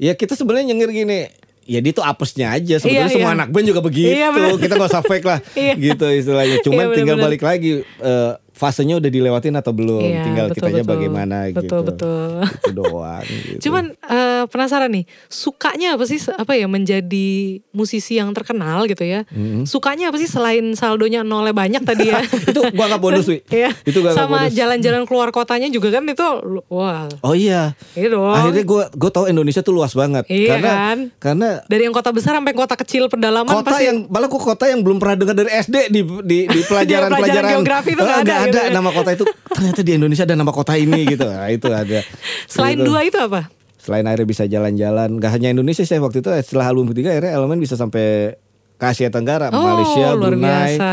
ya 0.00 0.12
kita 0.16 0.32
sebenarnya 0.32 0.72
nyengir 0.72 0.90
gini 0.94 1.20
ya 1.68 1.84
dia 1.84 1.92
tuh 1.92 2.00
apesnya 2.00 2.56
aja 2.56 2.80
sebetulnya 2.80 3.04
Iya, 3.04 3.12
semua 3.12 3.30
iya. 3.30 3.36
anak 3.36 3.48
band 3.52 3.66
juga 3.68 3.80
begitu 3.84 4.16
Iya, 4.16 4.28
kita 4.56 4.72
gak 4.80 4.88
usah 4.88 5.04
fake 5.04 5.26
lah 5.28 5.38
Iya. 5.52 5.74
gitu 5.76 6.06
istilahnya 6.08 6.56
cuman 6.64 6.84
Iya, 6.88 6.94
tinggal 6.96 7.16
balik 7.20 7.42
lagi 7.44 7.84
eh, 7.84 8.32
fasenya 8.58 8.98
udah 8.98 9.06
dilewatin 9.06 9.54
atau 9.54 9.70
belum 9.70 10.02
Iya, 10.02 10.22
tinggal 10.22 10.46
betul, 10.46 10.56
kitanya 10.58 10.82
betul. 10.82 10.92
bagaimana 10.92 11.36
Betul, 11.48 11.62
gitu 11.62 11.76
betul. 11.84 12.30
itu 12.42 12.70
doang 12.72 13.24
gitu. 13.46 13.60
Cuman 13.64 13.84
eh, 13.94 14.44
penasaran 14.46 14.90
nih, 14.90 15.04
sukanya 15.28 15.94
apa 15.94 16.04
sih 16.04 16.18
apa 16.28 16.52
ya 16.52 16.66
menjadi 16.66 17.28
musisi 17.70 18.16
yang 18.16 18.32
terkenal 18.32 18.84
gitu 18.84 19.02
ya? 19.02 19.22
Mm-hmm. 19.28 19.62
Sukanya 19.64 20.10
apa 20.10 20.16
sih 20.16 20.26
selain 20.26 20.74
saldonya 20.74 21.22
nolnya 21.22 21.52
banyak 21.52 21.82
tadi 21.82 22.08
ya? 22.08 22.18
itu 22.50 22.60
gua 22.68 22.86
nggak 22.86 23.00
bonus 23.00 23.26
wi 23.26 23.38
Iya. 23.46 23.70
itu 23.82 23.98
gua 23.98 24.10
Sama 24.10 24.48
jalan-jalan 24.48 25.04
keluar 25.04 25.30
kotanya 25.30 25.68
juga 25.68 25.90
kan 25.90 26.02
itu 26.02 26.26
wah. 26.66 27.06
oh 27.20 27.32
iya 27.32 27.78
Iya 27.94 28.08
dong. 28.10 28.26
akhirnya 28.28 28.64
gue 28.64 28.82
gue 28.90 29.10
tahu 29.10 29.24
Indonesia 29.26 29.60
tuh 29.60 29.70
luas 29.70 29.92
banget 29.92 30.26
Iya 30.26 30.48
karena 30.50 30.70
kan? 30.70 30.98
karena 31.18 31.48
dari 31.64 31.82
yang 31.82 31.92
kota 31.92 32.10
besar 32.10 32.34
sampai 32.34 32.50
kota 32.52 32.74
kecil 32.74 33.06
pedalaman 33.06 33.52
kota 33.52 33.70
pasti 33.70 33.84
yang 33.84 34.08
malah 34.08 34.26
kok 34.26 34.40
kota 34.40 34.64
yang 34.66 34.80
belum 34.80 34.96
pernah 34.96 35.14
dengar 35.16 35.36
dari 35.36 35.50
SD 35.54 35.76
di 35.88 36.00
di, 36.24 36.38
di 36.44 36.60
pelajaran 36.68 37.08
pelajaran 37.08 37.14
pelajaran 37.14 37.50
geografi 37.54 37.90
tuh 37.92 38.02
nggak 38.02 38.18
ada 38.18 38.34
gitu 38.40 38.47
ada 38.50 38.72
nama 38.72 38.90
kota 38.90 39.10
itu 39.10 39.24
ternyata 39.48 39.80
di 39.80 39.92
Indonesia 39.94 40.22
ada 40.22 40.34
nama 40.34 40.48
kota 40.48 40.72
ini 40.74 41.00
gitu 41.06 41.24
nah, 41.24 41.48
itu 41.48 41.66
ada 41.66 42.00
selain 42.46 42.74
Gitu. 42.74 42.86
dua 42.86 43.00
itu 43.02 43.16
apa? 43.16 43.52
selain 43.78 44.04
akhirnya 44.04 44.26
bisa 44.26 44.44
jalan-jalan 44.44 45.16
gak 45.16 45.32
hanya 45.32 45.48
Indonesia 45.50 45.80
saya 45.82 45.98
waktu 45.98 46.18
itu 46.18 46.28
setelah 46.42 46.68
album 46.68 46.88
ketiga 46.88 47.10
akhirnya 47.10 47.32
elemen 47.34 47.56
bisa 47.56 47.72
sampai 47.72 48.36
ke 48.74 48.84
Asia 48.84 49.08
Tenggara 49.08 49.48
Oh, 49.48 49.58
Malaysia 49.58 50.12
luar 50.12 50.30
Brunei 50.30 50.76
biasa. 50.76 50.92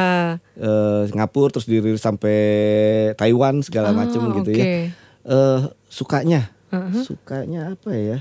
eh, 0.56 1.02
Singapura 1.06 1.50
terus 1.50 1.66
dirilis 1.66 2.00
sampai 2.00 2.38
Taiwan 3.14 3.62
segala 3.62 3.90
Oh, 3.90 3.96
macam 3.96 4.22
gitu 4.36 4.50
oke. 4.50 4.58
ya 4.58 4.68
eh 5.24 5.60
sukanya 5.88 6.42
sukanya 7.00 7.74
apa 7.74 7.90
ya 7.90 8.18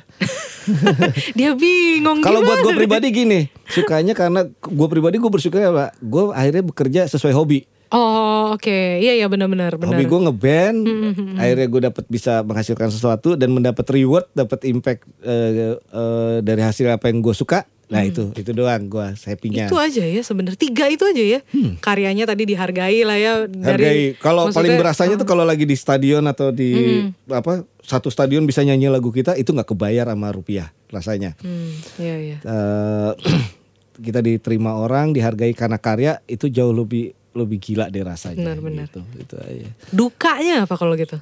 Dia 1.38 1.52
bingung 1.52 2.20
Kalau 2.20 2.40
buat 2.40 2.60
gue 2.60 2.72
pribadi 2.74 3.10
gini, 3.10 3.40
sukanya 3.66 4.12
karena 4.12 4.48
gue 4.48 4.88
pribadi 4.88 5.16
gue 5.16 5.28
bersyukur 5.28 5.58
ya 5.58 5.68
pak, 5.68 5.90
gue 5.98 6.22
akhirnya 6.30 6.62
bekerja 6.62 7.00
sesuai 7.06 7.34
hobi. 7.34 7.68
Oh 7.94 8.58
oke, 8.58 8.78
iya 8.98 9.14
iya 9.14 9.30
benar-benar 9.30 9.78
benar. 9.78 9.94
Hobi 9.94 10.04
gue 10.04 10.20
ngeband, 10.26 10.78
Hmm, 10.82 11.38
akhirnya 11.38 11.66
gue 11.70 11.82
dapat 11.86 12.04
bisa 12.10 12.42
menghasilkan 12.42 12.90
sesuatu 12.90 13.38
dan 13.38 13.54
mendapat 13.54 13.86
reward, 13.86 14.26
dapat 14.34 14.66
impact 14.66 15.06
eh, 15.22 15.78
eh, 15.78 16.36
dari 16.42 16.58
hasil 16.58 16.90
apa 16.90 17.06
yang 17.06 17.22
gue 17.22 17.30
suka. 17.30 17.62
Nah 17.84 18.02
itu, 18.02 18.32
itu 18.34 18.50
doang 18.50 18.90
gue 18.90 19.06
happy-nya. 19.14 19.68
Hmm. 19.68 19.70
Itu 19.70 19.78
aja 19.78 20.02
ya 20.02 20.22
sebenarnya 20.26 20.58
tiga 20.58 20.90
itu 20.90 21.06
aja 21.06 21.38
ya. 21.38 21.40
Karyanya 21.78 22.26
tadi 22.26 22.42
dihargai 22.42 23.06
lah 23.06 23.14
ya 23.14 23.32
Hmm. 23.46 23.62
Hargai. 23.62 24.18
Kalau 24.18 24.50
paling 24.50 24.74
berasanya 24.74 25.14
tuh 25.14 25.28
kalau 25.28 25.46
lagi 25.46 25.62
di 25.62 25.76
stadion 25.78 26.26
atau 26.26 26.50
di 26.50 26.98
apa 27.30 27.62
satu 27.78 28.10
stadion 28.10 28.42
bisa 28.42 28.64
nyanyi 28.66 28.90
lagu 28.90 29.14
kita 29.14 29.38
itu 29.38 29.54
nggak 29.54 29.70
kebayar 29.70 30.10
sama 30.10 30.34
rupiah 30.34 30.74
rasanya. 30.90 31.38
Hmm, 31.38 31.70
iya 32.02 32.16
iya. 32.18 32.36
Eh, 32.42 33.12
kita 34.10 34.18
diterima 34.18 34.74
orang, 34.74 35.14
dihargai 35.14 35.54
karena 35.54 35.78
karya 35.78 36.18
itu 36.26 36.50
jauh 36.50 36.74
lebih 36.74 37.14
lebih 37.34 37.58
gila 37.58 37.90
deh 37.90 38.00
rasanya. 38.00 38.38
Benar, 38.38 38.58
benar. 38.58 38.86
Gitu, 38.88 39.00
gitu 39.18 39.34
aja. 39.36 39.68
Dukanya 39.90 40.54
apa 40.64 40.74
kalau 40.74 40.94
gitu? 40.94 41.18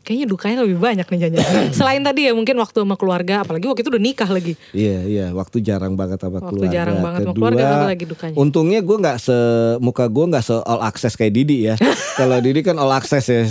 kayaknya 0.00 0.26
dukanya 0.26 0.56
lebih 0.64 0.80
banyak 0.80 1.06
nih 1.06 1.18
jangan 1.28 1.38
Selain 1.78 2.00
tadi 2.00 2.26
ya 2.26 2.32
mungkin 2.32 2.56
waktu 2.56 2.82
sama 2.82 2.96
keluarga, 2.96 3.44
apalagi 3.44 3.68
waktu 3.68 3.84
itu 3.84 3.90
udah 3.92 4.02
nikah 4.02 4.26
lagi. 4.26 4.56
Iya 4.72 4.98
iya, 5.04 5.26
waktu 5.30 5.60
jarang 5.60 5.94
banget 5.94 6.18
sama 6.18 6.40
Waktu 6.40 6.50
keluarga. 6.50 6.72
jarang 6.72 6.98
banget 6.98 7.20
sama 7.20 7.30
Kedua, 7.30 7.38
keluarga, 7.38 7.64
apa 7.68 7.86
lagi 7.86 8.04
dukanya? 8.08 8.34
Untungnya 8.34 8.80
gue 8.80 8.96
nggak 8.96 9.18
se 9.20 9.38
muka 9.78 10.04
gue 10.08 10.24
nggak 10.26 10.42
se 10.42 10.56
all 10.56 10.82
access 10.82 11.14
kayak 11.14 11.32
Didi 11.36 11.68
ya. 11.68 11.74
Kalau 12.18 12.36
Didi 12.40 12.60
kan 12.64 12.80
all 12.80 12.90
access 12.90 13.28
ya. 13.28 13.44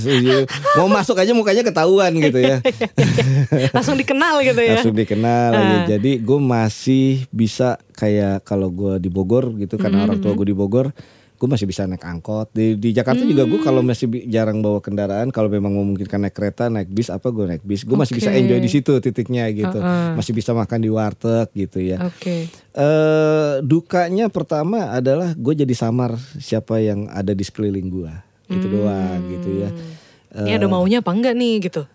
Mau 0.75 0.89
masuk 0.89 1.15
aja 1.15 1.31
mukanya 1.31 1.61
ketahuan 1.63 2.11
gitu 2.17 2.39
ya. 2.41 2.59
Langsung 3.75 3.95
dikenal 3.95 4.41
gitu 4.43 4.59
ya. 4.59 4.81
Langsung 4.81 4.97
dikenal 4.97 5.49
Ah. 5.49 5.61
ya. 5.85 5.95
Jadi 5.95 6.19
gue 6.19 6.39
masih 6.41 7.23
bisa 7.29 7.77
kayak 7.93 8.43
kalau 8.43 8.67
gue 8.67 8.97
di 8.97 9.07
Bogor 9.07 9.53
gitu 9.55 9.77
karena 9.77 10.03
orang 10.03 10.17
tua 10.17 10.33
gue 10.33 10.49
di 10.49 10.57
Bogor 10.57 10.91
gue 11.39 11.47
masih 11.47 11.63
bisa 11.63 11.87
naik 11.87 12.03
angkot. 12.03 12.51
Di, 12.51 12.75
di 12.75 12.91
Jakarta 12.91 13.23
juga 13.23 13.47
gue 13.47 13.59
kalau 13.63 13.79
masih 13.79 14.11
jarang 14.27 14.59
bawa 14.59 14.83
kendaraan 14.83 15.31
kalau 15.31 15.47
memang 15.47 15.71
memungkinkan 15.71 16.27
naik 16.27 16.35
kereta 16.35 16.67
naik 16.67 16.91
bis 16.91 17.07
apa 17.07 17.31
gue 17.31 17.47
naik 17.47 17.63
bis. 17.63 17.87
Gue 17.87 17.95
masih 17.95 18.19
bisa 18.19 18.35
enjoy 18.35 18.59
di 18.59 18.67
situ 18.67 18.91
titiknya 18.99 19.47
gitu. 19.55 19.79
Uh-uh. 19.79 20.19
masih 20.19 20.35
bisa 20.35 20.51
makan 20.51 20.83
di 20.83 20.91
warteg 20.91 21.47
gitu 21.55 21.79
ya. 21.79 22.03
Oke. 22.03 22.51
eh 22.75 23.53
dukanya 23.63 24.27
pertama 24.27 24.91
adalah 24.91 25.31
gue 25.31 25.53
jadi 25.55 25.71
samar 25.71 26.19
siapa 26.43 26.83
yang 26.83 27.07
ada 27.07 27.31
di 27.31 27.43
sekeliling 27.47 27.87
gue 27.87 28.13
itu 28.51 28.67
doang 28.67 29.21
gitu 29.31 29.49
ya. 29.63 29.69
Ini 30.35 30.59
ada 30.59 30.67
maunya 30.67 30.99
apa 30.99 31.15
enggak 31.15 31.33
nih 31.39 31.71
gitu. 31.71 31.87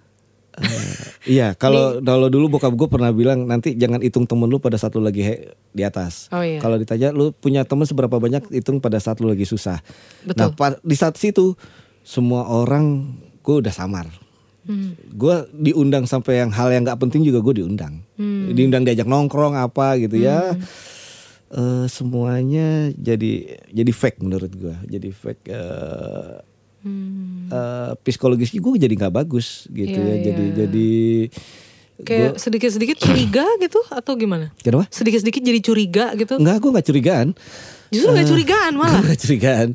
Iya, 1.25 1.53
kalau 1.55 1.99
kalau 1.99 2.29
dulu 2.29 2.47
bokap 2.53 2.71
gue 2.71 2.87
pernah 2.87 3.11
bilang 3.11 3.45
nanti 3.45 3.73
jangan 3.73 3.99
hitung 3.99 4.23
temen 4.23 4.47
lu 4.47 4.59
pada 4.59 4.77
saat 4.77 4.93
lu 4.93 5.01
lagi 5.01 5.21
he- 5.21 5.45
di 5.71 5.81
atas. 5.81 6.29
Oh, 6.29 6.41
iya. 6.41 6.61
Kalau 6.61 6.77
ditanya 6.77 7.11
lu 7.11 7.33
punya 7.33 7.63
temen 7.63 7.83
seberapa 7.83 8.15
banyak, 8.15 8.53
hitung 8.53 8.79
pada 8.79 8.99
saat 8.99 9.19
lu 9.19 9.27
lagi 9.27 9.43
susah. 9.43 9.81
Betul. 10.23 10.37
Nah, 10.37 10.49
pa- 10.51 10.79
di 10.79 10.93
saat 10.93 11.17
situ 11.17 11.57
semua 12.01 12.45
orang 12.47 13.17
gue 13.41 13.57
udah 13.59 13.73
samar. 13.73 14.07
Hmm. 14.65 14.97
Gue 15.11 15.45
diundang 15.53 16.05
sampai 16.05 16.39
yang 16.39 16.49
hal 16.49 16.69
yang 16.69 16.85
nggak 16.85 16.97
penting 16.99 17.21
juga 17.21 17.41
gue 17.41 17.61
diundang. 17.61 18.01
Hmm. 18.15 18.49
Diundang 18.51 18.85
diajak 18.85 19.05
nongkrong 19.05 19.53
apa 19.55 19.97
gitu 19.99 20.17
ya. 20.19 20.57
Eh, 21.51 21.87
semuanya 21.87 22.91
jadi 22.93 23.33
jadi 23.69 23.93
fake 23.93 24.19
menurut 24.21 24.51
gue. 24.51 24.75
Jadi 24.89 25.09
fake. 25.09 25.45
eh, 25.49 26.35
Hmm. 26.85 27.49
eh, 27.49 27.93
psikologis 28.01 28.53
gue 28.53 28.73
jadi 28.77 28.93
nggak 28.95 29.15
bagus 29.17 29.65
gitu 29.69 29.97
Iya, 29.97 30.05
ya. 30.05 30.15
iya. 30.15 30.23
Jadi 30.23 30.45
jadi 30.55 30.91
Kayak 31.95 32.43
sedikit-sedikit 32.43 32.99
curiga 32.99 33.47
gitu 33.65 33.81
atau 33.87 34.13
gimana? 34.15 34.51
Kenapa? 34.59 34.91
Sedikit-sedikit 34.91 35.41
jadi 35.41 35.61
curiga 35.63 36.05
gitu. 36.13 36.37
Enggak, 36.37 36.59
gue 36.59 36.71
gak 36.73 36.87
curigaan. 36.87 37.29
Justru 37.89 38.11
gak 38.11 38.27
curigaan 38.27 38.73
malah. 38.75 38.99
Gue 39.01 39.09
gak 39.09 39.23
curigaan. 39.23 39.69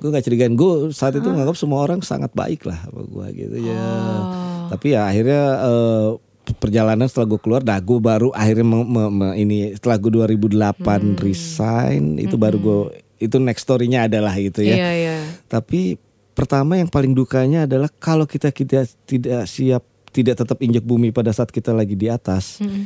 Gue 0.00 0.08
gak 0.08 0.24
curigaan. 0.24 0.52
Gue 0.56 0.72
saat 0.90 1.12
itu 1.12 1.28
menganggap 1.28 1.52
semua 1.54 1.84
orang 1.84 2.00
sangat 2.00 2.32
baik 2.32 2.64
lah 2.64 2.80
sama 2.80 3.04
gue 3.04 3.26
gitu 3.36 3.56
ya. 3.60 3.76
Oh. 3.76 4.72
Tapi 4.72 4.96
ya 4.96 5.04
akhirnya 5.04 5.42
eh, 5.62 6.08
perjalanan 6.56 7.04
setelah 7.04 7.28
gue 7.28 7.40
keluar, 7.40 7.60
nah 7.60 7.76
gue 7.76 7.98
baru 8.00 8.32
akhirnya 8.32 8.64
me- 8.64 8.88
me- 8.88 9.12
me- 9.12 9.36
ini 9.36 9.76
setelah 9.76 10.00
gue 10.00 10.10
2008 10.16 10.80
Hmm. 10.80 11.20
resign, 11.20 12.02
itu 12.16 12.34
baru 12.34 12.56
gue 12.56 12.78
itu 13.18 13.36
next 13.36 13.62
story-nya 13.62 14.08
adalah 14.08 14.32
gitu 14.34 14.60
ya. 14.60 14.76
Iya, 14.76 14.90
iya. 14.94 15.16
Tapi 15.44 16.00
pertama 16.36 16.76
yang 16.76 16.92
paling 16.92 17.16
dukanya 17.16 17.64
adalah 17.64 17.88
kalau 17.88 18.28
kita 18.28 18.52
tidak 18.52 18.92
tidak 19.08 19.48
siap 19.48 19.80
tidak 20.12 20.44
tetap 20.44 20.60
injak 20.60 20.84
bumi 20.84 21.10
pada 21.10 21.32
saat 21.32 21.48
kita 21.48 21.72
lagi 21.72 21.96
di 21.96 22.12
atas. 22.12 22.60
Mm-mm. 22.60 22.84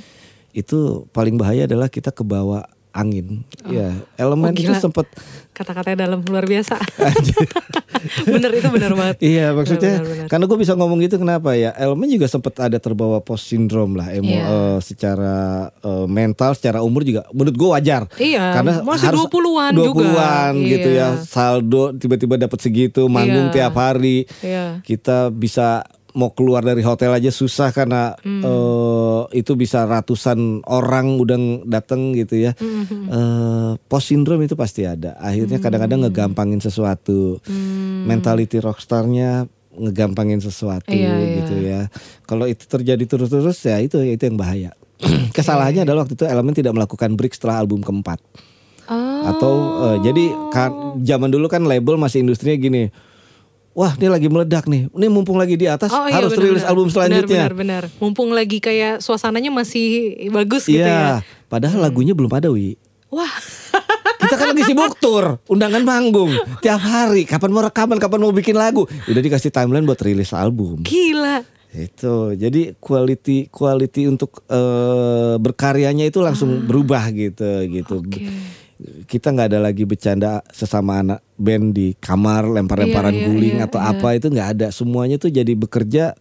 Itu 0.55 1.11
paling 1.11 1.35
bahaya 1.35 1.67
adalah 1.67 1.91
kita 1.91 2.15
kebawa 2.15 2.67
angin. 2.93 3.47
ya, 3.65 3.91
elemen 4.17 4.51
Oh, 4.51 4.57
itu 4.57 4.75
sempat 4.75 5.07
Kata-katanya 5.51 6.09
dalam 6.09 6.21
luar 6.23 6.45
biasa. 6.45 6.75
bener 8.25 8.51
itu 8.51 8.69
bener 8.71 8.93
banget. 8.95 9.17
Iya 9.21 9.53
maksudnya 9.53 9.93
Benar, 9.95 10.03
benar, 10.03 10.17
benar. 10.17 10.29
karena 10.29 10.45
gue 10.47 10.59
bisa 10.59 10.73
ngomong 10.73 10.99
gitu 11.01 11.17
kenapa 11.17 11.51
ya 11.53 11.71
elemen 11.75 12.09
juga 12.09 12.27
sempat 12.27 12.55
ada 12.59 12.79
terbawa 12.79 13.21
post 13.21 13.45
syndrome 13.47 13.93
lah 13.95 14.09
emo 14.09 14.31
Iya. 14.31 14.45
eh, 14.47 14.79
secara 14.81 15.37
eh, 15.75 16.07
mental 16.07 16.55
secara 16.55 16.81
umur 16.81 17.03
juga 17.03 17.29
menurut 17.31 17.53
gue 17.55 17.69
wajar 17.71 18.03
Iya, 18.17 18.45
karena 18.55 18.73
masih 18.81 19.05
harus 19.07 19.21
20-an 19.23 19.73
juga. 19.75 19.89
20-an 19.93 20.53
gitu 20.65 20.89
Iya. 20.89 21.07
ya 21.13 21.21
saldo 21.21 21.93
tiba-tiba 21.95 22.35
dapat 22.39 22.59
segitu 22.59 23.05
manggung 23.07 23.51
Iya. 23.51 23.55
tiap 23.55 23.75
hari 23.77 24.25
Iya. 24.41 24.81
kita 24.81 25.29
bisa 25.29 25.85
mau 26.13 26.31
keluar 26.31 26.61
dari 26.61 26.81
hotel 26.81 27.13
aja 27.13 27.29
susah 27.29 27.71
karena 27.71 28.15
Hmm. 28.19 28.43
eh, 28.43 29.23
itu 29.39 29.55
bisa 29.55 29.85
ratusan 29.85 30.65
orang 30.65 31.17
udah 31.17 31.39
datang 31.65 32.13
gitu 32.13 32.41
ya. 32.41 32.53
Hmm, 32.55 32.85
hmm, 32.85 33.05
Eh, 33.11 33.73
post 33.87 34.11
syndrome 34.11 34.45
itu 34.45 34.55
pasti 34.55 34.83
ada. 34.83 35.15
Akhirnya 35.17 35.59
kadang-kadang 35.59 36.05
ngegampangin 36.05 36.59
sesuatu. 36.59 37.39
Hmm. 37.45 38.07
Mentality 38.07 38.59
rockstarnya 38.59 39.47
ngegampangin 39.71 40.43
sesuatu 40.43 40.91
Iya, 40.91 41.15
iya. 41.15 41.35
gitu 41.41 41.55
ya. 41.63 41.81
Kalau 42.27 42.45
itu 42.45 42.67
terjadi 42.67 43.05
terus-terus 43.07 43.59
ya 43.63 43.79
itu 43.79 44.03
itu 44.03 44.23
yang 44.23 44.35
bahaya. 44.35 44.71
Kesalahannya 45.37 45.87
adalah 45.87 46.05
waktu 46.05 46.19
itu 46.19 46.27
elemen 46.27 46.53
tidak 46.53 46.75
melakukan 46.75 47.15
break 47.15 47.33
setelah 47.33 47.63
album 47.63 47.81
keempat. 47.81 48.19
Oh. 48.91 49.23
Atau 49.31 49.53
eh, 49.87 49.97
jadi 50.03 50.25
kan 50.51 50.71
zaman 51.01 51.31
dulu 51.31 51.47
kan 51.47 51.63
label 51.63 51.95
masih 51.97 52.21
industrinya 52.21 52.59
gini. 52.59 52.85
Wah, 53.71 53.95
ini 53.95 54.07
lagi 54.07 54.27
meledak 54.27 54.67
nih. 54.67 54.91
Ini 54.91 55.07
mumpung 55.07 55.39
lagi 55.39 55.55
di 55.55 55.65
atas 55.65 55.89
Oh, 55.89 56.05
iya, 56.05 56.19
harus 56.19 56.35
benar, 56.35 56.43
rilis 56.43 56.61
benar. 56.61 56.71
album 56.75 56.87
selanjutnya. 56.89 57.43
Benar, 57.47 57.55
benar, 57.55 57.85
benar. 57.87 58.03
Mumpung 58.03 58.31
lagi 58.31 58.59
kayak 58.59 58.99
suasananya 58.99 59.49
masih 59.49 59.87
bagus 60.29 60.67
gitu 60.67 60.83
Iya, 60.83 61.23
ya. 61.23 61.47
padahal 61.47 61.79
lagunya 61.81 62.11
belum 62.11 62.31
ada, 62.31 62.51
Wi. 62.51 62.75
Wah, 63.09 63.31
Kita 64.21 64.37
kan 64.37 64.53
lagi 64.53 64.63
sibuk 64.65 64.95
tur, 64.97 65.41
undangan 65.47 65.81
manggung 65.81 66.31
tiap 66.61 66.79
hari. 66.79 67.25
Kapan 67.25 67.51
mau 67.51 67.63
rekaman, 67.63 67.97
kapan 67.97 68.21
mau 68.21 68.31
bikin 68.31 68.53
lagu. 68.53 68.85
Udah 69.07 69.19
dikasih 69.19 69.49
timeline 69.49 69.83
buat 69.83 69.99
rilis 69.99 70.31
album. 70.31 70.83
gila. 70.83 71.41
Itu. 71.71 72.35
Jadi 72.35 72.75
quality 72.77 73.49
quality 73.49 74.07
untuk 74.07 74.43
eh, 74.45 75.35
berkaryanya 75.37 76.05
itu 76.05 76.19
langsung 76.19 76.63
berubah 76.63 77.09
gitu 77.11 77.47
gitu. 77.65 78.03
Ah. 78.03 78.35
Kita 79.05 79.33
nggak 79.35 79.49
ada 79.53 79.61
lagi 79.61 79.85
bercanda 79.85 80.41
sesama 80.49 81.05
anak 81.05 81.21
band 81.37 81.77
di 81.77 81.93
kamar 82.01 82.49
lempar-lemparan 82.49 83.13
Iya, 83.13 83.21
iya, 83.21 83.27
guling 83.29 83.57
iya, 83.61 83.67
atau 83.69 83.81
iya. 83.81 83.93
apa 83.93 84.09
itu 84.17 84.27
nggak 84.33 84.49
ada. 84.57 84.67
Semuanya 84.73 85.17
tuh 85.21 85.29
jadi 85.29 85.53
bekerja 85.53 86.17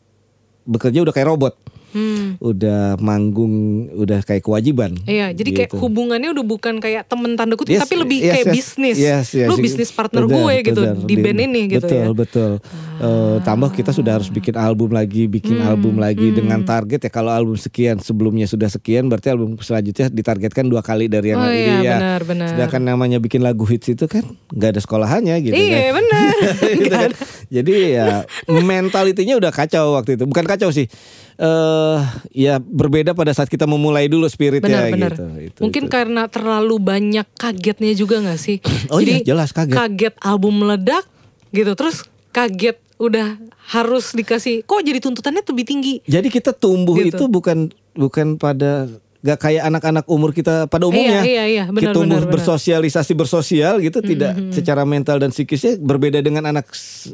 bekerja 0.68 1.00
udah 1.02 1.14
kayak 1.16 1.30
robot. 1.32 1.54
Hmm. 1.90 2.38
Udah 2.38 2.96
manggung, 2.98 3.54
udah 3.94 4.22
kayak 4.22 4.42
kewajiban. 4.42 4.94
Iya, 5.04 5.34
jadi 5.34 5.50
kayak 5.50 5.70
Gitu. 5.74 5.82
hubungannya 5.82 6.30
udah 6.32 6.46
bukan 6.46 6.78
kayak 6.78 7.06
temen 7.06 7.34
tanda 7.34 7.54
kutip, 7.54 7.76
Yes, 7.76 7.86
tapi 7.86 7.96
lebih 7.98 8.20
yes, 8.22 8.32
kayak 8.32 8.46
yes, 8.46 8.56
bisnis. 8.56 8.98
yes, 8.98 9.28
yes. 9.34 9.50
Lu 9.50 9.56
bisnis 9.58 9.90
partner 9.90 10.24
gue 10.26 10.54
gitu 10.62 10.82
di 11.04 11.16
band 11.18 11.40
ini 11.42 11.62
gitu 11.68 11.86
betul, 11.86 11.98
ya. 11.98 12.06
Ah. 12.06 12.16
Betul 12.16 12.52
Eh, 13.00 13.38
tambah 13.42 13.72
kita 13.72 13.96
sudah 13.96 14.20
harus 14.20 14.28
bikin 14.28 14.60
album 14.60 14.92
lagi, 14.92 15.24
bikin 15.24 15.56
Hmm, 15.56 15.72
album 15.72 15.96
lagi 15.98 16.36
dengan 16.36 16.68
target 16.68 17.00
ya 17.00 17.08
kalau 17.08 17.32
album 17.32 17.56
sekian 17.56 17.96
sebelumnya 17.96 18.44
sudah 18.44 18.68
sekian 18.68 19.08
berarti 19.08 19.32
album 19.32 19.56
selanjutnya 19.56 20.12
ditargetkan 20.12 20.68
dua 20.68 20.84
kali 20.84 21.08
dari 21.08 21.32
yang 21.32 21.40
Oh 21.40 21.48
ini 21.48 21.64
iya, 21.64 21.80
ya. 21.80 21.96
benar, 21.96 22.22
benar. 22.28 22.48
Sedangkan 22.52 22.82
namanya 22.84 23.18
bikin 23.18 23.40
lagu 23.40 23.64
hits 23.64 23.88
itu 23.88 24.04
kan 24.04 24.28
nggak 24.52 24.76
ada 24.76 24.82
sekolahannya 24.84 25.32
gitu 25.40 25.56
Iya, 25.56 25.80
kan. 25.80 25.92
benar. 25.96 26.34
Gitu 26.76 26.92
kan. 26.92 27.12
Jadi 27.48 27.74
ya 27.96 28.08
mentalitinya 28.46 29.36
udah 29.40 29.52
kacau 29.52 29.96
waktu 29.96 30.20
itu. 30.20 30.28
Bukan 30.28 30.44
kacau 30.44 30.68
sih. 30.70 30.92
Eh 31.40 32.00
ya 32.36 32.60
berbeda 32.60 33.16
pada 33.16 33.32
saat 33.32 33.48
kita 33.48 33.64
memulai 33.64 34.06
dulu 34.06 34.28
spiritnya 34.28 34.68
Benar, 34.68 34.92
benar. 34.92 35.12
gitu. 35.16 35.24
Itu- 35.40 35.62
Mungkin 35.64 35.84
itu. 35.88 35.92
karena 35.92 36.28
terlalu 36.28 36.76
banyak 36.78 37.28
kagetnya 37.34 37.96
juga 37.96 38.20
gak 38.20 38.36
sih? 38.38 38.60
Oh 38.92 39.00
iya, 39.00 39.18
Jadi 39.18 39.26
jelas 39.26 39.50
kaget. 39.50 39.72
Kaget 39.74 40.16
album 40.20 40.60
meledak 40.60 41.08
gitu, 41.50 41.72
terus 41.74 42.04
kaget 42.30 42.76
udah 43.00 43.40
harus 43.72 44.12
dikasih, 44.12 44.62
kok 44.62 44.84
jadi 44.84 45.00
tuntutannya 45.00 45.40
lebih 45.42 45.64
tinggi? 45.64 45.94
Jadi 46.04 46.28
kita 46.28 46.52
tumbuh 46.52 47.00
Gitu. 47.00 47.16
itu 47.16 47.24
bukan 47.26 47.72
bukan 47.96 48.36
pada 48.36 48.92
gak 49.20 49.40
kayak 49.42 49.64
anak-anak 49.66 50.04
umur 50.06 50.32
kita 50.32 50.68
pada 50.68 50.84
umumnya. 50.86 51.20
Iya, 51.20 51.24
iya, 51.24 51.46
iya. 51.46 51.64
Benar, 51.66 51.80
kita 51.82 51.92
tumbuh 51.94 52.20
benar, 52.20 52.24
benar. 52.26 52.34
bersosialisasi 52.36 53.14
bersosial 53.14 53.80
gitu, 53.80 54.00
tidak 54.02 54.36
secara 54.50 54.84
mental 54.84 55.16
dan 55.18 55.32
psikisnya 55.32 55.76
berbeda 55.76 56.20
dengan 56.20 56.44
anak 56.46 56.68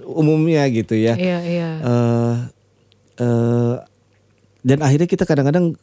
umumnya 0.04 0.66
gitu 0.68 0.94
ya. 0.94 1.14
Iya, 1.14 1.40
iya. 1.42 1.70
Eh, 1.80 2.36
eh, 3.20 3.76
dan 4.66 4.82
akhirnya 4.82 5.06
kita 5.06 5.30
kadang-kadang 5.30 5.78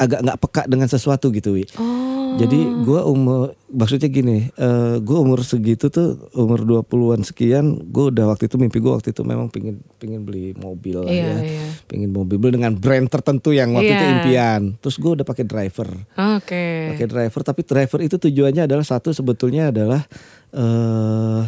agak 0.00 0.20
nggak 0.24 0.38
peka 0.40 0.62
dengan 0.64 0.88
sesuatu 0.88 1.28
gitu, 1.28 1.60
wi. 1.60 1.64
Oh. 1.76 2.12
Jadi 2.34 2.66
gua 2.82 3.06
umur 3.06 3.54
maksudnya 3.70 4.10
gini, 4.10 4.50
eh 4.50 4.96
gua 4.98 5.22
umur 5.22 5.46
segitu 5.46 5.86
tuh 5.86 6.18
umur 6.34 6.66
20-an 6.66 7.22
sekian, 7.22 7.78
gua 7.94 8.10
udah 8.10 8.34
waktu 8.34 8.50
itu 8.50 8.58
mimpi 8.58 8.82
gua 8.82 8.98
waktu 8.98 9.14
itu 9.14 9.22
memang 9.22 9.46
pingin 9.54 9.78
pingin 10.02 10.26
beli 10.26 10.50
mobil 10.58 10.98
lah 10.98 11.12
Iya, 11.14 11.30
ya. 11.30 11.36
iya. 11.46 11.64
Pingin 11.86 12.10
mobil 12.10 12.42
dengan 12.42 12.74
brand 12.74 13.06
tertentu 13.06 13.54
yang 13.54 13.70
waktu 13.70 13.94
itu 13.94 14.02
Iya. 14.02 14.12
impian. 14.18 14.62
Terus 14.82 14.96
gua 14.98 15.14
udah 15.14 15.26
pakai 15.26 15.44
driver. 15.46 15.86
Oke. 16.34 16.96
Pakai 16.96 17.06
driver 17.06 17.40
tapi 17.46 17.60
driver 17.62 18.00
itu 18.02 18.16
tujuannya 18.18 18.66
adalah 18.66 18.82
satu 18.82 19.14
sebetulnya 19.14 19.70
adalah 19.70 20.02
eh 20.50 21.40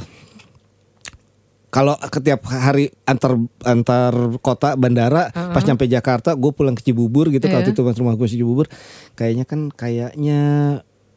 kalau 1.77 1.93
setiap 2.01 2.41
hari 2.47 2.89
antar 3.05 3.37
antar 3.61 4.13
kota 4.41 4.73
bandara 4.75 5.29
pas 5.29 5.61
nyampe 5.61 5.85
Jakarta 5.85 6.33
gue 6.33 6.49
pulang 6.51 6.73
ke 6.73 6.81
Cibubur 6.81 7.29
gitu 7.29 7.45
kalau 7.45 7.61
Iya. 7.61 7.77
itu 7.77 7.81
rumah 8.01 8.17
gue 8.17 8.25
di 8.25 8.41
Cibubur 8.41 8.65
kayaknya 9.13 9.45
kan 9.45 9.69
kayaknya 9.69 10.41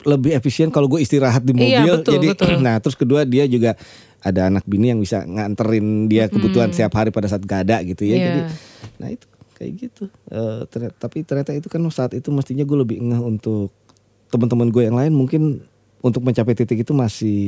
lebih 0.03 0.35
efisien 0.35 0.67
kalau 0.67 0.87
gue 0.87 0.99
istirahat 0.99 1.43
di 1.43 1.55
Iya, 1.55 1.83
mobil 1.83 1.93
betul, 2.03 2.13
jadi 2.19 2.27
betul. 2.35 2.51
nah 2.65 2.75
terus 2.79 2.99
kedua 2.99 3.23
dia 3.23 3.47
juga 3.47 3.79
ada 4.19 4.51
anak 4.51 4.67
bini 4.67 4.91
yang 4.91 4.99
bisa 4.99 5.23
nganterin 5.23 6.11
dia 6.11 6.27
kebutuhan 6.27 6.75
setiap 6.75 6.91
hari 6.93 7.07
pada 7.07 7.31
saat 7.31 7.39
gak 7.39 7.63
ada 7.63 7.79
gitu 7.81 8.03
ya. 8.03 8.15
Iya. 8.15 8.25
Jadi 8.27 8.41
nah 8.99 9.07
itu 9.07 9.25
kayak 9.55 9.71
gitu. 9.75 10.03
Eh, 10.27 10.61
ternyata- 10.67 10.97
tapi 10.97 11.23
ternyata 11.23 11.51
itu 11.51 11.67
kan 11.67 11.79
saat 11.87 12.11
itu 12.11 12.27
mestinya 12.31 12.63
gue 12.63 12.77
lebih 12.77 12.99
ngeh 12.99 13.21
untuk 13.21 13.71
teman-teman 14.27 14.67
gue 14.69 14.83
yang 14.83 14.95
lain 14.95 15.11
mungkin 15.11 15.63
untuk 15.99 16.21
mencapai 16.21 16.55
titik 16.55 16.79
itu 16.79 16.91
masih 16.91 17.39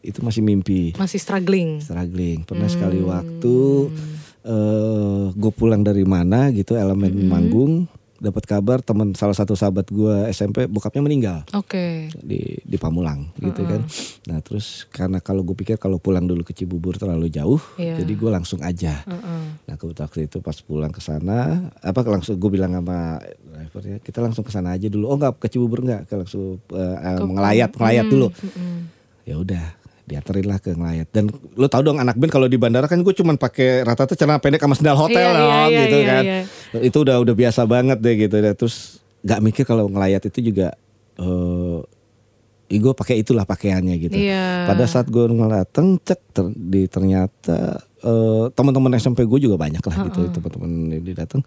itu 0.00 0.20
masih 0.20 0.40
mimpi 0.40 0.92
Masih 0.94 1.16
struggling. 1.16 1.80
struggling. 1.80 2.44
Pernah 2.44 2.68
sekali 2.68 3.00
waktu 3.00 3.56
eh 4.44 5.24
gue 5.32 5.52
pulang 5.52 5.80
dari 5.80 6.04
mana 6.04 6.52
gitu 6.52 6.76
elemen 6.76 7.16
manggung 7.24 7.88
dapat 8.14 8.44
kabar 8.46 8.80
teman 8.80 9.12
salah 9.12 9.36
satu 9.36 9.52
sahabat 9.52 9.84
gue 9.88 10.28
SMP 10.30 10.64
bokapnya 10.64 11.04
meninggal 11.04 11.38
Oke. 11.52 12.08
di 12.14 12.56
di 12.60 12.76
Pamulang 12.76 13.28
gitu 13.36 13.64
kan. 13.64 13.84
Nah 14.28 14.40
terus 14.40 14.88
karena 14.88 15.20
kalau 15.20 15.44
gue 15.44 15.52
pikir 15.52 15.76
kalau 15.76 16.00
pulang 16.00 16.24
dulu 16.24 16.40
ke 16.40 16.56
Cibubur 16.56 16.96
terlalu 16.96 17.28
jauh, 17.28 17.60
Iya. 17.76 18.00
jadi 18.00 18.12
gue 18.14 18.30
langsung 18.32 18.64
aja. 18.64 19.04
Heeh. 19.04 19.44
Nah 19.68 19.74
kebetulan 19.76 20.08
waktu 20.08 20.20
itu 20.24 20.40
pas 20.40 20.56
pulang 20.56 20.88
ke 20.88 21.04
sana, 21.04 21.68
apa 21.84 22.00
langsung 22.04 22.40
gue 22.40 22.48
bilang 22.48 22.72
sama 22.72 23.20
drivernya 23.64 23.96
kita 23.98 24.20
langsung 24.20 24.44
ke 24.44 24.52
sana 24.52 24.76
aja 24.76 24.86
dulu. 24.86 25.08
Oh 25.08 25.16
nggak 25.16 25.40
ke 25.40 25.48
Cibubur 25.48 25.80
nggak, 25.80 26.04
ke 26.04 26.14
langsung 26.14 26.60
eh, 26.70 27.18
ngelayat 27.18 27.72
ngelayat 27.72 28.06
dulu. 28.06 28.28
Mm-mm. 28.28 28.76
Ya 29.24 29.34
udah 29.36 29.64
dianterin 30.04 30.44
lah 30.44 30.60
ke 30.60 30.68
ngelayat 30.70 31.08
dan 31.10 31.32
lo 31.56 31.64
tau 31.64 31.80
dong 31.80 31.96
anak 31.96 32.20
band 32.20 32.28
kalau 32.28 32.44
di 32.44 32.60
bandara 32.60 32.84
kan 32.84 33.00
gue 33.00 33.14
cuman 33.16 33.40
pakai 33.40 33.88
rata-rata 33.88 34.12
celana 34.12 34.36
pendek 34.36 34.60
sama 34.60 34.76
sendal 34.76 35.00
hotel 35.00 35.16
Iya, 35.16 35.32
iya, 35.32 35.40
dong 35.40 35.48
iya, 35.72 35.80
gitu 35.80 35.96
iya, 35.96 36.04
kan 36.04 36.22
iya. 36.28 36.40
itu 36.84 36.98
udah 37.00 37.16
udah 37.24 37.32
biasa 37.34 37.60
banget 37.64 37.98
deh 38.04 38.14
gitu 38.20 38.36
deh 38.36 38.52
terus 38.52 39.00
nggak 39.24 39.40
mikir 39.40 39.64
kalau 39.64 39.88
ngelayat 39.88 40.28
itu 40.28 40.52
juga 40.52 40.76
eh 41.16 41.80
eh, 42.68 42.80
gue 42.84 42.92
pakai 42.92 43.24
itulah 43.24 43.48
pakaiannya 43.48 43.96
gitu 43.96 44.16
Iya. 44.20 44.68
pada 44.68 44.84
saat 44.84 45.08
gue 45.08 45.24
ngelateng 45.24 45.96
cek 46.04 46.20
ter- 46.36 46.52
di 46.52 46.84
ternyata 46.84 47.80
eh, 48.04 48.44
teman-teman 48.52 49.00
SMP 49.00 49.24
gue 49.24 49.40
juga 49.40 49.56
banyak 49.56 49.80
lah 49.80 49.96
gitu 50.12 50.20
teman-teman 50.36 51.00
ini 51.00 51.16
datang 51.16 51.40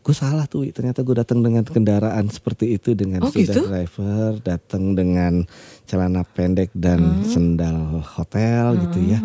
gue 0.00 0.14
salah 0.14 0.44
tuh 0.44 0.64
ternyata 0.66 1.00
gue 1.00 1.12
datang 1.12 1.38
dengan 1.38 1.60
kendaraan 1.62 2.24
seperti 2.26 2.72
itu 2.72 2.92
dengan 2.92 3.20
Oh, 3.20 3.28
sudah 3.28 3.44
gitu? 3.46 3.60
driver 3.62 4.40
datang 4.40 4.92
dengan 4.92 5.44
celana 5.84 6.24
pendek 6.24 6.72
dan 6.72 7.00
sendal 7.22 8.00
hotel 8.00 8.80
gitu 8.80 8.98
ya. 9.06 9.20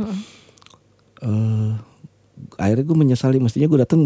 Eh, 1.22 1.72
akhirnya 2.58 2.84
gue 2.84 2.98
menyesali. 2.98 3.40
Mestinya 3.40 3.68
gue 3.68 3.80
datang 3.80 4.02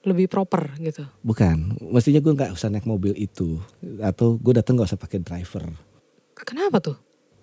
Lebih 0.00 0.26
proper 0.26 0.72
gitu. 0.80 1.04
bukan. 1.20 1.76
Mestinya 1.84 2.18
gue 2.18 2.32
nggak 2.32 2.56
usah 2.56 2.68
naik 2.68 2.84
mobil 2.84 3.12
itu. 3.14 3.60
Atau 4.00 4.34
gue 4.34 4.56
datang 4.56 4.74
nggak 4.74 4.88
usah 4.88 4.96
pakai 4.96 5.20
driver. 5.20 5.68
Kenapa 6.34 6.80
tuh? 6.80 6.96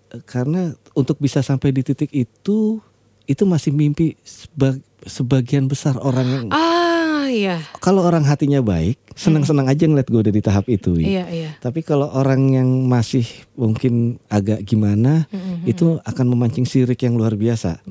Eh, 0.10 0.24
karena 0.24 0.74
untuk 0.92 1.22
bisa 1.22 1.40
sampai 1.40 1.70
di 1.70 1.86
titik 1.86 2.10
itu 2.10 2.82
itu 3.24 3.44
masih 3.44 3.70
mimpi 3.70 4.18
seba- 4.20 4.80
sebagian 5.06 5.68
besar 5.68 5.94
orang 6.00 6.26
yang 6.26 6.46
Ah, 6.50 6.97
iya. 7.28 7.62
kalau 7.78 8.02
orang 8.02 8.24
hatinya 8.24 8.60
baik 8.60 8.98
senang-senang 9.14 9.66
aja 9.66 9.84
ngeliat 9.84 10.06
gue 10.06 10.22
udah 10.22 10.32
di 10.32 10.42
tahap 10.42 10.66
itu. 10.68 10.94
Iya, 10.96 11.26
iya. 11.28 11.50
tapi 11.58 11.82
kalau 11.82 12.08
orang 12.10 12.54
yang 12.54 12.70
masih 12.86 13.26
mungkin 13.54 14.22
agak 14.28 14.62
gimana 14.62 15.26
itu 15.64 15.98
akan 16.02 16.26
memancing 16.28 16.64
sirik 16.64 17.02
yang 17.02 17.18
luar 17.18 17.34
biasa 17.34 17.82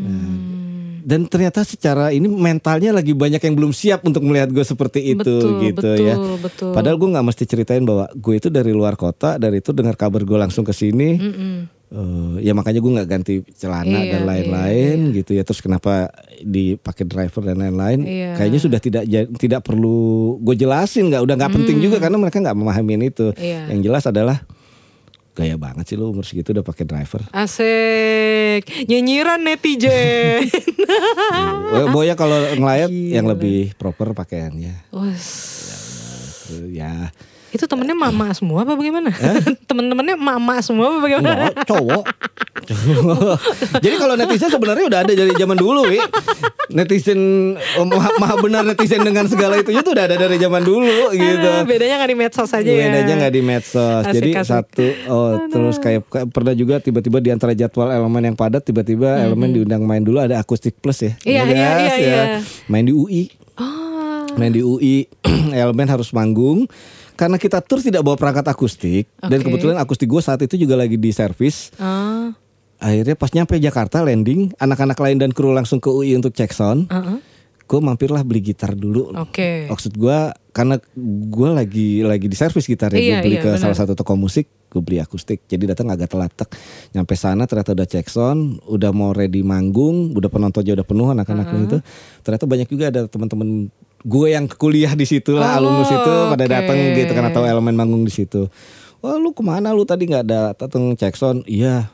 Hmm. 0.00 1.00
dan 1.04 1.24
ternyata 1.24 1.60
secara 1.62 2.08
ini 2.10 2.24
mentalnya 2.24 2.92
lagi 2.92 3.12
banyak 3.12 3.40
yang 3.40 3.54
belum 3.54 3.72
siap 3.72 4.00
untuk 4.02 4.24
melihat 4.24 4.48
gue 4.48 4.62
seperti 4.62 5.12
itu 5.12 5.20
Betul, 5.20 5.60
gitu 5.62 5.90
betul, 5.92 6.06
ya 6.06 6.14
betul. 6.40 6.72
padahal 6.72 6.96
gue 6.96 7.08
nggak 7.08 7.26
mesti 7.26 7.44
ceritain 7.44 7.84
bahwa 7.84 8.08
gue 8.12 8.34
itu 8.36 8.48
dari 8.48 8.72
luar 8.72 8.96
kota 8.96 9.36
dari 9.36 9.60
itu 9.60 9.72
dengar 9.72 9.96
kabar 9.96 10.24
gue 10.24 10.38
langsung 10.38 10.64
ke 10.64 10.72
sini 10.72 11.16
Mm-mm. 11.16 11.79
Eh, 11.90 12.46
ya 12.46 12.54
makanya 12.54 12.78
gue 12.78 12.92
nggak 12.94 13.08
ganti 13.08 13.34
celana 13.50 13.98
Iya, 13.98 14.14
dan 14.14 14.22
lain-lain 14.22 15.10
gitu 15.10 15.34
ya 15.34 15.42
terus 15.42 15.58
kenapa 15.58 16.06
dipakai 16.38 17.02
driver 17.02 17.42
dan 17.42 17.58
lain-lain 17.58 18.06
Iya. 18.06 18.38
kayaknya 18.38 18.60
sudah 18.62 18.78
tidak 18.78 19.02
tidak 19.34 19.60
perlu 19.60 20.38
gue 20.38 20.54
jelasin 20.54 21.10
nggak 21.10 21.18
udah 21.18 21.34
nggak 21.34 21.50
penting 21.50 21.82
juga 21.82 21.98
karena 21.98 22.14
mereka 22.14 22.38
nggak 22.38 22.54
memahami 22.54 23.10
itu 23.10 23.34
Hmm. 23.34 23.42
Iya. 23.42 23.74
yang 23.74 23.82
jelas 23.82 24.06
adalah 24.06 24.38
gaya 25.30 25.58
banget 25.58 25.82
sih 25.84 25.98
lo 25.98 26.14
umur 26.14 26.22
segitu 26.22 26.54
udah 26.54 26.62
pakai 26.62 26.86
driver 26.86 27.26
Asik. 27.34 28.62
Nyinyiran 28.86 29.42
netizen. 29.42 30.46
Eh, 31.70 31.86
Boya 31.88 32.14
kalau 32.14 32.34
ngelayat 32.52 32.90
yang 32.90 33.26
lebih 33.26 33.74
proper 33.74 34.10
pakaiannya 34.10 34.90
Wes. 34.90 35.26
Eh, 36.50 36.76
ya 36.76 37.10
Itu 37.50 37.66
temennya 37.66 37.98
mama 37.98 38.30
semua 38.30 38.62
apa 38.62 38.78
bagaimana? 38.78 39.10
Temen-temennya 39.68 40.14
mama 40.14 40.62
semua 40.62 40.94
apa 40.94 40.98
bagaimana? 41.02 41.50
Enggak, 41.50 41.66
cowok. 41.66 42.04
Jadi 43.84 43.94
kalau 43.98 44.14
netizen 44.14 44.50
sebenarnya 44.50 44.84
udah 44.86 45.00
ada 45.02 45.12
dari 45.12 45.32
zaman 45.34 45.58
dulu, 45.58 45.90
Wi. 45.90 45.98
Netizen 46.70 47.20
oh, 47.82 47.86
maha, 47.90 48.14
maha 48.22 48.34
benar 48.38 48.62
netizen 48.62 49.02
dengan 49.02 49.26
segala 49.26 49.58
itu 49.58 49.74
itu 49.74 49.88
udah 49.90 50.06
ada 50.06 50.14
dari 50.14 50.38
zaman 50.38 50.62
dulu 50.62 51.10
gitu. 51.10 51.50
Ah, 51.50 51.66
Bedanya 51.66 51.98
nggak 51.98 52.10
di 52.14 52.18
medsos 52.18 52.50
aja 52.54 52.70
ya. 52.70 52.86
Bedanya 52.86 53.14
nggak 53.26 53.34
di 53.34 53.42
medsos. 53.42 54.02
Asik, 54.06 54.14
Jadi 54.14 54.30
asik. 54.38 54.46
satu 54.46 54.86
oh 55.10 55.30
terus 55.50 55.76
kayak 55.82 56.06
pernah 56.30 56.54
juga 56.54 56.78
tiba-tiba 56.78 57.18
di 57.18 57.30
antara 57.34 57.52
jadwal 57.58 57.90
elemen 57.90 58.30
yang 58.30 58.36
padat 58.38 58.62
tiba-tiba 58.62 59.18
elemen 59.18 59.50
diundang 59.50 59.82
main 59.82 60.06
dulu 60.06 60.22
ada 60.22 60.38
akustik 60.38 60.78
plus 60.78 61.02
ya. 61.02 61.12
Iya, 61.26 61.42
Ingat 61.42 61.46
iya, 61.50 61.58
ya? 61.58 61.74
iya, 61.74 61.94
iya. 61.98 62.22
Main 62.70 62.86
di 62.86 62.94
UI. 62.94 63.34
Oh, 63.58 64.30
main 64.38 64.54
di 64.54 64.62
UI 64.62 65.10
elemen 65.66 65.90
harus 65.90 66.14
manggung 66.14 66.70
karena 67.20 67.36
kita 67.36 67.60
tur 67.60 67.84
tidak 67.84 68.00
bawa 68.00 68.16
perangkat 68.16 68.48
akustik 68.48 69.04
dan 69.20 69.44
Oke. 69.44 69.52
kebetulan 69.52 69.76
akustik 69.76 70.08
gue 70.08 70.22
saat 70.24 70.40
itu 70.40 70.56
juga 70.56 70.72
lagi 70.80 70.96
di 70.96 71.12
servis 71.12 71.68
ah, 71.76 72.32
akhirnya 72.80 73.12
pas 73.12 73.28
nyampe 73.28 73.60
Jakarta 73.60 74.00
landing 74.00 74.56
anak-anak 74.56 74.96
lain 74.96 75.20
dan 75.20 75.30
kru 75.36 75.52
langsung 75.52 75.84
ke 75.84 75.92
UI 75.92 76.16
untuk 76.16 76.32
cek 76.32 76.48
sound 76.56 76.88
uh-uh. 76.88 77.20
gue 77.68 77.80
mampirlah 77.84 78.24
beli 78.24 78.40
gitar 78.40 78.72
dulu 78.72 79.12
Oke. 79.20 79.68
maksud 79.68 80.00
gue 80.00 80.18
karena 80.56 80.80
gue 81.28 81.48
lagi 81.52 82.00
lagi 82.00 82.24
di 82.24 82.34
servis 82.40 82.64
gitarnya 82.64 82.96
gue 82.96 83.12
Iya, 83.12 83.20
beli 83.20 83.36
iya, 83.36 83.44
ke 83.44 83.50
benar. 83.52 83.62
salah 83.68 83.76
satu 83.76 83.92
toko 83.92 84.16
musik 84.16 84.48
gue 84.72 84.80
beli 84.80 85.04
akustik 85.04 85.44
jadi 85.44 85.76
datang 85.76 85.92
agak 85.92 86.08
telat 86.08 86.32
nyampe 86.96 87.12
sana 87.20 87.44
ternyata 87.44 87.76
udah 87.76 87.84
cek 87.84 88.08
sound 88.08 88.64
udah 88.64 88.96
mau 88.96 89.12
ready 89.12 89.44
manggung 89.44 90.16
udah 90.16 90.32
penontonnya 90.32 90.72
udah 90.72 90.86
penuh 90.88 91.12
anak-anak 91.12 91.52
itu 91.68 91.78
ternyata 92.24 92.48
banyak 92.48 92.68
juga 92.72 92.84
ada 92.88 93.00
teman-teman 93.12 93.68
gue 94.00 94.26
yang 94.32 94.48
kuliah 94.48 94.92
di 94.96 95.04
situ 95.04 95.36
lah 95.36 95.56
Oh, 95.56 95.64
alumnus 95.64 95.92
itu 95.92 96.12
pada 96.32 96.44
datang 96.48 96.76
gitu 96.96 97.12
karena 97.12 97.30
tahu 97.32 97.44
elemen 97.44 97.76
manggung 97.76 98.04
di 98.04 98.12
situ. 98.12 98.48
Wah 99.00 99.16
lu 99.16 99.32
ke 99.32 99.40
mana? 99.44 99.72
Lu 99.72 99.84
tadi 99.84 100.08
nggak 100.08 100.24
ada 100.24 100.40
datang 100.56 100.92
cek 100.96 101.16
sound 101.16 101.44
iya. 101.48 101.88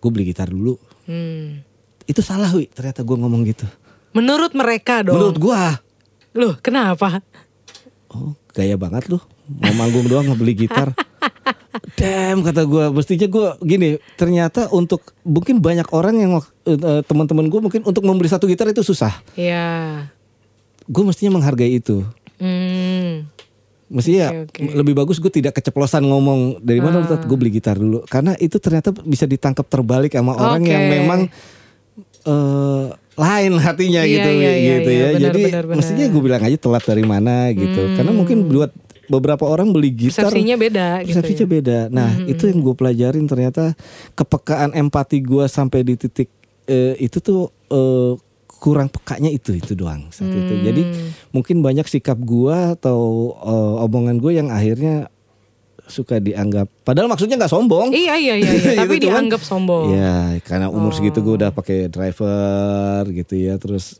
Gue 0.00 0.10
beli 0.12 0.32
gitar 0.32 0.48
dulu. 0.48 0.76
Hmm. 1.02 1.66
itu 2.02 2.18
salah 2.18 2.50
wi. 2.50 2.66
Ternyata 2.66 3.06
gue 3.06 3.16
ngomong 3.16 3.46
gitu. 3.46 3.66
Menurut 4.12 4.52
mereka 4.52 5.00
dong. 5.00 5.16
menurut 5.16 5.38
gua. 5.40 5.80
Loh, 6.36 6.56
kenapa? 6.60 7.20
Oh 8.12 8.36
gaya 8.52 8.76
banget 8.76 9.08
lu. 9.08 9.20
Mau 9.48 9.74
manggung 9.76 10.04
doang 10.08 10.28
nggak 10.28 10.40
beli 10.40 10.54
gitar. 10.66 10.92
Damn 11.98 12.44
kata 12.44 12.68
gua. 12.68 12.92
Mestinya 12.92 13.26
gua 13.28 13.48
gini 13.64 13.96
Ternyata 14.20 14.68
untuk 14.70 15.16
Mungkin 15.24 15.64
banyak 15.64 15.88
orang 15.96 16.14
yang 16.20 16.32
eh, 16.68 17.00
Teman-teman 17.00 17.48
gua 17.48 17.64
mungkin 17.64 17.80
Untuk 17.88 18.04
membeli 18.04 18.28
satu 18.28 18.44
gitar 18.44 18.68
itu 18.68 18.84
susah. 18.84 19.12
Ya. 19.34 20.08
Gue 20.84 21.04
mestinya 21.04 21.36
menghargai 21.36 21.74
itu 21.74 22.02
Hmm. 22.36 23.30
Mestinya 23.86 24.48
Oke, 24.48 24.58
oke. 24.66 24.72
lebih 24.72 24.94
bagus 24.96 25.20
gue 25.20 25.28
tidak 25.28 25.54
keceplosan 25.54 26.02
ngomong 26.02 26.58
dari 26.58 26.80
mana 26.80 27.04
Ah. 27.04 27.20
gue 27.20 27.36
beli 27.36 27.52
gitar 27.52 27.76
dulu 27.76 28.02
karena 28.02 28.32
itu 28.36 28.56
ternyata 28.56 28.90
bisa 28.90 29.28
ditangkap 29.28 29.68
terbalik 29.68 30.10
sama 30.10 30.32
orang 30.32 30.64
Oke. 30.64 30.72
yang 30.72 30.84
memang 30.90 31.20
eh 32.24 32.86
lain 33.12 33.52
hatinya 33.60 34.00
Iya, 34.00 34.12
gitu 34.16 34.30
iya, 34.32 34.52
iya, 34.56 34.74
gitu 34.80 34.90
iya. 34.90 35.08
ya. 35.12 35.20
Jadi 35.28 35.42
benar, 35.44 35.64
benar. 35.68 35.76
mestinya 35.76 36.06
gue 36.08 36.22
bilang 36.24 36.42
aja 36.42 36.56
telat 36.56 36.82
dari 36.82 37.04
mana 37.04 37.36
gitu. 37.52 37.82
Karena 37.92 38.10
mungkin 38.10 38.48
buat 38.48 38.72
beberapa 39.04 39.44
orang 39.44 39.68
beli 39.68 39.92
gitar 39.92 40.24
Persepsinya 40.24 40.56
beda 40.56 40.86
gitu 41.04 41.20
persepsinya 41.20 41.44
ya. 41.44 41.52
beda. 41.52 41.78
Nah, 41.92 42.10
itu 42.24 42.48
yang 42.48 42.58
gue 42.58 42.72
pelajarin 42.72 43.28
ternyata 43.28 43.76
kepekaan 44.14 44.72
empati 44.72 45.20
gue 45.20 45.44
sampai 45.44 45.84
di 45.84 45.94
titik 45.94 46.32
eh, 46.64 46.96
itu 46.96 47.20
tuh 47.20 47.52
eh, 47.68 48.16
kurang 48.62 48.86
pekanya 48.86 49.26
itu 49.26 49.50
itu 49.52 49.74
doang 49.74 50.06
saat 50.08 50.30
itu. 50.30 50.54
Jadi 50.62 50.82
Hmm. 50.86 51.10
mungkin 51.34 51.58
banyak 51.60 51.82
sikap 51.84 52.14
gua 52.16 52.72
atau 52.72 53.00
eh, 53.34 53.82
omongan 53.82 54.16
gue 54.16 54.32
yang 54.32 54.48
akhirnya 54.48 55.10
suka 55.82 56.16
dianggap 56.16 56.70
padahal 56.86 57.10
maksudnya 57.10 57.34
nggak 57.34 57.50
sombong. 57.50 57.90
Iya, 57.90 58.14
iya, 58.14 58.34
iya, 58.38 58.52
iya. 58.54 58.72
Tapi 58.80 58.96
Gitu, 58.96 59.10
cuman- 59.10 59.26
dianggap 59.26 59.42
sombong. 59.42 59.84
Oh. 59.84 59.92
Ya, 59.92 60.14
karena 60.40 60.70
umur 60.70 60.94
segitu 60.94 61.18
gue 61.20 61.34
udah 61.34 61.50
pakai 61.50 61.90
driver 61.90 63.02
gitu 63.10 63.34
ya, 63.34 63.58
terus 63.58 63.98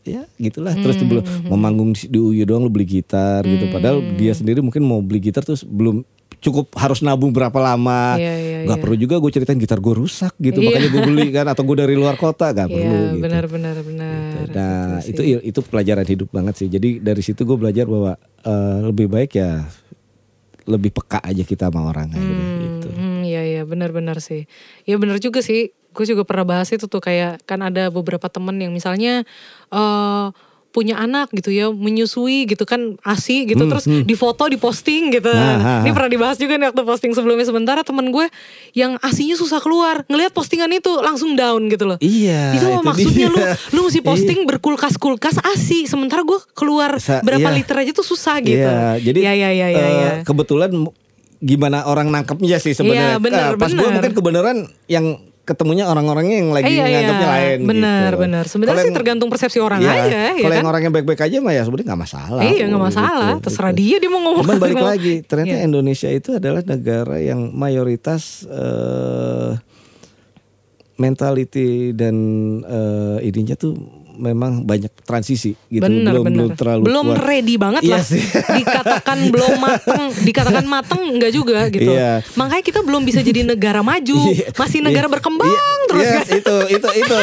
ya 0.00 0.22
gitulah. 0.38 0.72
Terus 0.72 0.96
Hmm, 0.96 1.08
belum 1.10 1.24
mau 1.50 1.58
manggung 1.58 1.90
di, 1.92 2.14
UI 2.14 2.46
doang 2.46 2.62
lu 2.62 2.70
beli 2.70 2.86
gitar 2.88 3.42
gitu. 3.42 3.68
Padahal 3.68 4.00
dia 4.14 4.32
sendiri 4.32 4.62
mungkin 4.62 4.80
mau 4.80 5.02
beli 5.02 5.18
gitar 5.20 5.42
terus 5.42 5.60
belum 5.60 6.06
cukup 6.40 6.72
harus 6.74 7.00
nabung 7.00 7.30
berapa 7.30 7.54
lama. 7.54 8.16
Iya, 8.16 8.34
iya, 8.34 8.58
Gak 8.64 8.76
iya. 8.76 8.82
perlu 8.82 8.96
juga 8.96 9.16
gue 9.16 9.30
ceritain 9.30 9.60
gitar 9.60 9.76
gue 9.76 9.92
rusak 9.92 10.32
gitu, 10.36 10.58
Iya. 10.58 10.66
makanya 10.72 10.88
gue 10.88 11.02
beli 11.04 11.26
kan 11.30 11.46
atau 11.46 11.62
gue 11.62 11.76
dari 11.78 11.94
luar 11.94 12.16
kota 12.16 12.50
gak 12.50 12.66
perlu 12.66 12.80
Iya, 12.80 13.12
gitu. 13.12 13.24
benar, 13.24 13.44
benar, 13.46 13.76
benar. 13.80 14.44
Nah 14.50 15.00
Gitu 15.04 15.10
itu 15.12 15.22
sih. 15.38 15.48
itu 15.52 15.60
pelajaran 15.62 16.06
hidup 16.08 16.28
banget 16.28 16.54
sih. 16.56 16.68
Jadi 16.68 16.98
dari 16.98 17.20
situ 17.20 17.44
gue 17.44 17.56
belajar 17.56 17.84
bahwa 17.84 18.16
eh, 18.40 18.78
lebih 18.82 19.06
baik 19.06 19.36
ya 19.36 19.68
lebih 20.64 20.92
peka 20.92 21.18
aja 21.20 21.42
kita 21.42 21.68
sama 21.68 21.88
orang 21.88 22.12
akhirnya 22.12 22.46
gitu. 22.62 22.88
Hmm, 22.94 23.20
iya 23.20 23.42
iya 23.42 23.62
benar-benar 23.64 24.20
sih. 24.20 24.44
Ya 24.84 24.96
benar 24.96 25.18
juga 25.18 25.40
sih. 25.40 25.70
gue 25.90 26.06
juga 26.06 26.22
pernah 26.22 26.46
bahas 26.46 26.70
itu 26.70 26.86
tuh 26.86 27.02
kayak 27.02 27.42
kan 27.50 27.58
ada 27.66 27.90
beberapa 27.90 28.30
temen 28.30 28.54
yang 28.62 28.70
misalnya 28.70 29.26
uh, 29.74 30.30
punya 30.70 31.02
anak 31.02 31.34
gitu 31.34 31.50
ya 31.50 31.66
menyusui 31.70 32.46
gitu 32.46 32.62
kan 32.62 32.94
asi 33.02 33.42
gitu 33.42 33.66
hmm, 33.66 33.70
terus 33.74 33.84
hmm. 33.90 34.06
difoto 34.06 34.46
diposting 34.46 35.10
gitu 35.10 35.30
nah, 35.30 35.82
ini 35.82 35.90
pernah 35.90 36.10
dibahas 36.10 36.38
juga 36.38 36.54
nih 36.54 36.70
waktu 36.70 36.82
posting 36.86 37.12
sebelumnya 37.12 37.42
sementara 37.42 37.82
temen 37.82 38.14
gue 38.14 38.30
yang 38.78 38.94
asinya 39.02 39.34
susah 39.34 39.58
keluar 39.58 40.06
ngelihat 40.06 40.30
postingan 40.30 40.70
itu 40.70 40.90
langsung 41.02 41.34
down 41.34 41.66
gitu 41.66 41.90
loh 41.90 41.98
iya 41.98 42.54
itu, 42.54 42.70
itu 42.70 42.86
maksudnya 42.86 43.26
dia. 43.26 43.34
lu 43.34 43.38
lu 43.74 43.80
mesti 43.90 44.00
posting 44.00 44.38
iya. 44.42 44.48
berkulkas 44.48 44.94
kulkas 44.94 45.42
asi 45.42 45.90
sementara 45.90 46.22
gue 46.22 46.38
keluar 46.54 47.02
Sa 47.02 47.18
berapa 47.20 47.50
iya. 47.50 47.56
liter 47.58 47.76
aja 47.82 47.90
tuh 47.90 48.06
susah 48.06 48.38
gitu 48.38 48.62
iya, 48.62 48.94
jadi 49.02 49.18
ya, 49.26 49.32
ya, 49.34 49.50
ya, 49.50 49.68
ya, 49.74 49.82
uh, 49.82 49.90
ya. 49.90 50.12
kebetulan 50.22 50.70
gimana 51.40 51.88
orang 51.88 52.12
nangkepnya 52.12 52.60
sih 52.60 52.76
sebenarnya. 52.76 53.16
Iya, 53.16 53.24
bener, 53.24 53.56
uh, 53.56 53.58
pas 53.58 53.72
gue 53.72 53.88
mungkin 53.88 54.12
kebenaran 54.12 54.56
yang 54.92 55.16
ketemunya 55.50 55.84
orang-orangnya 55.90 56.36
yang 56.38 56.50
lagi 56.54 56.70
iya, 56.70 56.86
nganggapnya 56.86 57.26
iya. 57.26 57.34
lain 57.34 57.58
benar 57.66 58.10
gitu. 58.14 58.22
benar 58.22 58.44
sebenarnya 58.46 58.84
sih 58.86 58.94
tergantung 58.94 59.26
persepsi 59.26 59.58
orang 59.58 59.82
iya, 59.82 60.06
aja 60.06 60.06
ya 60.06 60.30
kalau 60.38 60.54
kan? 60.54 60.60
yang 60.62 60.70
orangnya 60.70 60.90
baik-baik 60.94 61.20
aja 61.26 61.36
mah 61.42 61.52
ya 61.58 61.62
sebenarnya 61.66 61.88
nggak 61.90 62.02
masalah 62.06 62.40
iya 62.46 62.64
nggak 62.70 62.84
masalah 62.86 63.30
gitu, 63.34 63.42
terserah 63.50 63.72
gitu. 63.74 63.80
dia 63.82 63.96
dia 63.98 64.10
mau 64.14 64.20
ngomong 64.22 64.44
Cuman 64.46 64.58
balik 64.62 64.78
lagi 64.78 65.14
ternyata 65.26 65.56
iya. 65.58 65.66
Indonesia 65.66 66.08
itu 66.14 66.30
adalah 66.38 66.62
negara 66.62 67.16
yang 67.18 67.50
mayoritas 67.50 68.46
uh, 68.46 69.58
mentality 71.00 71.96
dan 71.96 72.14
uh, 72.62 73.18
ininya 73.18 73.58
tuh 73.58 73.99
memang 74.20 74.62
banyak 74.62 74.92
transisi 75.08 75.56
gitu. 75.72 75.82
Bener, 75.82 76.12
belum 76.12 76.24
bener. 76.28 76.36
belum 76.36 76.50
terlalu 76.54 76.82
belum 76.84 77.06
kuat. 77.10 77.24
ready 77.24 77.54
banget 77.56 77.82
iya 77.88 77.98
lah. 77.98 78.04
Sih. 78.04 78.22
Dikatakan 78.60 79.18
belum 79.32 79.52
mateng, 79.56 80.02
dikatakan 80.22 80.64
mateng 80.68 81.00
enggak 81.16 81.32
juga 81.32 81.66
gitu. 81.72 81.90
Iya. 81.90 82.20
Makanya 82.36 82.62
kita 82.62 82.80
belum 82.84 83.02
bisa 83.08 83.24
jadi 83.24 83.42
negara 83.42 83.80
maju, 83.80 84.20
iya. 84.36 84.52
masih 84.52 84.84
negara 84.84 85.08
iya. 85.08 85.14
berkembang 85.16 85.48
iya. 85.48 85.88
terus 85.88 86.04
iya, 86.04 86.12
kan. 86.12 86.24
Itu 86.36 86.56
itu 86.68 86.88
itu 87.00 87.18